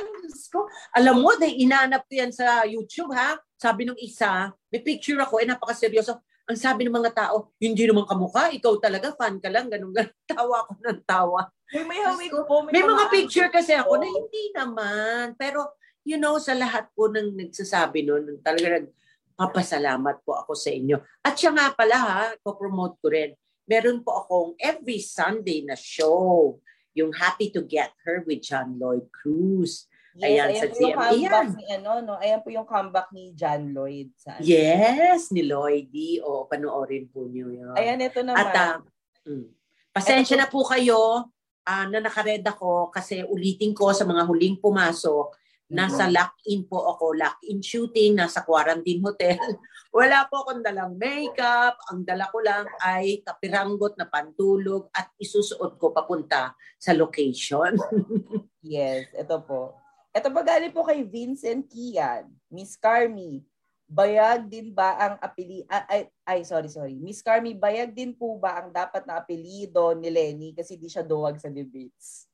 Ko. 0.53 0.69
Alam 0.93 1.21
mo, 1.25 1.33
dahil 1.37 1.65
inanap 1.65 2.05
ko 2.05 2.13
yan 2.13 2.33
sa 2.33 2.65
YouTube, 2.65 3.13
ha? 3.13 3.37
Sabi 3.57 3.85
nung 3.85 3.97
isa, 3.97 4.53
may 4.69 4.81
picture 4.81 5.17
ako, 5.17 5.41
eh, 5.41 5.49
napakaseryoso. 5.49 6.21
Ang 6.49 6.57
sabi 6.57 6.81
ng 6.81 6.97
mga 6.97 7.13
tao, 7.13 7.53
hindi 7.61 7.85
naman 7.85 8.09
kamukha, 8.09 8.49
ikaw 8.49 8.81
talaga, 8.81 9.13
fan 9.13 9.37
ka 9.37 9.53
lang, 9.53 9.69
ganun, 9.69 9.93
ganun. 9.93 10.09
Tawa 10.33 10.65
ko 10.65 10.73
ng 10.81 11.01
tawa. 11.05 11.45
May, 11.69 11.85
may 11.85 12.01
hawig 12.01 12.33
po. 12.33 12.65
May 12.65 12.81
mga 12.81 13.05
ano- 13.05 13.13
picture 13.13 13.49
kasi 13.53 13.77
ako 13.77 14.01
na 14.01 14.09
hindi 14.09 14.43
naman. 14.57 15.37
Pero, 15.37 15.77
you 16.01 16.17
know, 16.17 16.41
sa 16.41 16.57
lahat 16.57 16.89
po 16.97 17.05
ng 17.05 17.37
nagsasabi 17.37 18.01
nun, 18.01 18.41
talaga 18.41 18.81
nagpapasalamat 18.81 20.25
po 20.25 20.41
ako 20.41 20.57
sa 20.57 20.73
inyo. 20.73 20.97
At 21.21 21.37
siya 21.37 21.53
nga 21.53 21.69
pala 21.77 21.97
ha, 22.01 22.21
po-promote 22.41 22.97
ko 22.97 23.13
rin. 23.13 23.37
Meron 23.69 24.01
po 24.01 24.25
akong 24.25 24.57
every 24.57 24.97
Sunday 24.97 25.61
na 25.61 25.77
show. 25.77 26.57
Yung 26.97 27.13
Happy 27.13 27.53
to 27.53 27.61
Get 27.61 27.93
Her 28.01 28.25
with 28.25 28.41
John 28.41 28.81
Lloyd 28.81 29.05
Cruz. 29.13 29.85
Yes, 30.19 30.27
Ayan, 30.27 30.47
ayan, 30.51 30.59
sa 30.59 30.67
po 30.67 30.75
yung 30.75 30.91
GMA 30.91 31.07
comeback 31.07 31.49
ni 31.55 31.65
ano, 31.71 31.91
no? 32.03 32.13
Ayan 32.19 32.39
po 32.43 32.49
yung 32.51 32.67
comeback 32.67 33.07
ni 33.15 33.23
John 33.31 33.61
Lloyd. 33.71 34.09
Sa, 34.19 34.35
ano. 34.35 34.43
Yes, 34.43 35.31
ni 35.31 35.41
Lloydie. 35.47 36.19
O, 36.19 36.43
panoorin 36.43 37.07
po 37.07 37.23
niyo 37.31 37.47
yun. 37.47 37.71
Ayan, 37.79 38.03
ito 38.03 38.19
naman. 38.19 38.43
At 38.43 38.51
ah, 38.59 38.75
mm, 39.23 39.47
pasensya 39.95 40.35
na 40.35 40.51
po 40.51 40.67
kayo 40.67 41.31
ah, 41.63 41.87
na 41.87 42.03
nakared 42.03 42.43
ako 42.43 42.91
kasi 42.91 43.23
ulitin 43.23 43.71
ko 43.71 43.95
sa 43.95 44.03
mga 44.03 44.27
huling 44.27 44.59
pumasok, 44.59 45.39
nasa 45.71 46.11
lock-in 46.11 46.67
po 46.67 46.83
ako, 46.91 47.15
lock-in 47.15 47.63
shooting, 47.63 48.19
nasa 48.19 48.43
quarantine 48.43 48.99
hotel. 48.99 49.39
Wala 49.95 50.27
po 50.27 50.43
akong 50.43 50.61
dalang 50.61 50.99
makeup. 50.99 51.79
Ang 51.89 52.03
dala 52.03 52.27
ko 52.27 52.43
lang 52.43 52.67
ay 52.83 53.23
kapiranggot 53.23 53.95
na 53.95 54.05
pantulog 54.05 54.91
at 54.91 55.15
isusuot 55.15 55.79
ko 55.79 55.95
papunta 55.95 56.59
sa 56.75 56.91
location. 56.91 57.71
Yes, 58.59 59.07
ito 59.15 59.39
po. 59.47 59.71
Ito 60.09 60.33
pa 60.33 60.41
galing 60.41 60.73
po 60.73 60.81
kay 60.81 61.05
Vincent 61.05 61.69
Kian. 61.69 62.33
Miss 62.49 62.73
Carmi, 62.73 63.45
bayag 63.85 64.49
din 64.49 64.73
ba 64.73 64.97
ang 64.97 65.15
apeli... 65.21 65.61
ah, 65.69 65.85
Ay, 65.85 66.09
ay, 66.25 66.39
sorry, 66.41 66.65
sorry. 66.69 66.97
Miss 66.97 67.21
Carmi, 67.21 67.53
bayag 67.53 67.93
din 67.93 68.17
po 68.17 68.33
ba 68.41 68.57
ang 68.57 68.73
dapat 68.73 69.05
na 69.05 69.21
apelido 69.21 69.93
ni 69.93 70.09
Lenny 70.09 70.49
kasi 70.57 70.81
di 70.81 70.89
siya 70.89 71.05
duwag 71.05 71.37
sa 71.37 71.53
debates? 71.53 72.25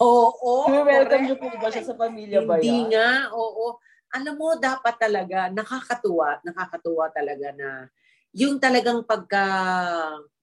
Oo, 0.00 0.68
welcome 0.84 1.24
correct. 1.24 1.24
niyo 1.24 1.36
po 1.40 1.48
ba 1.56 1.68
siya 1.72 1.84
sa 1.84 1.96
pamilya 1.96 2.44
Bayag? 2.44 2.60
Hindi 2.60 2.92
nga, 2.92 3.32
oo. 3.32 3.80
Alam 4.14 4.34
mo, 4.36 4.48
dapat 4.60 4.94
talaga, 5.00 5.48
nakakatuwa, 5.48 6.44
nakakatuwa 6.44 7.08
talaga 7.10 7.50
na 7.56 7.88
yung 8.34 8.58
talagang 8.58 9.06
pagka 9.06 9.46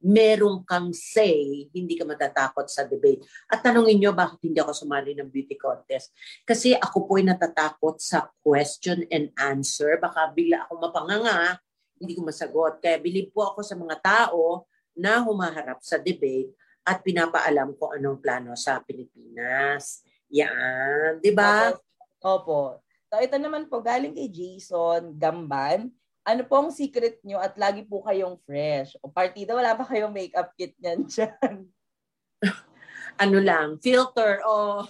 merong 0.02 0.64
kang 0.64 0.96
say, 0.96 1.68
hindi 1.76 2.00
ka 2.00 2.08
matatakot 2.08 2.66
sa 2.72 2.88
debate. 2.88 3.22
At 3.52 3.62
tanongin 3.62 4.00
nyo, 4.00 4.16
bakit 4.16 4.42
hindi 4.48 4.58
ako 4.64 4.72
sumali 4.72 5.14
ng 5.14 5.28
beauty 5.28 5.60
contest? 5.60 6.16
Kasi 6.48 6.74
ako 6.74 7.06
po 7.06 7.20
ay 7.20 7.28
natatakot 7.28 8.00
sa 8.00 8.32
question 8.42 9.04
and 9.12 9.30
answer. 9.38 10.00
Baka 10.00 10.32
bigla 10.32 10.66
ako 10.66 10.82
mapanganga, 10.82 11.60
hindi 12.00 12.16
ko 12.18 12.26
masagot. 12.26 12.80
Kaya 12.80 12.98
bilib 12.98 13.30
po 13.36 13.46
ako 13.52 13.60
sa 13.62 13.76
mga 13.78 14.00
tao 14.00 14.66
na 14.98 15.22
humaharap 15.22 15.84
sa 15.84 16.00
debate 16.00 16.56
at 16.88 17.04
pinapaalam 17.06 17.78
ko 17.78 17.94
anong 17.94 18.18
plano 18.24 18.58
sa 18.58 18.82
Pilipinas. 18.82 20.02
Yan, 20.32 21.20
di 21.20 21.30
ba? 21.36 21.76
Opo. 22.24 22.82
So, 23.12 23.20
ito 23.20 23.36
naman 23.36 23.68
po, 23.68 23.84
galing 23.84 24.16
kay 24.16 24.32
Jason 24.32 25.20
Gamban. 25.20 25.92
Ano 26.32 26.48
po 26.48 26.64
ang 26.64 26.72
secret 26.72 27.20
nyo 27.28 27.44
at 27.44 27.60
lagi 27.60 27.84
po 27.84 28.00
kayong 28.08 28.40
fresh? 28.48 28.96
O 29.04 29.12
partida, 29.12 29.52
wala 29.52 29.76
pa 29.76 29.84
kayong 29.84 30.16
makeup 30.16 30.56
kit 30.56 30.72
niyan 30.80 31.04
dyan? 31.12 31.68
Ano 33.20 33.38
lang, 33.44 33.76
filter 33.84 34.40
o 34.48 34.88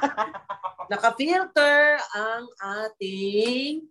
naka-filter 0.92 2.00
ang 2.16 2.48
ating 2.88 3.84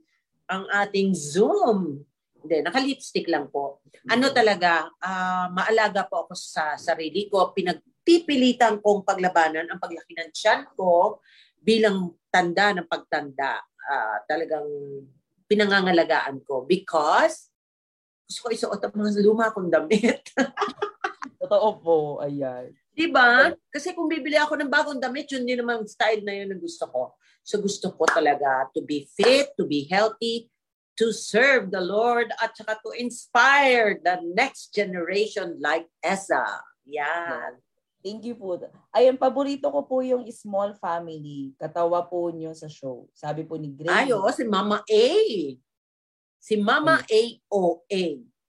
ang 0.49 0.65
ating 0.82 1.13
Zoom. 1.13 2.01
Hindi, 2.41 2.65
naka-lipstick 2.65 3.29
lang 3.29 3.53
po. 3.53 3.86
Ano 4.09 4.34
talaga, 4.34 4.89
ah, 5.05 5.53
maalaga 5.53 6.09
po 6.09 6.25
ako 6.25 6.34
sa 6.34 6.82
sarili 6.82 7.29
ko. 7.29 7.53
Pinagpipilitan 7.53 8.82
kong 8.82 9.05
paglabanan 9.05 9.69
ang 9.69 9.77
paglaki 9.77 10.17
ng 10.17 10.34
tiyan 10.34 10.65
ko 10.73 11.21
bilang 11.61 12.17
tanda 12.34 12.73
ng 12.73 12.89
pagtanda. 12.89 13.61
Ah, 13.86 14.17
talagang 14.25 14.65
pinangangalagaan 15.52 16.39
ko 16.47 16.64
because 16.64 17.52
gusto 18.32 18.47
ko 18.47 18.49
isuot 18.56 18.80
ang 18.80 18.95
mga 18.95 19.20
luma 19.28 19.52
kong 19.52 19.68
damit. 19.68 20.24
Totoo 21.43 21.70
po, 21.84 21.97
ayan. 22.24 22.72
Di 22.95 23.12
ba? 23.12 23.52
Kasi 23.68 23.91
kung 23.91 24.08
bibili 24.08 24.39
ako 24.39 24.56
ng 24.56 24.72
bagong 24.72 25.04
damit, 25.04 25.28
yun 25.36 25.43
din 25.43 25.60
naman 25.60 25.84
style 25.84 26.24
na 26.24 26.39
yun 26.39 26.56
ang 26.56 26.64
gusto 26.64 26.88
ko. 26.88 27.20
So 27.43 27.60
gusto 27.60 27.91
ko 27.91 28.08
talaga 28.08 28.72
to 28.72 28.80
be 28.80 29.04
fit, 29.12 29.52
to 29.60 29.68
be 29.68 29.84
healthy, 29.91 30.47
to 30.95 31.12
serve 31.12 31.76
the 31.76 31.84
Lord, 31.84 32.32
at 32.39 32.56
saka 32.56 32.80
to 32.88 32.95
inspire 32.95 33.99
the 33.99 34.24
next 34.32 34.72
generation 34.72 35.60
like 35.60 35.91
Esa. 35.99 36.64
Yan. 36.88 37.60
Thank 38.02 38.26
you 38.26 38.34
po. 38.34 38.58
Ayan, 38.91 39.16
paborito 39.16 39.70
ko 39.70 39.86
po 39.86 40.02
yung 40.02 40.26
small 40.34 40.74
family. 40.82 41.54
Katawa 41.56 42.02
po 42.10 42.34
nyo 42.34 42.52
sa 42.58 42.66
show. 42.66 43.06
Sabi 43.14 43.45
po 43.45 43.56
ni 43.62 43.70
Grace. 43.70 43.93
Ay, 43.93 44.10
oo, 44.10 44.26
si 44.34 44.41
Mama 44.43 44.82
A. 44.82 45.06
Si 46.41 46.58
Mama 46.58 47.06
A-O-A. 47.06 48.04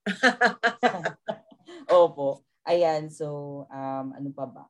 Opo. 2.00 2.48
Ayan, 2.64 3.12
so, 3.12 3.62
um, 3.68 4.06
ano 4.16 4.28
pa 4.32 4.44
ba? 4.48 4.64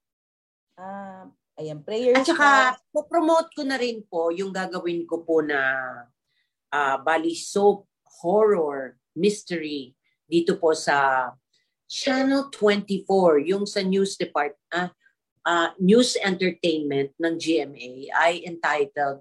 Ah, 0.74 1.30
ayan, 1.60 1.78
prayers. 1.86 2.18
At 2.18 2.26
saka, 2.26 2.48
po-promote 2.90 3.54
ko 3.54 3.62
na 3.62 3.78
rin 3.78 4.02
po 4.02 4.34
yung 4.34 4.50
gagawin 4.50 5.06
ko 5.06 5.22
po 5.22 5.38
na 5.38 5.60
uh, 6.74 6.96
Bali 6.98 7.38
Soap 7.38 7.86
Horror 8.22 8.98
Mystery 9.14 9.94
dito 10.26 10.56
po 10.56 10.72
sa 10.72 11.28
Channel 11.92 12.48
24, 12.48 13.52
yung 13.52 13.68
sa 13.68 13.84
news 13.84 14.16
depart, 14.16 14.56
ah, 14.72 14.88
ah, 15.44 15.76
news 15.76 16.16
entertainment 16.16 17.12
ng 17.20 17.36
GMA 17.36 18.08
ay 18.16 18.40
entitled 18.48 19.20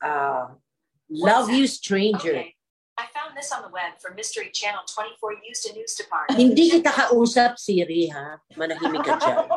uh, 0.00 0.56
Love 1.12 1.52
You 1.52 1.68
Stranger. 1.68 2.40
Okay. 2.40 2.56
I 2.98 3.06
found 3.12 3.36
this 3.36 3.52
on 3.52 3.60
the 3.60 3.70
web 3.70 4.00
from 4.00 4.16
Mystery 4.16 4.48
Channel 4.50 4.82
24 4.88 5.44
used 5.44 5.68
a 5.68 5.76
news 5.76 5.94
department. 5.94 6.34
Hindi 6.34 6.80
kita 6.80 6.90
kausap, 6.90 7.60
Siri, 7.60 8.08
ha? 8.08 8.40
Manahimik 8.56 9.04
ka 9.04 9.14
dyan. 9.20 9.36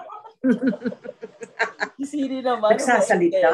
Si 2.01 2.17
Siri 2.17 2.41
naman. 2.41 2.73
Nagsasalita. 2.73 3.53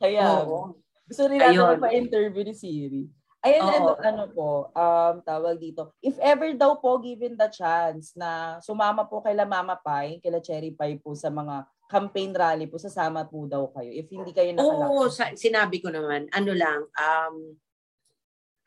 Kaya, 0.00 0.24
Oo. 0.40 0.72
gusto 1.04 1.22
rin 1.28 1.36
natin 1.36 1.76
pa-interview 1.76 2.44
ni 2.48 2.54
Siri. 2.56 3.04
Ayan, 3.38 3.62
Oo. 3.62 3.70
ano, 3.70 3.90
ano 4.02 4.24
po, 4.34 4.50
um, 4.74 5.14
tawag 5.22 5.62
dito. 5.62 5.94
If 6.02 6.18
ever 6.18 6.50
daw 6.58 6.74
po 6.82 6.98
given 6.98 7.38
the 7.38 7.46
chance 7.46 8.10
na 8.18 8.58
sumama 8.58 9.06
po 9.06 9.22
kay 9.22 9.38
Mama 9.38 9.78
Pai, 9.78 10.18
kay 10.18 10.34
Cherry 10.42 10.74
Pie 10.74 10.98
po 10.98 11.14
sa 11.14 11.30
mga 11.30 11.62
campaign 11.86 12.34
rally 12.34 12.66
po, 12.66 12.82
sasama 12.82 13.22
po 13.30 13.46
daw 13.46 13.70
kayo. 13.70 13.94
If 13.94 14.10
hindi 14.10 14.34
kayo 14.34 14.50
nakalaki. 14.50 14.90
Oo, 14.90 15.06
sa, 15.06 15.30
sinabi 15.38 15.78
ko 15.78 15.88
naman, 15.94 16.26
ano 16.34 16.50
lang, 16.50 16.82
um, 16.98 17.34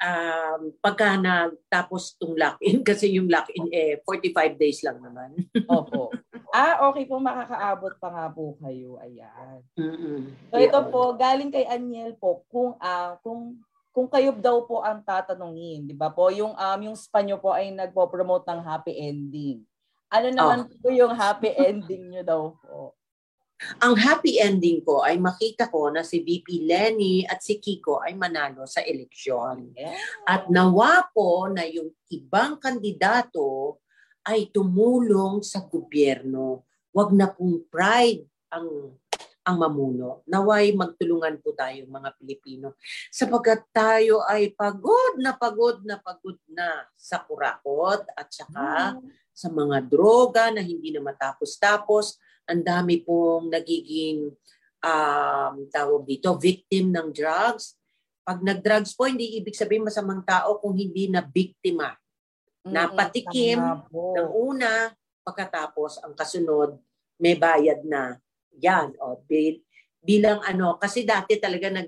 um, 0.01 0.61
pagka 0.79 1.19
nagtapos 1.19 2.15
tong 2.15 2.39
lock-in, 2.39 2.79
kasi 2.87 3.11
yung 3.11 3.27
lock-in 3.27 3.67
eh, 3.75 3.99
45 4.07 4.55
days 4.55 4.81
lang 4.87 5.03
naman. 5.03 5.35
Opo. 5.67 6.15
Ah, 6.51 6.87
okay 6.87 7.07
po, 7.07 7.19
makakaabot 7.19 7.95
pa 7.99 8.07
nga 8.07 8.25
po 8.31 8.55
kayo. 8.63 8.99
Ayan. 9.03 9.63
Mm-mm. 9.75 10.31
So 10.51 10.59
ito 10.59 10.79
Yun. 10.79 10.91
po, 10.91 11.01
galing 11.19 11.51
kay 11.51 11.63
Aniel 11.67 12.15
po, 12.15 12.43
kung 12.47 12.75
ah 12.79 13.15
kung 13.23 13.59
kung 13.91 14.07
kayo 14.07 14.31
daw 14.31 14.63
po 14.63 14.79
ang 14.81 15.03
tatanungin, 15.03 15.87
'di 15.87 15.95
ba 15.95 16.07
po? 16.11 16.31
Yung 16.31 16.55
um 16.55 16.79
yung 16.81 16.97
spa 16.97 17.19
nyo 17.19 17.37
po 17.37 17.51
ay 17.51 17.75
nagpo-promote 17.75 18.47
ng 18.47 18.61
happy 18.63 18.95
ending. 18.95 19.67
Ano 20.11 20.27
naman 20.31 20.67
po 20.79 20.91
yung 20.91 21.15
happy 21.15 21.51
ending 21.69 22.11
nyo 22.11 22.23
daw 22.23 22.41
po? 22.55 22.95
Ang 23.77 23.93
happy 23.93 24.41
ending 24.41 24.81
ko 24.81 25.05
ay 25.05 25.21
makita 25.21 25.69
ko 25.69 25.93
na 25.93 26.01
si 26.01 26.25
VP 26.25 26.65
Lenny 26.65 27.21
at 27.29 27.45
si 27.45 27.61
Kiko 27.61 28.01
ay 28.01 28.17
manalo 28.17 28.65
sa 28.65 28.81
eleksyon. 28.81 29.77
Yeah. 29.77 29.93
At 30.25 30.49
nawa 30.49 31.05
po 31.13 31.45
na 31.45 31.69
yung 31.69 31.93
ibang 32.09 32.57
kandidato 32.57 33.77
ay 34.25 34.49
tumulong 34.49 35.45
sa 35.45 35.61
gobyerno. 35.61 36.65
Huwag 36.89 37.13
na 37.13 37.29
pong 37.29 37.69
pride 37.69 38.25
ang 38.49 38.97
ang 39.41 39.57
mamuno. 39.57 40.21
Naway 40.29 40.73
magtulungan 40.77 41.41
po 41.41 41.57
tayo 41.57 41.89
mga 41.89 42.13
Pilipino 42.17 42.77
sapagkat 43.09 43.65
tayo 43.73 44.21
ay 44.29 44.53
pagod 44.53 45.17
na 45.17 45.33
pagod 45.33 45.81
na 45.81 45.97
pagod 45.97 46.37
na 46.45 46.85
sa 46.93 47.25
kurakot 47.25 48.05
at 48.13 48.29
saka 48.29 49.01
sa 49.33 49.49
mga 49.49 49.81
droga 49.89 50.53
na 50.53 50.61
hindi 50.61 50.93
na 50.93 51.01
matapos-tapos. 51.01 52.21
Ang 52.45 52.61
dami 52.61 53.01
pong 53.01 53.49
nagiging 53.49 54.29
um, 54.81 55.53
tawag 55.69 56.03
dito, 56.05 56.35
victim 56.37 56.93
ng 56.93 57.09
drugs. 57.09 57.77
Pag 58.21 58.45
nag-drugs 58.45 58.93
po, 58.93 59.09
hindi 59.09 59.41
ibig 59.41 59.57
sabihin 59.57 59.87
masamang 59.87 60.21
tao 60.21 60.61
kung 60.61 60.77
hindi 60.77 61.09
na 61.09 61.25
biktima. 61.25 61.97
Napatikim 62.61 63.57
Tama 63.57 63.89
po. 63.89 64.13
ng 64.13 64.29
una, 64.29 64.93
pagkatapos 65.25 66.05
ang 66.05 66.13
kasunod, 66.13 66.77
may 67.17 67.33
bayad 67.33 67.81
na. 67.85 68.17
Yan, 68.59 68.91
o, 68.99 69.23
bil- 69.23 69.63
bilang 70.01 70.43
ano, 70.43 70.75
kasi 70.75 71.07
dati 71.07 71.37
talaga 71.39 71.71
nag, 71.71 71.87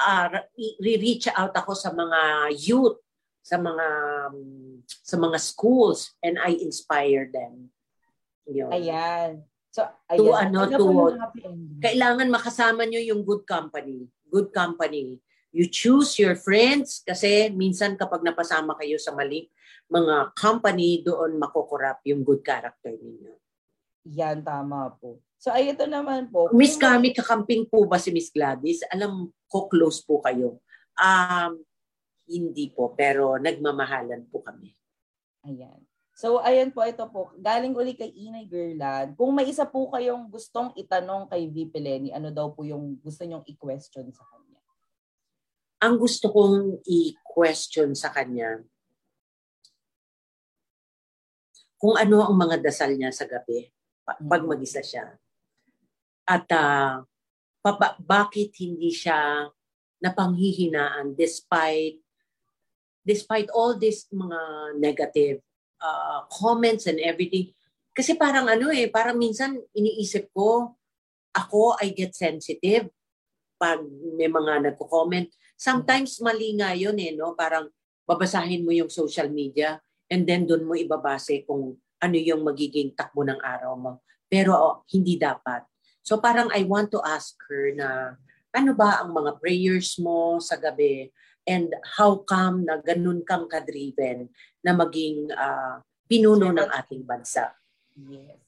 ah, 0.00 0.32
re-reach 0.80 1.28
out 1.36 1.54
ako 1.54 1.76
sa 1.76 1.94
mga 1.94 2.50
youth, 2.56 2.98
sa 3.40 3.56
mga 3.56 3.86
um, 4.30 4.38
sa 4.86 5.16
mga 5.16 5.38
schools 5.40 6.12
and 6.20 6.36
I 6.40 6.60
inspire 6.60 7.28
them. 7.28 7.72
Yun. 8.44 8.68
Ayan. 8.68 9.44
So, 9.72 9.86
To 9.86 10.34
ayan. 10.34 10.50
ano, 10.52 10.58
Ano 10.66 10.76
to-? 10.76 11.16
Kailangan 11.80 12.28
makasama 12.28 12.84
nyo 12.84 13.00
yung 13.00 13.24
good 13.24 13.46
company. 13.48 14.08
Good 14.28 14.52
company. 14.52 15.18
You 15.50 15.66
choose 15.66 16.14
your 16.20 16.38
friends 16.38 17.02
kasi 17.02 17.50
minsan 17.50 17.98
kapag 17.98 18.22
napasama 18.22 18.78
kayo 18.78 18.98
sa 19.02 19.10
mali 19.10 19.50
mga 19.90 20.38
company, 20.38 21.02
doon 21.02 21.34
makukurap 21.34 21.98
yung 22.06 22.22
good 22.22 22.46
character 22.46 22.94
ninyo. 22.94 23.34
Yan, 24.14 24.46
tama 24.46 24.94
po. 24.94 25.18
So, 25.40 25.48
ay 25.56 25.72
ito 25.72 25.88
naman 25.88 26.28
po. 26.28 26.52
Miss 26.52 26.76
Carmi, 26.76 27.16
kakamping 27.16 27.64
po 27.64 27.88
ba 27.88 27.96
si 27.96 28.12
Miss 28.12 28.28
Gladys? 28.28 28.84
Alam 28.92 29.32
ko 29.48 29.72
close 29.72 30.04
po 30.04 30.20
kayo. 30.20 30.60
Um, 31.00 31.64
hindi 32.28 32.68
po, 32.68 32.92
pero 32.92 33.40
nagmamahalan 33.40 34.28
po 34.28 34.44
kami. 34.44 34.76
Ayan. 35.48 35.80
So, 36.12 36.44
ayan 36.44 36.68
po, 36.76 36.84
ito 36.84 37.00
po. 37.08 37.32
Galing 37.40 37.72
uli 37.72 37.96
kay 37.96 38.12
Inay 38.12 38.44
Gerland. 38.44 39.16
Kung 39.16 39.32
may 39.32 39.48
isa 39.48 39.64
po 39.64 39.88
kayong 39.88 40.28
gustong 40.28 40.76
itanong 40.76 41.32
kay 41.32 41.48
VP 41.48 41.72
Lenny, 41.80 42.10
ano 42.12 42.28
daw 42.28 42.52
po 42.52 42.60
yung 42.68 43.00
gusto 43.00 43.24
nyong 43.24 43.48
i-question 43.48 44.12
sa 44.12 44.28
kanya? 44.28 44.60
Ang 45.80 45.96
gusto 45.96 46.28
kong 46.28 46.84
i-question 46.84 47.96
sa 47.96 48.12
kanya, 48.12 48.60
kung 51.80 51.96
ano 51.96 52.28
ang 52.28 52.36
mga 52.36 52.60
dasal 52.60 52.92
niya 52.92 53.08
sa 53.08 53.24
gabi 53.24 53.72
pa- 54.04 54.20
pag 54.20 54.44
mag-isa 54.44 54.84
siya. 54.84 55.16
At 56.30 56.46
ah, 56.54 57.02
pa- 57.58 57.78
ba- 57.78 57.98
bakit 57.98 58.54
hindi 58.62 58.94
siya 58.94 59.50
napanghihinaan 60.00 61.18
despite 61.18 61.98
despite 63.04 63.50
all 63.50 63.74
this 63.74 64.06
mga 64.14 64.40
negative 64.78 65.42
uh, 65.80 66.24
comments 66.30 66.86
and 66.86 67.00
everything. 67.00 67.50
Kasi 67.90 68.14
parang 68.14 68.46
ano 68.46 68.70
eh, 68.70 68.86
parang 68.86 69.18
minsan 69.18 69.58
iniisip 69.74 70.30
ko, 70.30 70.78
ako 71.34 71.74
I 71.80 71.90
get 71.90 72.14
sensitive 72.14 72.88
pag 73.60 73.82
may 74.16 74.30
mga 74.30 74.72
nagko-comment. 74.72 75.28
Sometimes 75.58 76.16
mali 76.24 76.56
nga 76.56 76.72
yun 76.72 76.96
eh, 76.96 77.12
no? 77.12 77.36
Parang 77.36 77.68
babasahin 78.08 78.64
mo 78.64 78.72
yung 78.72 78.88
social 78.88 79.28
media 79.28 79.76
and 80.08 80.24
then 80.24 80.48
doon 80.48 80.64
mo 80.64 80.72
ibabase 80.74 81.44
kung 81.44 81.76
ano 82.00 82.16
yung 82.16 82.42
magiging 82.42 82.96
takbo 82.96 83.22
ng 83.22 83.38
araw 83.38 83.76
mo. 83.76 83.92
Pero 84.30 84.56
oh, 84.56 84.76
hindi 84.90 85.20
dapat. 85.20 85.69
So 86.00 86.18
parang 86.18 86.48
I 86.50 86.64
want 86.64 86.90
to 86.96 87.00
ask 87.04 87.36
her 87.48 87.72
na 87.76 87.88
ano 88.50 88.72
ba 88.74 89.02
ang 89.04 89.14
mga 89.14 89.38
prayers 89.38 89.96
mo 90.02 90.42
sa 90.42 90.58
gabi 90.58 91.12
and 91.46 91.70
how 91.96 92.20
come 92.22 92.66
na 92.66 92.82
ganun 92.82 93.22
kang 93.22 93.46
kadriven 93.46 94.28
na 94.60 94.74
maging 94.74 95.30
ah, 95.34 95.80
pinuno 96.10 96.50
ng 96.50 96.68
ating 96.68 97.06
bansa. 97.06 97.54
Yes. 97.94 98.38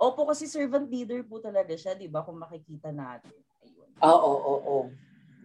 Opo, 0.00 0.24
kasi 0.24 0.48
servant 0.48 0.88
leader 0.88 1.20
po 1.26 1.44
talaga 1.44 1.76
siya, 1.76 1.92
di 1.92 2.08
ba? 2.08 2.24
Kung 2.24 2.40
makikita 2.40 2.88
natin. 2.88 3.36
Ayun. 3.60 3.88
Oo, 4.00 4.32
oo, 4.32 4.54
oo. 4.56 4.78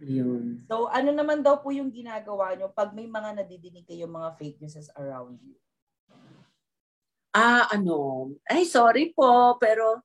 Yun. 0.00 0.64
So, 0.64 0.88
ano 0.88 1.12
naman 1.12 1.44
daw 1.44 1.60
po 1.60 1.68
yung 1.72 1.92
ginagawa 1.92 2.56
nyo 2.56 2.72
pag 2.72 2.96
may 2.96 3.04
mga 3.04 3.44
nadidinig 3.44 3.84
kayong 3.84 4.12
mga 4.12 4.30
fake 4.40 4.58
news 4.64 4.88
around 4.96 5.36
you? 5.44 5.56
Ah, 7.36 7.68
ano? 7.68 8.32
Ay, 8.48 8.64
sorry 8.64 9.12
po, 9.12 9.60
pero 9.60 10.00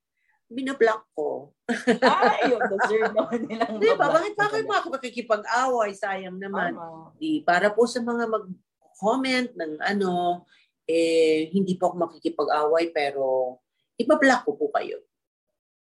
binablock 0.51 1.03
ko. 1.15 1.55
Ay, 2.03 2.51
yung 2.51 2.63
deserve 2.67 3.15
naman 3.15 3.39
nilang 3.47 3.79
Di 3.79 3.95
ba? 3.95 4.11
Bakit 4.11 4.33
pa 4.35 4.51
kayo 4.51 4.67
makikipag-away? 4.67 5.91
Sayang 5.95 6.37
naman. 6.37 6.75
Tama. 6.75 7.15
Di, 7.15 7.39
para 7.41 7.71
po 7.71 7.87
sa 7.87 8.03
mga 8.03 8.27
mag-comment 8.27 9.49
ng 9.55 9.73
ano, 9.79 10.43
eh, 10.85 11.47
hindi 11.55 11.79
po 11.79 11.89
ako 11.89 11.95
makikipag-away, 12.11 12.91
pero 12.91 13.57
ibablock 13.95 14.43
ko 14.43 14.51
po 14.59 14.67
kayo. 14.75 14.99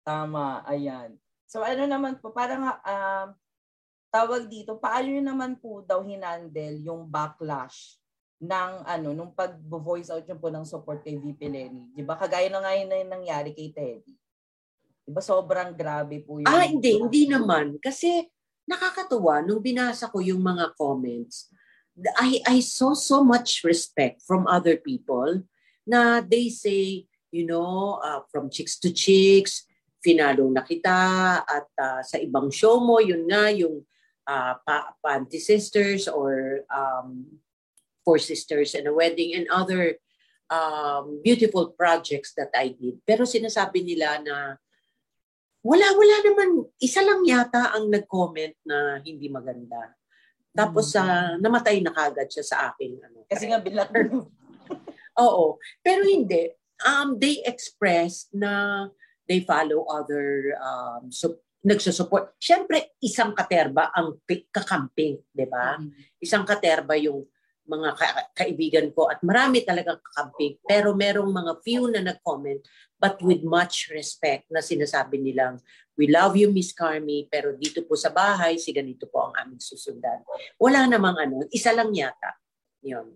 Tama, 0.06 0.62
ayan. 0.70 1.18
So 1.50 1.66
ano 1.66 1.86
naman 1.90 2.22
po, 2.22 2.30
parang 2.34 2.66
um, 2.66 3.28
tawag 4.14 4.46
dito, 4.50 4.78
paano 4.78 5.10
naman 5.18 5.58
po 5.58 5.82
daw 5.82 6.06
hinandle 6.06 6.82
yung 6.86 7.10
backlash 7.10 7.98
ng 8.44 8.84
ano, 8.84 9.16
nung 9.16 9.32
pag-voice 9.32 10.12
out 10.12 10.28
nyo 10.28 10.38
po 10.38 10.52
ng 10.52 10.68
support 10.68 11.00
kay 11.02 11.16
VP 11.16 11.40
Lenny. 11.48 11.84
Di 11.96 12.04
ba? 12.04 12.20
Kagaya 12.20 12.52
na 12.52 12.60
ngayon 12.60 12.88
na 12.92 13.00
yung 13.00 13.14
nangyari 13.16 13.56
kay 13.56 13.72
Teddy. 13.72 14.14
Di 15.04 15.12
ba 15.12 15.20
sobrang 15.20 15.76
grabe 15.76 16.24
po 16.24 16.40
yung... 16.40 16.48
Ah, 16.48 16.64
hindi, 16.64 16.96
hindi 16.96 17.28
naman. 17.28 17.76
Kasi 17.84 18.24
nakakatuwa, 18.64 19.44
nung 19.44 19.60
binasa 19.60 20.08
ko 20.08 20.24
yung 20.24 20.40
mga 20.40 20.72
comments, 20.80 21.52
I, 22.18 22.42
I 22.48 22.58
saw 22.64 22.96
so 22.96 23.22
much 23.22 23.62
respect 23.68 24.24
from 24.24 24.48
other 24.48 24.80
people 24.80 25.44
na 25.86 26.24
they 26.24 26.50
say, 26.50 27.06
you 27.30 27.46
know, 27.46 28.00
uh, 28.00 28.24
from 28.32 28.50
chicks 28.50 28.80
to 28.80 28.90
chicks, 28.90 29.68
finalo 30.00 30.48
na 30.50 30.64
kita 30.64 31.00
at 31.44 31.68
uh, 31.80 32.02
sa 32.02 32.18
ibang 32.18 32.50
show 32.50 32.80
mo, 32.80 32.98
yun 33.04 33.28
nga, 33.28 33.52
yung 33.52 33.84
uh, 34.28 34.54
pa, 34.64 34.96
Panty 35.04 35.40
Sisters 35.40 36.08
or 36.08 36.64
um, 36.72 37.28
Four 38.04 38.20
Sisters 38.20 38.76
and 38.76 38.88
a 38.88 38.94
Wedding 38.96 39.36
and 39.36 39.48
other 39.52 40.00
um, 40.52 41.20
beautiful 41.24 41.72
projects 41.72 42.36
that 42.36 42.52
I 42.56 42.76
did. 42.76 43.00
Pero 43.08 43.24
sinasabi 43.24 43.84
nila 43.84 44.20
na 44.24 44.38
wala, 45.64 45.88
wala 45.96 46.16
naman. 46.28 46.50
Isa 46.78 47.00
lang 47.02 47.24
yata 47.24 47.72
ang 47.72 47.88
nag-comment 47.88 48.54
na 48.68 49.00
hindi 49.00 49.32
maganda. 49.32 49.96
Tapos 50.54 50.94
sa 50.94 51.34
namatay 51.40 51.82
na 51.82 51.96
kagad 51.96 52.30
siya 52.30 52.46
sa 52.46 52.58
akin. 52.70 53.00
Ano, 53.02 53.26
Kasi 53.26 53.50
nga 53.50 53.64
bilat 53.64 53.90
Oo. 55.24 55.58
Pero 55.82 56.04
hindi. 56.06 56.52
Um, 56.84 57.16
they 57.18 57.42
express 57.48 58.28
na 58.36 58.86
they 59.26 59.42
follow 59.42 59.88
other 59.88 60.54
um, 60.60 61.08
so, 61.10 61.42
nagsusupport. 61.64 62.36
Siyempre, 62.38 63.00
isang 63.00 63.32
katerba 63.32 63.90
ang 63.96 64.20
pi- 64.28 64.52
kakamping, 64.52 65.24
di 65.32 65.48
ba? 65.48 65.80
Isang 66.20 66.44
katerba 66.44 67.00
yung 67.00 67.24
mga 67.64 67.90
ka- 67.96 68.28
kaibigan 68.36 68.92
ko 68.92 69.08
at 69.08 69.24
marami 69.24 69.64
talagang 69.64 70.00
kakamping. 70.04 70.60
Pero 70.68 70.92
merong 70.92 71.32
mga 71.32 71.54
few 71.64 71.88
na 71.88 72.04
nag-comment 72.04 72.60
but 73.04 73.20
with 73.20 73.44
much 73.44 73.92
respect 73.92 74.48
na 74.48 74.64
sinasabi 74.64 75.20
nilang, 75.20 75.60
we 76.00 76.08
love 76.08 76.40
you, 76.40 76.48
Miss 76.48 76.72
Carmi, 76.72 77.28
pero 77.28 77.52
dito 77.52 77.84
po 77.84 78.00
sa 78.00 78.08
bahay, 78.08 78.56
si 78.56 78.72
ganito 78.72 79.12
po 79.12 79.28
ang 79.28 79.36
aming 79.44 79.60
susundan. 79.60 80.24
Wala 80.56 80.88
namang 80.88 81.20
ano, 81.20 81.44
isa 81.52 81.76
lang 81.76 81.92
yata. 81.92 82.32
Yun. 82.80 83.12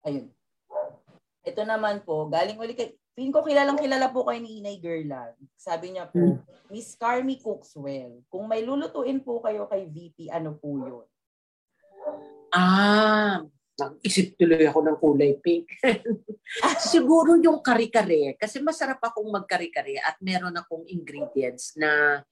Ayun. 0.00 0.32
Ito 1.44 1.60
naman 1.68 2.00
po, 2.08 2.24
galing 2.32 2.56
ulit 2.56 2.80
kay, 2.80 2.96
Feeling 3.14 3.30
ko 3.30 3.46
kilalang 3.46 3.78
kilala 3.78 4.10
po 4.10 4.26
kayo 4.26 4.42
ni 4.42 4.58
Inay 4.58 4.82
Gerland. 4.82 5.38
Sabi 5.54 5.94
niya 5.94 6.10
po, 6.10 6.18
Hmm. 6.18 6.42
Miss 6.66 6.98
Carmi 6.98 7.38
cooks 7.38 7.78
well. 7.78 8.10
Kung 8.26 8.50
may 8.50 8.66
lulutuin 8.66 9.22
po 9.22 9.38
kayo 9.38 9.70
kay 9.70 9.86
VP, 9.86 10.34
ano 10.34 10.58
po 10.58 10.74
yun? 10.82 11.06
Ah, 12.50 13.46
Nag-isip 13.74 14.38
tuloy 14.38 14.62
ako 14.70 14.80
ng 14.86 14.98
kulay 15.02 15.32
pink. 15.42 15.66
Siguro 16.94 17.34
yung 17.34 17.58
kare-kare. 17.58 18.38
Kasi 18.38 18.62
masarap 18.62 19.02
akong 19.02 19.26
magkare-kare 19.34 19.98
at 19.98 20.14
meron 20.22 20.54
akong 20.54 20.86
ingredients 20.86 21.74
na 21.74 22.22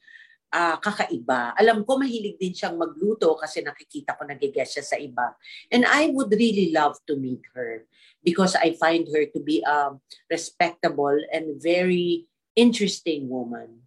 ah, 0.52 0.76
kakaiba. 0.78 1.56
Alam 1.58 1.82
ko 1.82 1.98
mahilig 1.98 2.38
din 2.38 2.54
siyang 2.54 2.78
magluto 2.78 3.34
kasi 3.40 3.64
nakikita 3.64 4.14
ko 4.14 4.22
nag-guess 4.28 4.78
siya 4.78 4.84
sa 4.84 4.96
iba. 5.00 5.34
And 5.72 5.82
I 5.88 6.12
would 6.14 6.30
really 6.30 6.70
love 6.70 7.00
to 7.10 7.18
meet 7.18 7.42
her 7.56 7.88
because 8.22 8.54
I 8.54 8.78
find 8.78 9.08
her 9.10 9.26
to 9.32 9.40
be 9.42 9.64
a 9.66 9.98
respectable 10.30 11.18
and 11.32 11.58
very 11.58 12.28
interesting 12.54 13.26
woman. 13.26 13.82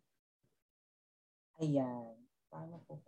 Ayan. 1.62 2.20
Paano 2.51 2.84
po? 2.84 3.05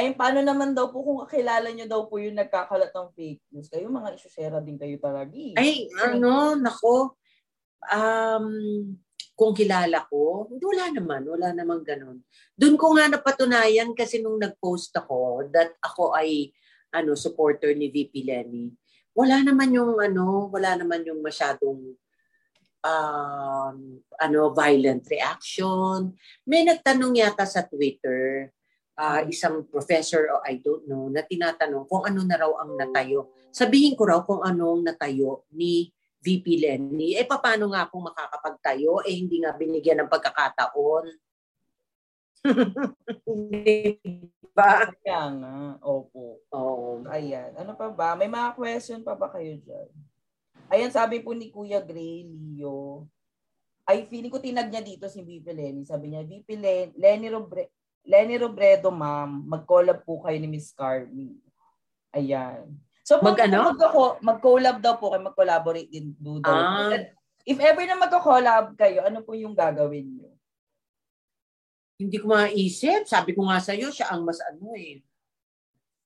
Ayun, 0.00 0.16
paano 0.16 0.40
naman 0.40 0.72
daw 0.72 0.88
po 0.88 1.04
kung 1.04 1.20
kakilala 1.28 1.68
nyo 1.68 1.84
daw 1.84 2.08
po 2.08 2.16
yung 2.16 2.40
nagkakalat 2.40 2.88
ng 2.88 3.08
fake 3.12 3.44
news? 3.52 3.68
Kayo 3.68 3.92
mga 3.92 4.16
isusera 4.16 4.56
din 4.64 4.80
kayo 4.80 4.96
talaga. 4.96 5.36
eh. 5.36 5.52
Ay, 5.60 5.92
ano, 6.00 6.56
nako. 6.56 7.20
Um, 7.84 8.48
kung 9.36 9.52
kilala 9.52 10.08
ko, 10.08 10.48
wala 10.48 10.88
naman, 10.88 11.28
wala 11.28 11.52
naman 11.52 11.84
ganun. 11.84 12.24
Doon 12.56 12.76
ko 12.80 12.96
nga 12.96 13.12
napatunayan 13.12 13.92
kasi 13.92 14.24
nung 14.24 14.40
nag-post 14.40 14.92
ako 14.96 15.48
that 15.52 15.76
ako 15.84 16.16
ay 16.16 16.48
ano 16.92 17.12
supporter 17.12 17.76
ni 17.76 17.92
VP 17.92 18.24
Lenny. 18.24 18.72
Wala 19.12 19.44
naman 19.44 19.72
yung 19.72 20.00
ano, 20.00 20.48
wala 20.48 20.76
naman 20.80 21.04
yung 21.04 21.20
masyadong 21.20 21.92
um, 22.84 23.76
ano 24.20 24.40
violent 24.52 25.04
reaction. 25.08 26.12
May 26.44 26.64
nagtanong 26.64 27.16
yata 27.16 27.44
sa 27.44 27.64
Twitter, 27.64 28.52
ah, 29.00 29.24
isang 29.24 29.64
professor 29.64 30.28
o 30.28 30.44
I 30.44 30.60
don't 30.60 30.84
know, 30.84 31.08
na 31.08 31.24
tinatanong 31.24 31.88
kung 31.88 32.04
ano 32.04 32.20
na 32.20 32.36
raw 32.36 32.52
ang 32.60 32.76
natayo. 32.76 33.32
Sabihin 33.48 33.96
ko 33.96 34.04
raw 34.04 34.20
kung 34.20 34.44
anong 34.44 34.84
natayo 34.84 35.48
ni 35.56 35.88
VP 36.20 36.60
Lenny. 36.60 37.16
Eh, 37.16 37.24
paano 37.24 37.72
nga 37.72 37.88
kung 37.88 38.04
makakapagtayo? 38.04 39.00
Eh, 39.08 39.16
hindi 39.16 39.40
nga 39.40 39.56
binigyan 39.56 40.04
ng 40.04 40.12
pagkakataon. 40.12 41.08
diba? 44.60 44.92
Kaya 45.00 45.22
nga. 45.32 45.54
Opo. 45.80 46.44
Oo. 46.52 47.00
Ayan. 47.08 47.56
Ano 47.56 47.72
pa 47.72 47.88
ba? 47.88 48.12
May 48.20 48.28
mga 48.28 48.52
question 48.52 49.00
pa 49.00 49.16
ba 49.16 49.32
kayo 49.32 49.56
dyan? 49.64 49.88
Ayan, 50.70 50.92
sabi 50.92 51.24
po 51.24 51.32
ni 51.32 51.48
Kuya 51.50 51.80
Gray, 51.82 52.28
Leo. 52.28 53.08
Ay, 53.88 54.06
feeling 54.06 54.30
ko 54.30 54.38
tinag 54.38 54.70
niya 54.70 54.84
dito 54.84 55.08
si 55.10 55.24
VP 55.24 55.50
Lenny. 55.50 55.82
Sabi 55.82 56.12
niya, 56.12 56.22
VP 56.22 56.48
Len- 56.60 56.94
Lenny, 56.94 57.26
Robre- 57.32 57.72
Lenny 58.04 58.40
Robredo, 58.40 58.88
ma'am, 58.88 59.44
mag-collab 59.44 60.02
po 60.02 60.24
kayo 60.24 60.36
ni 60.40 60.48
Miss 60.48 60.72
Carmi. 60.72 61.36
Ayan. 62.10 62.74
So, 63.04 63.18
mag- 63.22 63.38
mag-collab 64.22 64.78
daw 64.78 64.94
po 64.96 65.12
kayo, 65.12 65.22
mag-collaborate 65.26 65.90
din 65.90 66.14
do 66.18 66.38
daw. 66.38 66.54
Ah. 66.54 66.94
If 67.44 67.58
ever 67.58 67.84
na 67.84 67.98
magko-collab 67.98 68.76
kayo, 68.76 69.04
ano 69.04 69.24
po 69.24 69.34
yung 69.34 69.56
gagawin 69.56 70.06
niyo? 70.06 70.30
Hindi 72.00 72.16
ko 72.16 72.32
maisip. 72.32 73.04
Sabi 73.04 73.36
ko 73.36 73.44
nga 73.48 73.60
sa'yo, 73.60 73.92
siya 73.92 74.12
ang 74.12 74.24
mas 74.24 74.40
ano 74.40 74.72
eh. 74.72 75.04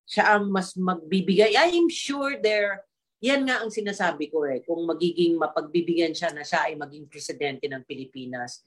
Siya 0.08 0.36
ang 0.36 0.50
mas 0.50 0.74
magbibigay. 0.74 1.54
I'm 1.54 1.86
sure 1.86 2.36
there, 2.42 2.82
yan 3.24 3.46
nga 3.48 3.64
ang 3.64 3.72
sinasabi 3.72 4.28
ko 4.28 4.44
eh. 4.44 4.60
Kung 4.66 4.84
magiging 4.84 5.40
mapagbibigyan 5.40 6.12
siya 6.12 6.34
na 6.34 6.44
siya 6.44 6.68
ay 6.68 6.76
maging 6.76 7.08
presidente 7.08 7.64
ng 7.70 7.80
Pilipinas, 7.86 8.60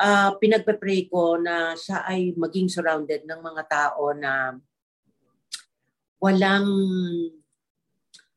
ah 0.00 0.32
pinagpe-pray 0.40 1.10
ko 1.12 1.36
na 1.36 1.76
siya 1.76 2.04
ay 2.08 2.32
maging 2.36 2.68
surrounded 2.72 3.28
ng 3.28 3.40
mga 3.40 3.62
tao 3.68 4.12
na 4.16 4.56
walang 6.22 6.68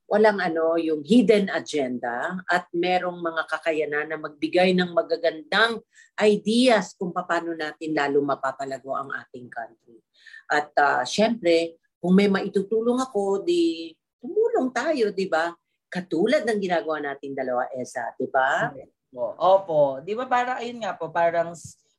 walang 0.06 0.38
ano 0.38 0.78
yung 0.78 1.02
hidden 1.02 1.50
agenda 1.50 2.38
at 2.46 2.70
merong 2.70 3.18
mga 3.18 3.44
kakayanan 3.50 4.06
na 4.14 4.18
magbigay 4.22 4.78
ng 4.78 4.94
magagandang 4.94 5.82
ideas 6.22 6.94
kung 6.94 7.10
paano 7.10 7.58
natin 7.58 7.92
lalo 7.98 8.22
mapapalago 8.22 8.94
ang 8.94 9.10
ating 9.26 9.50
country. 9.50 9.98
At 10.46 10.72
ah, 10.78 11.04
syempre, 11.04 11.82
kung 11.98 12.14
may 12.14 12.30
maitutulong 12.30 13.02
ako, 13.02 13.42
di 13.42 13.92
tumulong 14.22 14.70
tayo, 14.70 15.10
di 15.10 15.26
ba? 15.26 15.50
Katulad 15.90 16.46
ng 16.46 16.60
ginagawa 16.62 17.02
nating 17.02 17.34
dalawa, 17.34 17.66
Esa, 17.74 18.14
di 18.14 18.30
ba? 18.30 18.70
Opo. 19.16 19.40
Opo. 19.40 19.82
Di 20.04 20.12
ba 20.12 20.28
para 20.28 20.60
ayun 20.60 20.84
nga 20.84 20.92
po, 20.92 21.08
parang 21.08 21.56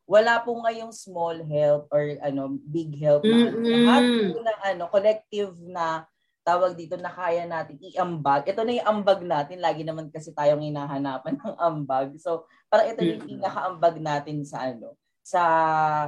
wala 0.06 0.38
po 0.44 0.52
ngayong 0.60 0.92
small 0.92 1.40
help 1.48 1.88
or 1.90 2.14
ano 2.22 2.60
big 2.62 2.94
help 3.00 3.24
na 3.26 3.50
ano. 3.50 3.58
Mm-mm. 3.58 3.84
lahat 3.88 4.04
po 4.06 4.38
ng 4.38 4.60
ano 4.62 4.82
collective 4.86 5.52
na 5.66 6.06
tawag 6.46 6.78
dito 6.78 6.94
na 6.94 7.10
kaya 7.10 7.42
natin 7.42 7.74
iambag. 7.82 8.46
Ito 8.46 8.62
na 8.62 8.78
yung 8.78 8.86
ambag 8.86 9.20
natin. 9.26 9.58
Lagi 9.58 9.82
naman 9.82 10.12
kasi 10.14 10.30
tayong 10.30 10.62
hinahanapan 10.62 11.34
ng 11.42 11.56
ambag. 11.58 12.14
So, 12.22 12.46
para 12.70 12.86
ito 12.86 13.02
yung 13.02 13.26
pinakaambag 13.26 13.98
natin 13.98 14.46
sa 14.46 14.70
ano 14.70 14.94
sa 15.26 15.42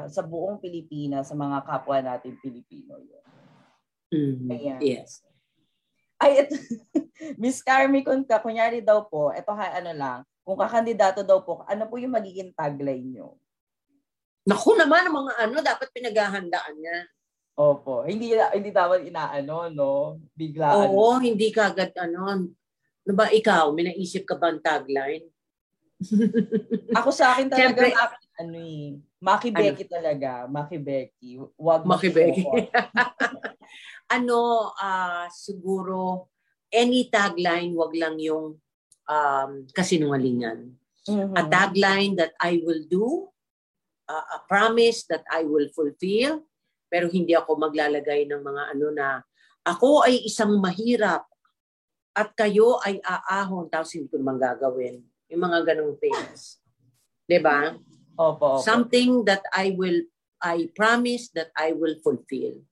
sa 0.06 0.22
buong 0.22 0.62
Pilipinas, 0.62 1.26
sa 1.26 1.34
mga 1.34 1.66
kapwa 1.66 1.98
natin 1.98 2.38
Pilipino. 2.38 3.02
Yun. 3.02 3.24
Mhm. 4.14 4.48
Ayan. 4.54 4.78
Yes. 4.78 5.26
Ay, 6.18 6.46
ito, 6.46 6.54
Miss 7.42 7.62
Carmi, 7.62 8.02
kung 8.02 8.26
ka, 8.26 8.42
kunyari 8.42 8.82
daw 8.82 9.06
po, 9.06 9.30
ito 9.30 9.54
ha, 9.54 9.78
ano 9.78 9.90
lang, 9.94 10.18
kung 10.48 10.56
kakandidato 10.56 11.20
daw 11.20 11.44
po, 11.44 11.60
ano 11.68 11.84
po 11.92 12.00
yung 12.00 12.16
magiging 12.16 12.56
tagline 12.56 13.04
nyo? 13.04 13.36
Naku 14.48 14.80
naman, 14.80 15.04
ang 15.04 15.16
mga 15.20 15.32
ano, 15.44 15.56
dapat 15.60 15.92
pinaghahandaan 15.92 16.74
niya. 16.80 16.98
Opo. 17.52 18.08
Hindi 18.08 18.32
hindi 18.32 18.72
dapat 18.72 19.04
inaano, 19.04 19.68
no? 19.68 20.16
Biglaan. 20.32 20.88
Oo, 20.88 21.20
hindi 21.20 21.52
kagad 21.52 21.92
ano. 22.00 22.48
Ano 23.04 23.12
ba 23.12 23.28
ikaw, 23.28 23.76
may 23.76 23.92
naisip 23.92 24.24
ka 24.24 24.40
ba 24.40 24.48
ang 24.48 24.64
tagline? 24.64 25.28
Ako 26.96 27.12
sa 27.12 27.36
akin 27.36 27.52
talaga, 27.52 27.60
Siyempre- 27.68 27.92
Maki- 27.92 28.32
ano 28.40 28.56
eh, 28.56 28.86
Maki 29.20 29.48
Becky 29.52 29.84
talaga. 29.84 30.48
Maki 30.48 30.78
Becky. 30.80 31.30
Wag 31.60 31.84
Maki 31.84 32.08
Becky. 32.08 32.48
ano, 34.16 34.72
ah 34.80 35.28
siguro, 35.28 36.32
any 36.72 37.12
tagline, 37.12 37.76
wag 37.76 37.92
lang 37.92 38.16
yung 38.16 38.56
um, 39.08 39.64
kasinungalingan. 39.72 40.76
Mhm. 41.08 41.32
A 41.34 41.42
tagline 41.48 42.14
that 42.20 42.36
I 42.36 42.60
will 42.60 42.84
do, 42.84 43.32
uh, 44.06 44.26
a 44.36 44.38
promise 44.44 45.08
that 45.08 45.24
I 45.32 45.48
will 45.48 45.72
fulfill, 45.72 46.44
pero 46.92 47.08
hindi 47.08 47.32
ako 47.32 47.56
maglalagay 47.56 48.28
ng 48.28 48.40
mga 48.44 48.62
ano 48.76 48.86
na, 48.92 49.08
ako 49.64 50.04
ay 50.04 50.24
isang 50.24 50.56
mahirap 50.60 51.24
at 52.16 52.32
kayo 52.36 52.80
ay 52.84 53.00
aahon 53.04 53.68
tapos 53.68 53.96
hindi 53.96 54.08
ko 54.08 54.16
naman 54.20 54.40
gagawin. 54.40 55.04
Yung 55.28 55.42
mga 55.44 55.58
ganong 55.72 55.96
things. 56.00 56.60
ba? 57.28 57.76
Opo, 58.16 58.58
opo. 58.58 58.64
Something 58.64 59.28
that 59.28 59.44
I 59.52 59.76
will, 59.76 60.02
I 60.40 60.72
promise 60.72 61.28
that 61.36 61.52
I 61.52 61.76
will 61.76 62.00
fulfill. 62.00 62.64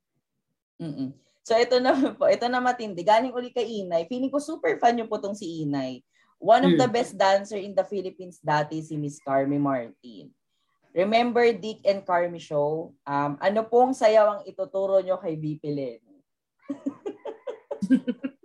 Mm-mm. 0.80 1.12
So 1.47 1.55
ito 1.55 1.78
na 1.78 1.95
po, 2.18 2.26
ito 2.26 2.49
na 2.51 2.59
matindi. 2.59 3.07
Galing 3.07 3.30
uli 3.30 3.55
kay 3.55 3.84
Inay. 3.84 4.11
Feeling 4.11 4.32
ko 4.32 4.43
super 4.43 4.80
fan 4.82 4.99
niyo 4.99 5.07
po 5.07 5.22
tong 5.22 5.37
si 5.37 5.62
Inay. 5.62 6.03
One 6.37 6.68
of 6.68 6.72
Hmm. 6.76 6.80
the 6.84 6.89
best 6.93 7.16
dancer 7.16 7.57
in 7.57 7.72
the 7.72 7.84
Philippines 7.84 8.39
dati 8.45 8.84
si 8.84 8.97
Miss 9.01 9.16
Carmi 9.24 9.57
Martin. 9.57 10.28
Remember 10.93 11.45
Dick 11.53 11.84
and 11.84 12.05
Carmi 12.05 12.41
show? 12.41 12.93
Um, 13.05 13.37
ano 13.41 13.64
pong 13.68 13.93
sayaw 13.93 14.41
ang 14.41 14.43
ituturo 14.49 15.01
nyo 15.05 15.16
kay 15.20 15.37
VP 15.37 15.62
Lenny? 15.68 16.16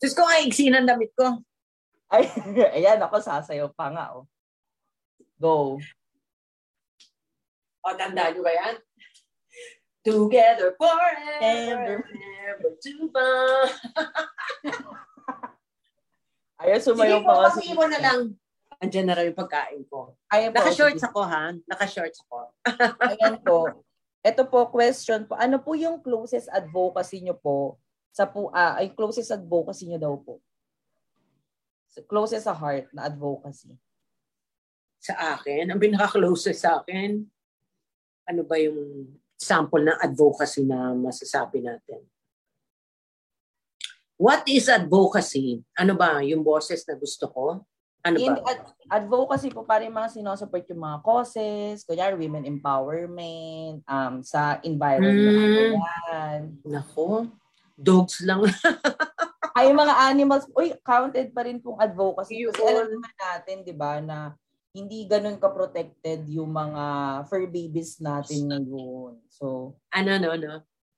Diyos 0.00 0.14
ko, 0.14 0.22
ay, 0.24 0.48
ng 0.48 0.86
damit 0.86 1.10
ko. 1.18 1.42
Ay, 2.10 2.30
ayan 2.78 3.02
ako 3.02 3.18
sasayaw 3.18 3.68
pa 3.74 3.90
nga. 3.90 4.14
Oh. 4.14 4.26
Go. 5.38 5.78
O, 7.84 7.94
tandaan 7.98 8.38
nyo 8.38 8.42
ba 8.46 8.54
yan? 8.54 8.74
Together 10.04 10.76
forever, 10.76 11.40
Ever. 11.40 11.96
never 12.04 12.70
to 12.78 13.08
bond. 13.08 13.72
Ayan, 16.62 16.78
Sige 16.78 16.86
sumayaw 16.94 17.20
po, 17.22 17.26
pa 17.26 17.34
nga 17.34 17.50
pag 17.50 17.74
mo 17.74 17.84
na 17.90 17.98
lang. 17.98 18.20
Andiyan 18.78 19.06
na 19.08 19.14
raw 19.16 19.24
yung 19.24 19.38
pagkain 19.38 19.82
ko. 19.90 20.14
Ayan 20.30 20.50
po. 20.52 20.56
Naka-shorts 20.60 21.02
sige. 21.02 21.08
ako, 21.10 21.20
ha? 21.24 21.44
Naka-shorts 21.66 22.18
ako. 22.26 22.36
Ayan 23.10 23.36
po. 23.42 23.58
Ito 24.24 24.42
po, 24.48 24.68
question 24.70 25.26
po. 25.26 25.34
Ano 25.36 25.58
po 25.60 25.74
yung 25.74 26.00
closest 26.00 26.48
advocacy 26.52 27.24
nyo 27.24 27.36
po 27.36 27.78
sa 28.14 28.30
po, 28.30 28.54
ah, 28.54 28.78
ay 28.78 28.94
closest 28.94 29.34
advocacy 29.34 29.90
nyo 29.90 29.98
daw 29.98 30.14
po? 30.22 30.38
Closest 32.06 32.46
sa 32.46 32.54
heart 32.54 32.90
na 32.94 33.10
advocacy. 33.10 33.74
Sa 35.02 35.14
akin, 35.34 35.74
ang 35.74 35.82
pinaka-closest 35.82 36.62
sa 36.62 36.78
akin, 36.78 37.26
ano 38.24 38.42
ba 38.46 38.56
yung 38.56 39.10
sample 39.34 39.82
ng 39.82 39.98
advocacy 39.98 40.62
na 40.62 40.94
masasabi 40.94 41.60
natin? 41.60 42.06
What 44.14 44.46
is 44.46 44.70
advocacy? 44.70 45.62
Ano 45.74 45.98
ba, 45.98 46.22
yung 46.22 46.46
boses 46.46 46.86
na 46.86 46.94
gusto 46.94 47.26
ko? 47.26 47.44
Ano 48.04 48.20
In 48.20 48.36
ba? 48.36 48.52
ad- 48.52 48.74
advocacy 49.02 49.48
po 49.48 49.64
para 49.64 49.82
yung 49.82 49.96
mga 49.96 50.12
sinusupport 50.12 50.68
yung 50.70 50.84
mga 50.84 50.98
causes, 51.00 51.82
kunyari 51.88 52.14
women 52.14 52.44
empowerment, 52.44 53.80
um, 53.88 54.20
sa 54.20 54.60
environment. 54.60 55.80
Mm. 55.80 56.60
Nako, 56.68 57.32
dogs 57.74 58.20
lang. 58.22 58.44
Ay, 59.56 59.70
mga 59.70 59.94
animals, 60.10 60.44
uy, 60.52 60.74
counted 60.82 61.30
pa 61.32 61.46
rin 61.46 61.62
pong 61.62 61.80
advocacy. 61.80 62.44
Kasi 62.44 62.60
Yun. 62.60 62.70
alam 62.70 62.88
naman 62.90 63.14
natin, 63.16 63.56
di 63.64 63.74
ba, 63.74 64.02
na 64.02 64.34
hindi 64.74 65.06
ganun 65.06 65.38
ka-protected 65.38 66.26
yung 66.26 66.50
mga 66.50 66.84
fur 67.30 67.46
babies 67.46 68.02
natin 68.02 68.50
ngayon. 68.50 69.22
So, 69.30 69.78
ano, 69.94 70.10
ano, 70.10 70.28
ano? 70.34 70.52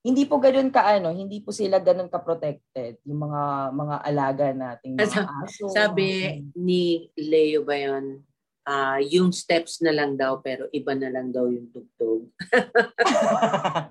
Hindi 0.06 0.22
po 0.22 0.38
ganun 0.38 0.70
ka 0.70 0.86
ano, 0.86 1.10
hindi 1.10 1.42
po 1.42 1.50
sila 1.50 1.82
ganun 1.82 2.06
ka-protected 2.06 3.02
yung 3.02 3.26
mga 3.26 3.42
mga 3.74 3.96
alaga 4.06 4.46
nating 4.54 4.94
mga 4.94 5.26
aso. 5.42 5.66
Sabi 5.66 6.38
ni 6.54 7.10
Leo 7.18 7.66
ba 7.66 7.74
yun? 7.74 8.22
Ah, 8.62 9.02
yung 9.02 9.34
steps 9.34 9.82
na 9.82 9.90
lang 9.90 10.14
daw 10.14 10.38
pero 10.38 10.70
iba 10.70 10.94
na 10.94 11.10
lang 11.10 11.34
daw 11.34 11.50
yung 11.50 11.66
tugtog. 11.74 12.30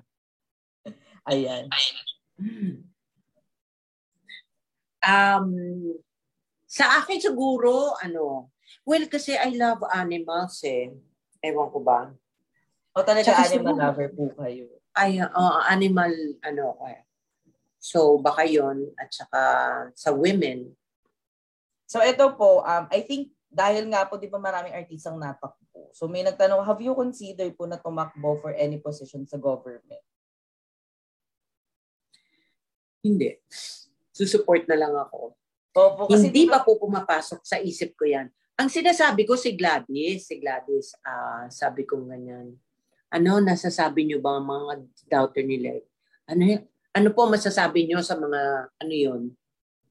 Ayan. 1.28 1.68
Um, 5.06 5.54
sa 6.66 6.98
akin 6.98 7.22
siguro, 7.22 7.94
ano, 8.02 8.50
well, 8.82 9.06
kasi 9.06 9.38
I 9.38 9.54
love 9.54 9.86
animals 9.86 10.58
eh. 10.66 10.90
Ewan 11.38 11.70
ko 11.70 11.78
ba? 11.78 12.10
O 12.90 13.06
talaga 13.06 13.30
Tsaka 13.30 13.54
animal 13.54 13.70
siguro- 13.70 13.82
lover 13.86 14.08
po 14.10 14.24
kayo. 14.34 14.66
Ay, 14.96 15.20
oo, 15.20 15.58
animal, 15.68 16.12
ano, 16.40 16.80
eh. 16.88 17.04
So, 17.76 18.16
baka 18.18 18.48
yon 18.48 18.90
at 18.96 19.12
saka 19.12 19.42
sa 19.92 20.10
women, 20.10 20.72
So 21.86 22.02
ito 22.02 22.34
po, 22.34 22.66
um, 22.66 22.84
I 22.90 23.00
think 23.06 23.30
dahil 23.46 23.86
nga 23.88 24.04
po 24.10 24.18
di 24.18 24.26
ba 24.26 24.42
maraming 24.42 24.74
artistang 24.74 25.16
natakbo. 25.16 25.94
So 25.94 26.10
may 26.10 26.26
nagtanong, 26.26 26.66
have 26.66 26.82
you 26.82 26.92
considered 26.98 27.54
po 27.54 27.64
na 27.64 27.78
tumakbo 27.78 28.42
for 28.42 28.52
any 28.52 28.82
position 28.82 29.24
sa 29.24 29.38
government? 29.38 30.02
hindi. 33.06 33.38
Susupport 34.10 34.66
na 34.66 34.74
lang 34.74 34.90
ako. 34.98 35.38
Opo, 35.78 36.10
kasi 36.10 36.26
Hindi 36.26 36.50
pa 36.50 36.66
po 36.66 36.74
pumapasok 36.74 37.38
sa 37.46 37.62
isip 37.62 37.94
ko 37.94 38.02
yan. 38.02 38.26
Ang 38.58 38.66
sinasabi 38.66 39.22
ko 39.22 39.38
si 39.38 39.54
Gladys, 39.54 40.26
si 40.26 40.42
Gladys, 40.42 40.98
ah 41.06 41.46
sabi 41.46 41.86
ko 41.86 42.02
ganyan, 42.02 42.50
ano, 43.10 43.32
nasasabi 43.38 44.06
niyo 44.06 44.18
ba 44.18 44.42
mga 44.42 44.82
doubter 45.06 45.44
nila? 45.46 45.78
Ano, 46.26 46.42
ano 46.96 47.08
po 47.14 47.28
masasabi 47.30 47.86
niyo 47.86 48.02
sa 48.02 48.18
mga, 48.18 48.72
ano 48.82 48.94
yon 48.94 49.22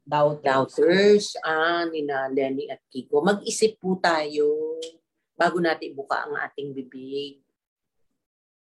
doubters. 0.06 0.46
doubters, 0.46 1.26
ah, 1.42 1.84
ni 1.90 2.06
na 2.06 2.30
Lenny 2.30 2.70
at 2.70 2.82
Kiko. 2.94 3.26
Mag-isip 3.26 3.82
po 3.82 3.98
tayo 3.98 4.78
bago 5.34 5.58
natin 5.58 5.98
buka 5.98 6.30
ang 6.30 6.38
ating 6.38 6.72
bibig. 6.78 7.42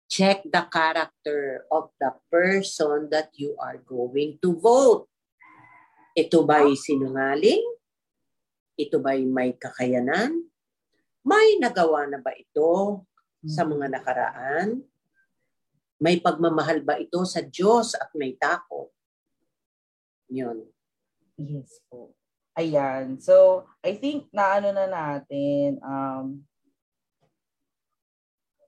Check 0.09 0.47
the 0.47 0.65
character 0.71 1.67
of 1.69 1.91
the 1.99 2.13
person 2.31 3.11
that 3.11 3.35
you 3.37 3.57
are 3.61 3.81
going 3.83 4.39
to 4.41 4.57
vote. 4.57 5.11
Ito 6.15 6.47
ba'y 6.47 6.79
sinungaling? 6.79 7.65
Ito 8.79 9.03
ba'y 9.03 9.27
may 9.27 9.59
kakayanan? 9.59 10.31
May 11.25 11.59
nagawa 11.59 12.07
na 12.07 12.21
ba 12.23 12.31
ito 12.37 13.03
sa 13.45 13.63
mga 13.65 13.93
nakaraan? 13.93 14.81
May 16.01 16.19
pagmamahal 16.21 16.83
ba 16.83 16.99
ito 17.01 17.23
sa 17.25 17.41
Diyos 17.41 17.95
at 17.97 18.11
may 18.17 18.35
takot? 18.37 18.91
Yun. 20.29 20.67
Yes 21.39 21.81
po. 21.89 22.13
Ayan. 22.55 23.19
So, 23.19 23.67
I 23.83 23.99
think 23.99 24.31
na 24.31 24.59
ano 24.59 24.71
na 24.71 24.87
natin, 24.87 25.83
um, 25.83 26.39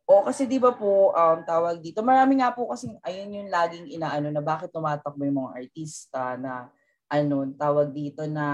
o 0.07 0.23
kasi 0.23 0.47
di 0.47 0.59
ba 0.63 0.71
po, 0.75 1.11
um, 1.15 1.39
tawag 1.43 1.83
dito, 1.83 2.03
marami 2.03 2.39
nga 2.39 2.55
po 2.55 2.71
kasi, 2.71 2.87
ayun 3.03 3.43
yung 3.43 3.51
laging 3.51 3.91
inaano 3.91 4.31
na 4.31 4.43
bakit 4.43 4.71
tumatakbo 4.71 5.23
yung 5.27 5.43
mga 5.43 5.55
artista 5.55 6.39
na, 6.39 6.71
ano, 7.11 7.51
tawag 7.59 7.91
dito 7.91 8.23
na, 8.27 8.47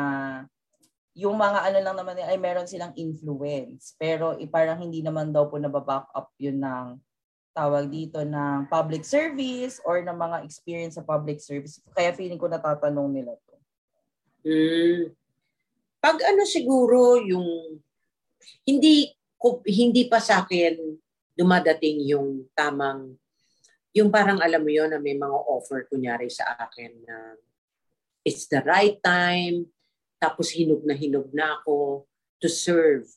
yung 1.12 1.36
mga 1.36 1.68
ano 1.68 1.78
lang 1.84 1.96
naman, 1.96 2.16
ay 2.24 2.38
meron 2.40 2.68
silang 2.68 2.96
influence. 2.96 3.92
Pero 4.00 4.36
eh, 4.40 4.48
parang 4.48 4.80
hindi 4.80 5.04
naman 5.04 5.28
daw 5.28 5.48
po 5.48 5.60
nababack 5.60 6.08
up 6.16 6.32
yun 6.40 6.60
ng, 6.60 6.96
tawag 7.52 7.92
dito 7.92 8.24
ng 8.24 8.66
public 8.72 9.04
service 9.04 9.76
or 9.84 10.00
ng 10.00 10.16
mga 10.16 10.36
experience 10.44 10.96
sa 10.96 11.04
public 11.04 11.38
service. 11.38 11.84
Kaya 11.92 12.16
feeling 12.16 12.40
ko 12.40 12.48
natatanong 12.48 13.12
nila 13.12 13.36
to. 13.36 13.56
Mm. 14.48 15.12
Pag 16.02 16.18
ano 16.26 16.42
siguro 16.48 17.20
yung 17.20 17.78
hindi 18.66 19.12
hindi 19.68 20.02
pa 20.10 20.18
sa 20.18 20.42
akin 20.42 20.74
dumadating 21.38 22.02
yung 22.08 22.50
tamang 22.56 23.14
yung 23.92 24.08
parang 24.08 24.40
alam 24.40 24.64
mo 24.64 24.72
yon 24.72 24.90
na 24.90 24.98
may 24.98 25.14
mga 25.14 25.38
offer 25.46 25.86
kunyari 25.86 26.26
sa 26.32 26.56
akin 26.58 26.90
na 27.06 27.16
it's 28.24 28.48
the 28.48 28.64
right 28.64 28.98
time 29.04 29.68
tapos 30.22 30.54
hinog 30.54 30.86
na 30.86 30.94
hinog 30.94 31.26
na 31.34 31.58
ako 31.58 32.06
to 32.38 32.46
serve. 32.46 33.10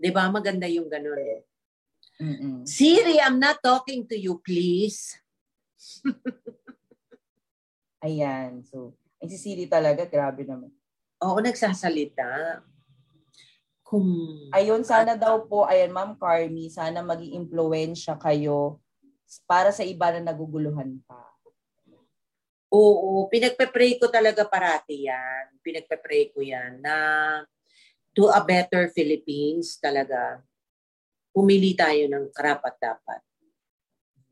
'Di 0.00 0.08
ba? 0.08 0.32
Maganda 0.32 0.64
yung 0.64 0.88
ganun. 0.88 1.44
Mm-mm. 2.16 2.64
Siri, 2.64 3.20
I'm 3.20 3.36
not 3.36 3.60
talking 3.60 4.08
to 4.08 4.16
you, 4.16 4.40
please. 4.40 5.20
Ayan. 8.06 8.64
So, 8.64 8.96
ay 9.20 9.28
si 9.28 9.36
Siri 9.36 9.68
talaga, 9.68 10.08
grabe 10.08 10.48
naman. 10.48 10.72
Oo, 11.20 11.40
nagsasalita. 11.44 12.60
Kung 13.86 14.08
Ayun, 14.50 14.82
sana 14.82 15.14
daw 15.14 15.46
po, 15.46 15.62
ayan, 15.68 15.94
Ma'am 15.94 16.18
Carmi, 16.18 16.72
sana 16.72 17.06
maging 17.06 17.46
impluensya 17.46 18.18
kayo 18.18 18.82
para 19.46 19.70
sa 19.70 19.86
iba 19.86 20.10
na 20.10 20.32
naguguluhan 20.32 20.98
pa. 21.06 21.25
Oo, 22.76 23.24
pinagpe-pray 23.32 23.96
ko 23.96 24.12
talaga 24.12 24.44
parati 24.44 25.08
yan. 25.08 25.56
Pinagpe-pray 25.64 26.28
ko 26.36 26.44
yan 26.44 26.84
na 26.84 26.96
to 28.12 28.28
a 28.28 28.40
better 28.44 28.92
Philippines 28.92 29.80
talaga. 29.80 30.44
Pumili 31.32 31.72
tayo 31.72 32.04
ng 32.04 32.28
karapat-dapat. 32.36 33.20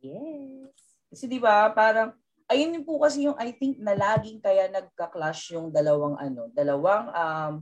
Yes. 0.04 0.76
Kasi 1.08 1.24
di 1.24 1.40
ba, 1.40 1.72
parang, 1.72 2.12
ayun 2.52 2.84
po 2.84 3.00
kasi 3.00 3.24
yung 3.24 3.36
I 3.40 3.56
think 3.56 3.80
na 3.80 3.96
laging 3.96 4.44
kaya 4.44 4.68
nagka-clash 4.68 5.56
yung 5.56 5.72
dalawang 5.72 6.20
ano, 6.20 6.52
dalawang 6.52 7.08
um, 7.16 7.54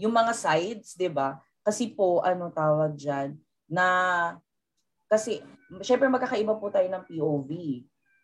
yung 0.00 0.14
mga 0.16 0.32
sides, 0.32 0.96
di 0.96 1.12
ba? 1.12 1.36
Kasi 1.60 1.92
po, 1.92 2.24
ano 2.24 2.48
tawag 2.48 2.96
dyan, 2.96 3.36
na, 3.68 3.86
kasi, 5.06 5.44
syempre 5.84 6.08
magkakaiba 6.08 6.56
po 6.56 6.72
tayo 6.72 6.88
ng 6.88 7.04
POV. 7.04 7.50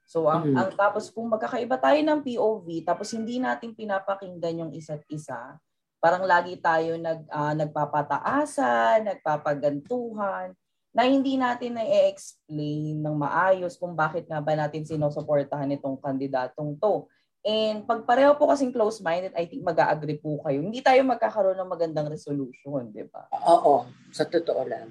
So, 0.09 0.24
ang, 0.24 0.48
Mhm. 0.48 0.56
ang 0.56 0.70
tapos 0.72 1.12
kung 1.12 1.28
magkakaiba 1.28 1.76
tayo 1.76 2.00
ng 2.00 2.24
POV, 2.24 2.80
tapos 2.80 3.12
hindi 3.12 3.36
natin 3.36 3.76
pinapakinggan 3.76 4.64
yung 4.64 4.72
isa't 4.72 5.04
isa, 5.12 5.61
parang 6.00 6.24
lagi 6.24 6.56
tayo 6.56 6.96
nag, 6.96 7.28
ah, 7.28 7.52
nagpapataasan, 7.52 9.04
nagpapagantuhan, 9.04 10.56
na 10.96 11.04
hindi 11.04 11.36
natin 11.36 11.76
na-explain 11.76 12.96
ng 13.04 13.16
maayos 13.20 13.76
kung 13.76 13.92
bakit 13.92 14.24
nga 14.24 14.40
ba 14.40 14.56
natin 14.56 14.88
sinusuportahan 14.88 15.68
itong 15.76 16.00
kandidatong 16.00 16.80
to. 16.80 17.04
And 17.44 17.84
pag 17.84 18.09
pareho 18.09 18.32
po 18.34 18.48
kasing 18.48 18.72
close-minded, 18.72 19.36
I 19.36 19.44
think 19.44 19.61
mag-agree 19.62 20.18
po 20.18 20.40
kayo. 20.40 20.64
Hindi 20.64 20.80
tayo 20.80 21.04
magkakaroon 21.04 21.61
ng 21.61 21.70
magandang 21.70 22.09
resolution, 22.09 22.88
di 22.90 23.04
ba? 23.06 23.28
Oo, 23.44 23.84
sa 24.11 24.24
totoo 24.24 24.64
lang. 24.64 24.88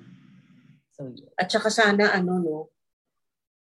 So, 0.94 1.10
yun. 1.10 1.28
At 1.34 1.50
saka 1.50 1.74
sana 1.74 2.14
ano 2.14 2.34
no, 2.40 2.58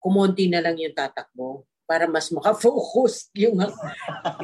kumonti 0.01 0.49
na 0.49 0.65
lang 0.65 0.75
yung 0.81 0.97
tatakbo 0.97 1.63
para 1.85 2.09
mas 2.09 2.33
makafocus 2.33 3.29
yung 3.45 3.61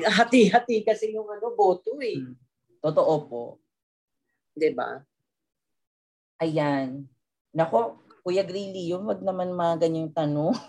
hati-hati 0.06 0.86
kasi 0.86 1.18
yung 1.18 1.26
ano 1.26 1.52
boto 1.58 1.98
eh, 2.00 2.22
Totoo 2.78 3.14
po. 3.26 3.44
'di 4.54 4.74
ba? 4.74 5.02
Ayan. 6.38 7.10
Nako, 7.54 8.02
Kuya 8.22 8.46
Grilly, 8.46 8.94
yung 8.94 9.10
wag 9.10 9.22
naman 9.26 9.54
mga 9.54 9.88
ganyang 9.88 10.12
tanong. 10.14 10.54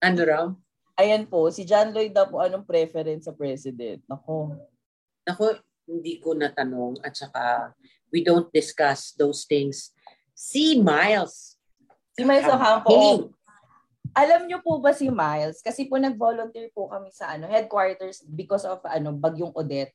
Ano 0.00 0.24
raw? 0.24 0.48
Ayan 0.96 1.28
po, 1.28 1.52
si 1.52 1.60
John 1.68 1.92
Lloyd 1.92 2.16
daw 2.16 2.24
po, 2.24 2.40
anong 2.40 2.64
preference 2.64 3.28
sa 3.28 3.36
president? 3.36 4.00
Nako. 4.08 4.56
Ako, 5.28 5.60
hindi 5.84 6.16
ko 6.16 6.32
natanong 6.32 7.04
at 7.04 7.12
saka 7.12 7.76
we 8.08 8.24
don't 8.24 8.48
discuss 8.48 9.12
those 9.12 9.44
things. 9.44 9.92
Si 10.32 10.80
Miles. 10.80 11.60
Si 12.16 12.24
Miles 12.24 12.48
Ocampo, 12.48 12.88
Hey, 12.88 12.96
oh, 12.96 13.28
alam 14.14 14.46
niyo 14.46 14.58
po 14.64 14.78
ba 14.82 14.90
si 14.94 15.08
Miles? 15.08 15.62
Kasi 15.62 15.86
po 15.86 15.96
nag-volunteer 15.96 16.70
po 16.74 16.90
kami 16.90 17.10
sa 17.14 17.34
ano 17.34 17.46
headquarters 17.46 18.22
because 18.26 18.66
of 18.66 18.82
ano 18.86 19.14
bagyong 19.14 19.54
Odette. 19.54 19.94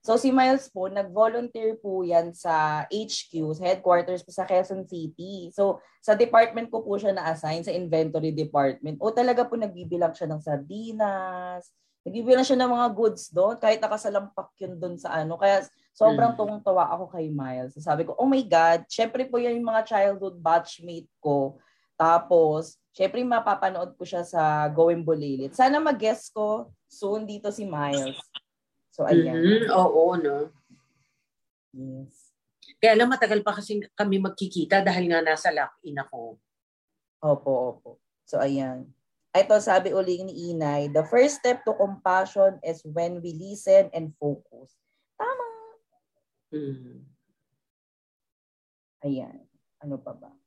So 0.00 0.16
si 0.16 0.32
Miles 0.32 0.72
po, 0.72 0.88
nag-volunteer 0.88 1.76
po 1.76 2.00
yan 2.00 2.32
sa 2.32 2.88
HQ, 2.88 3.52
sa 3.52 3.62
headquarters 3.68 4.24
po 4.24 4.32
sa 4.32 4.48
Quezon 4.48 4.88
City. 4.88 5.52
So 5.52 5.84
sa 6.00 6.16
department 6.16 6.72
ko 6.72 6.80
po 6.80 6.96
siya 6.96 7.12
na-assign, 7.12 7.60
sa 7.60 7.74
inventory 7.74 8.32
department. 8.32 8.96
O 8.96 9.12
talaga 9.12 9.44
po 9.44 9.60
nagbibilang 9.60 10.16
siya 10.16 10.24
ng 10.32 10.40
sardinas, 10.40 11.68
nagbibilang 12.00 12.48
siya 12.48 12.56
ng 12.64 12.72
mga 12.72 12.88
goods 12.96 13.28
doon, 13.28 13.60
kahit 13.60 13.76
nakasalampak 13.76 14.48
yun 14.56 14.80
doon 14.80 14.96
sa 14.96 15.20
ano. 15.20 15.36
Kaya 15.36 15.68
Sobrang 16.00 16.32
Mm. 16.32 16.38
tuwang-tuwa 16.38 16.86
ako 16.96 17.12
kay 17.12 17.28
Miles. 17.28 17.76
Sabi 17.76 18.06
ko, 18.06 18.14
oh 18.16 18.24
my 18.24 18.40
God, 18.46 18.86
syempre 18.88 19.26
po 19.28 19.36
yan 19.36 19.58
yung 19.60 19.68
mga 19.68 19.84
childhood 19.84 20.38
batchmate 20.40 21.10
ko. 21.20 21.60
Tapos, 22.00 22.80
syempre 22.96 23.20
mapapanood 23.20 23.92
ko 23.92 24.08
siya 24.08 24.24
sa 24.24 24.64
Going 24.72 25.04
Bulilit. 25.04 25.52
Sana 25.52 25.76
mag-guest 25.76 26.32
ko 26.32 26.72
soon 26.88 27.28
dito 27.28 27.52
si 27.52 27.68
Miles. 27.68 28.16
So, 28.88 29.04
ayan. 29.04 29.36
Mhm, 29.36 29.68
Oo, 29.68 30.16
no? 30.16 30.48
Yes. 31.76 32.32
Kaya 32.80 32.96
lang 32.96 33.12
matagal 33.12 33.44
pa 33.44 33.52
kasi 33.52 33.84
kami 33.92 34.16
magkikita 34.16 34.80
dahil 34.80 35.12
nga 35.12 35.20
nasa 35.20 35.52
lock-in 35.52 36.00
ako. 36.00 36.40
Opo, 37.20 37.52
opo. 37.76 37.90
So, 38.24 38.40
ayan. 38.40 38.88
Ito, 39.36 39.60
sabi 39.60 39.92
uli 39.92 40.24
ni 40.24 40.56
Inay, 40.56 40.88
the 40.88 41.04
first 41.04 41.44
step 41.44 41.60
to 41.68 41.76
compassion 41.76 42.56
is 42.64 42.80
when 42.82 43.20
we 43.20 43.36
listen 43.36 43.92
and 43.92 44.16
focus. 44.16 44.72
Tama. 45.20 45.48
Mm. 46.48 47.04
Ayan. 49.04 49.44
Ano 49.84 50.00
pa 50.00 50.16
ba? 50.16 50.39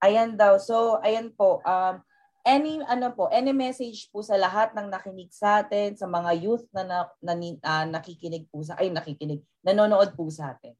Ayan 0.00 0.36
daw. 0.36 0.56
So, 0.56 0.98
ayan 1.04 1.32
po. 1.36 1.60
Um, 1.62 2.00
any, 2.44 2.80
ano 2.88 3.12
po, 3.12 3.28
any 3.28 3.52
message 3.52 4.08
po 4.08 4.24
sa 4.24 4.36
lahat 4.40 4.72
ng 4.72 4.88
nakinig 4.88 5.32
sa 5.32 5.60
atin, 5.60 5.96
sa 5.96 6.08
mga 6.08 6.30
youth 6.40 6.64
na, 6.72 6.82
na, 6.88 7.06
na, 7.20 7.34
ah, 7.60 7.84
nakikinig 7.84 8.48
po 8.48 8.64
sa, 8.64 8.80
ay 8.80 8.88
nakikinig, 8.88 9.44
nanonood 9.60 10.16
po 10.16 10.28
sa 10.32 10.56
atin. 10.56 10.72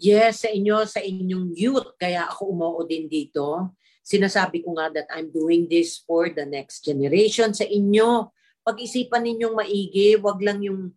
Yes, 0.00 0.40
sa 0.42 0.48
inyo, 0.48 0.88
sa 0.88 1.04
inyong 1.04 1.52
youth. 1.52 1.92
Kaya 2.00 2.24
ako 2.24 2.56
umuo 2.56 2.80
din 2.88 3.04
dito. 3.04 3.76
Sinasabi 4.00 4.64
ko 4.64 4.72
nga 4.72 4.88
that 4.88 5.04
I'm 5.12 5.28
doing 5.28 5.68
this 5.68 6.00
for 6.00 6.32
the 6.32 6.48
next 6.48 6.88
generation. 6.88 7.52
Sa 7.52 7.68
inyo, 7.68 8.32
pag-isipan 8.64 9.28
ninyong 9.28 9.60
maigi, 9.60 10.16
wag 10.16 10.40
lang 10.40 10.64
yung 10.64 10.96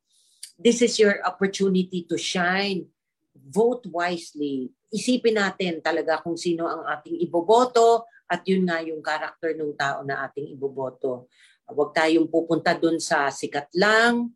this 0.56 0.80
is 0.80 0.96
your 0.96 1.20
opportunity 1.28 2.08
to 2.08 2.16
shine. 2.16 2.88
Vote 3.36 3.84
wisely. 3.92 4.72
Isipin 4.94 5.42
natin 5.42 5.82
talaga 5.82 6.22
kung 6.22 6.38
sino 6.38 6.70
ang 6.70 6.86
ating 6.86 7.18
iboboto 7.26 8.06
at 8.30 8.46
yun 8.46 8.70
nga 8.70 8.78
yung 8.86 9.02
karakter 9.02 9.58
ng 9.58 9.74
tao 9.74 10.06
na 10.06 10.22
ating 10.30 10.54
iboboto. 10.54 11.28
Huwag 11.66 11.98
tayong 11.98 12.30
pupunta 12.30 12.78
dun 12.78 13.02
sa 13.02 13.34
sikat 13.34 13.74
lang 13.74 14.30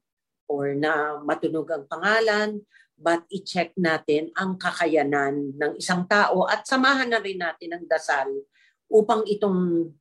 or 0.50 0.74
na 0.74 1.22
matunog 1.22 1.70
ang 1.70 1.86
pangalan 1.86 2.58
but 2.98 3.22
i-check 3.30 3.78
natin 3.78 4.34
ang 4.34 4.58
kakayanan 4.58 5.54
ng 5.54 5.74
isang 5.78 6.10
tao 6.10 6.50
at 6.50 6.66
samahan 6.66 7.14
na 7.14 7.22
rin 7.22 7.38
natin 7.38 7.78
ang 7.78 7.86
dasal 7.86 8.26
upang 8.90 9.22
itong 9.30 9.94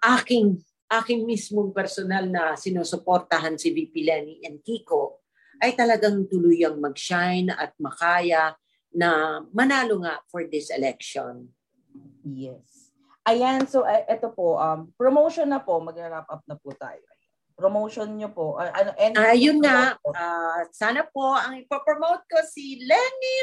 aking 0.00 0.56
aking 0.86 1.26
mismong 1.26 1.74
personal 1.74 2.24
na 2.24 2.54
sinusuportahan 2.56 3.58
si 3.58 3.74
VP 3.74 4.06
Lenny 4.06 4.40
and 4.46 4.62
Kiko 4.62 5.20
ay 5.60 5.74
talagang 5.74 6.24
tuluyang 6.30 6.78
mag-shine 6.78 7.50
at 7.52 7.74
makaya 7.82 8.54
na 8.96 9.44
manalo 9.52 10.00
nga 10.00 10.24
for 10.32 10.48
this 10.48 10.72
election. 10.72 11.52
Yes. 12.24 12.88
Ayan, 13.28 13.68
so 13.68 13.84
uh, 13.84 14.02
ito 14.08 14.32
po, 14.32 14.56
um, 14.56 14.88
promotion 14.96 15.52
na 15.52 15.60
po, 15.60 15.76
mag-wrap 15.84 16.24
up 16.32 16.40
na 16.48 16.56
po 16.56 16.72
tayo. 16.72 17.04
Promotion 17.52 18.16
nyo 18.16 18.32
po. 18.32 18.56
Uh, 18.56 18.72
ano, 18.72 18.90
any- 18.96 19.18
Ayun 19.18 19.60
nga, 19.60 20.00
ah, 20.16 20.62
sana 20.72 21.04
po 21.04 21.36
ang 21.36 21.60
ipopromote 21.60 22.24
ko 22.30 22.40
si 22.46 22.80
Lenny 22.80 23.36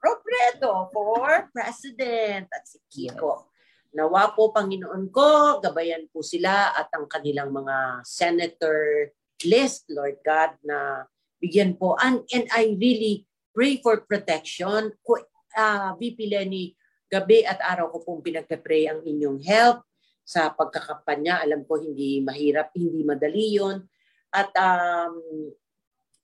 Robredo 0.00 0.88
for 0.94 1.50
President 1.52 2.46
at 2.48 2.64
si 2.64 2.78
Kiko. 2.88 3.50
Nawa 3.96 4.32
po, 4.32 4.52
Panginoon 4.54 5.08
ko, 5.10 5.58
gabayan 5.58 6.06
po 6.12 6.22
sila 6.22 6.72
at 6.76 6.92
ang 6.94 7.08
kanilang 7.08 7.50
mga 7.50 8.06
senator 8.06 9.10
list, 9.42 9.88
Lord 9.90 10.20
God, 10.22 10.54
na 10.62 11.08
bigyan 11.42 11.74
po. 11.80 11.96
And, 11.98 12.22
and 12.30 12.46
I 12.54 12.76
really 12.78 13.26
pray 13.56 13.80
for 13.80 14.04
protection. 14.04 14.92
Ko, 15.00 15.16
ah, 15.56 15.96
VP 15.96 16.28
Lenny, 16.28 16.76
gabi 17.08 17.40
at 17.48 17.56
araw 17.64 17.88
ko 17.88 18.04
pong 18.04 18.20
pinagpe-pray 18.20 18.92
ang 18.92 19.00
inyong 19.00 19.40
help 19.40 19.80
sa 20.20 20.52
pagkakampanya. 20.52 21.40
Alam 21.40 21.64
ko 21.64 21.80
hindi 21.80 22.20
mahirap, 22.20 22.76
hindi 22.76 23.00
madali 23.00 23.56
yon 23.56 23.80
At 24.28 24.52
um, 24.60 25.16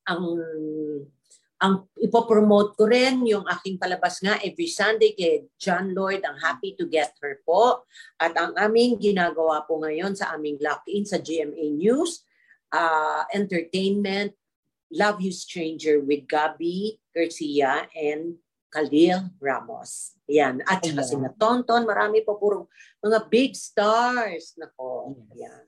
ang 0.04 0.24
ang 1.62 1.86
ipopromote 1.94 2.74
ko 2.74 2.90
rin 2.90 3.22
yung 3.22 3.46
aking 3.46 3.78
palabas 3.78 4.18
nga 4.18 4.34
every 4.42 4.66
Sunday 4.66 5.14
kay 5.14 5.46
John 5.54 5.94
Lloyd. 5.94 6.26
Ang 6.26 6.42
happy 6.42 6.74
to 6.74 6.90
get 6.90 7.14
her 7.22 7.38
po. 7.46 7.86
At 8.18 8.34
ang 8.34 8.58
aming 8.58 8.98
ginagawa 8.98 9.62
po 9.62 9.78
ngayon 9.78 10.18
sa 10.18 10.34
aming 10.34 10.58
lock-in 10.58 11.06
sa 11.06 11.22
GMA 11.22 11.78
News, 11.78 12.26
uh, 12.74 13.22
entertainment, 13.30 14.34
Love 14.90 15.22
You 15.22 15.30
Stranger 15.30 16.02
with 16.02 16.26
Gabi 16.26 16.98
Garcia 17.12 17.86
and 17.94 18.40
Khalil 18.72 19.28
Ramos. 19.36 20.16
Yan. 20.32 20.64
At 20.64 20.80
saka 20.80 21.04
si 21.04 21.14
Tonton, 21.36 21.84
marami 21.84 22.24
po 22.24 22.40
puro 22.40 22.72
mga 23.04 23.28
big 23.28 23.52
stars. 23.52 24.56
Nako. 24.56 25.12
Yes. 25.36 25.44
Yan. 25.44 25.64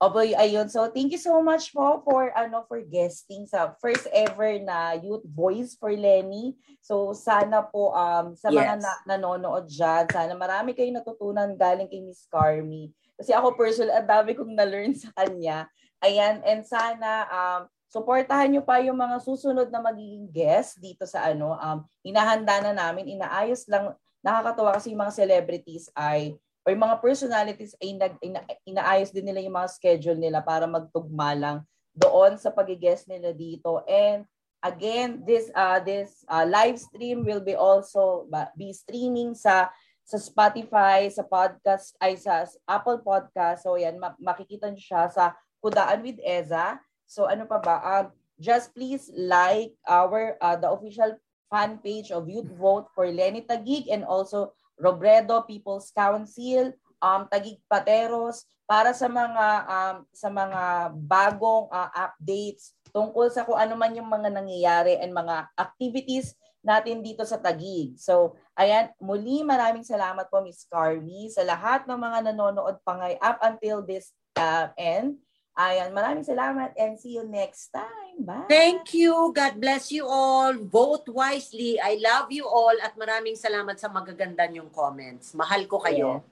Oboy, 0.00 0.32
ayun. 0.32 0.64
So, 0.72 0.88
thank 0.88 1.12
you 1.12 1.20
so 1.20 1.44
much 1.44 1.76
po 1.76 2.00
for 2.08 2.32
ano 2.32 2.64
for 2.64 2.80
guesting 2.80 3.44
sa 3.44 3.76
first 3.84 4.08
ever 4.08 4.56
na 4.56 4.96
Youth 4.96 5.28
Voice 5.28 5.76
for 5.76 5.92
Lenny. 5.92 6.56
So, 6.80 7.12
sana 7.12 7.68
po 7.68 7.92
um 7.92 8.32
sa 8.32 8.48
mga 8.48 8.80
Yes. 8.80 8.84
na, 8.86 8.92
nanonood 9.04 9.68
diyan, 9.68 10.08
sana 10.08 10.32
marami 10.32 10.72
kayong 10.72 11.04
natutunan 11.04 11.52
galing 11.52 11.84
kay 11.84 12.00
Miss 12.00 12.24
Carmi. 12.32 12.88
Kasi 13.20 13.36
ako 13.36 13.52
personal, 13.52 14.00
ang 14.00 14.08
dami 14.08 14.32
kong 14.32 14.56
na-learn 14.56 14.96
sa 14.96 15.12
kanya. 15.12 15.68
Ayan, 16.00 16.40
and 16.48 16.64
sana 16.64 17.28
um 17.28 17.60
suportahan 17.90 18.46
niyo 18.46 18.62
pa 18.62 18.78
yung 18.78 18.96
mga 18.96 19.18
susunod 19.18 19.66
na 19.68 19.82
magiging 19.82 20.30
guest 20.30 20.78
dito 20.78 21.02
sa 21.04 21.26
ano, 21.26 21.58
um 21.58 21.82
hinahanda 22.06 22.62
na 22.62 22.72
namin, 22.72 23.18
inaayos 23.18 23.66
lang 23.66 23.92
nakakatuwa 24.22 24.78
kasi 24.78 24.94
yung 24.94 25.02
mga 25.02 25.16
celebrities 25.18 25.90
ay 25.98 26.38
or 26.62 26.70
yung 26.70 26.86
mga 26.86 27.00
personalities 27.02 27.74
ay 27.82 27.96
nag, 27.98 28.14
ina, 28.22 28.40
inaayos 28.68 29.10
din 29.10 29.26
nila 29.26 29.42
yung 29.42 29.58
mga 29.58 29.72
schedule 29.74 30.20
nila 30.20 30.38
para 30.38 30.70
magtugma 30.70 31.34
lang 31.34 31.58
doon 31.90 32.38
sa 32.38 32.54
pag-guest 32.54 33.10
nila 33.10 33.34
dito. 33.34 33.82
And 33.88 34.28
again, 34.62 35.24
this 35.26 35.50
uh 35.56 35.82
this 35.82 36.22
uh, 36.30 36.46
live 36.46 36.78
stream 36.78 37.26
will 37.26 37.42
be 37.42 37.58
also 37.58 38.30
be 38.54 38.70
streaming 38.70 39.34
sa 39.34 39.72
sa 40.06 40.18
Spotify, 40.18 41.06
sa 41.10 41.26
podcast 41.26 41.94
ay 41.98 42.14
sa 42.14 42.46
Apple 42.68 43.02
Podcast. 43.02 43.66
So 43.66 43.74
yan 43.74 43.98
ma- 43.98 44.18
makikita 44.20 44.70
niyo 44.70 44.82
siya 44.94 45.02
sa 45.10 45.34
Kudaan 45.60 46.00
with 46.00 46.16
Eza. 46.24 46.80
So 47.10 47.26
ano 47.26 47.42
pa 47.50 47.58
ba? 47.58 47.76
Um, 47.82 48.14
just 48.38 48.70
please 48.70 49.10
like 49.10 49.74
our 49.82 50.38
uh, 50.38 50.54
the 50.54 50.70
official 50.70 51.18
fan 51.50 51.82
page 51.82 52.14
of 52.14 52.30
Youth 52.30 52.46
Vote 52.54 52.86
for 52.94 53.10
Lenny 53.10 53.42
Tagig 53.42 53.90
and 53.90 54.06
also 54.06 54.54
Robredo 54.78 55.42
People's 55.42 55.90
Council, 55.90 56.70
um, 57.02 57.26
Tagig 57.26 57.58
Pateros, 57.66 58.46
para 58.70 58.94
sa 58.94 59.10
mga 59.10 59.46
um, 59.66 59.96
sa 60.14 60.30
mga 60.30 60.94
bagong 60.94 61.66
uh, 61.74 61.90
updates 61.90 62.78
tungkol 62.94 63.26
sa 63.26 63.42
kung 63.42 63.58
ano 63.58 63.74
man 63.74 63.90
yung 63.98 64.06
mga 64.06 64.30
nangyayari 64.30 64.94
and 65.02 65.10
mga 65.10 65.50
activities 65.58 66.38
natin 66.62 67.02
dito 67.02 67.26
sa 67.26 67.42
Tagig. 67.42 67.98
So, 67.98 68.38
ayan, 68.54 68.94
muli 69.02 69.42
maraming 69.42 69.82
salamat 69.82 70.30
po 70.30 70.44
Miss 70.44 70.62
Carmi 70.70 71.26
sa 71.26 71.42
lahat 71.42 71.90
ng 71.90 71.98
mga 71.98 72.30
nanonood 72.30 72.78
pa 72.86 72.94
ngay 73.02 73.18
up 73.18 73.42
until 73.42 73.82
this 73.82 74.14
uh, 74.38 74.70
end. 74.78 75.18
Ayan, 75.58 75.90
maraming 75.90 76.24
salamat 76.24 76.72
and 76.78 76.94
see 76.96 77.18
you 77.18 77.26
next 77.26 77.74
time. 77.74 78.22
Bye! 78.22 78.46
Thank 78.46 78.94
you. 78.94 79.34
God 79.34 79.58
bless 79.58 79.90
you 79.90 80.06
all. 80.06 80.54
Vote 80.56 81.10
wisely. 81.10 81.76
I 81.82 81.98
love 81.98 82.30
you 82.30 82.46
all 82.46 82.74
at 82.80 82.94
maraming 82.94 83.34
salamat 83.34 83.76
sa 83.76 83.90
magaganda 83.90 84.46
niyong 84.46 84.70
comments. 84.70 85.34
Mahal 85.34 85.66
ko 85.66 85.82
kayo. 85.82 86.22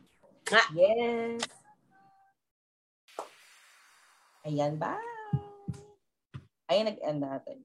Yes. 0.72 1.44
Ayan, 4.48 4.80
bye. 4.80 5.02
Ayan, 6.70 6.88
nag-end 6.94 7.20
natin. 7.20 7.58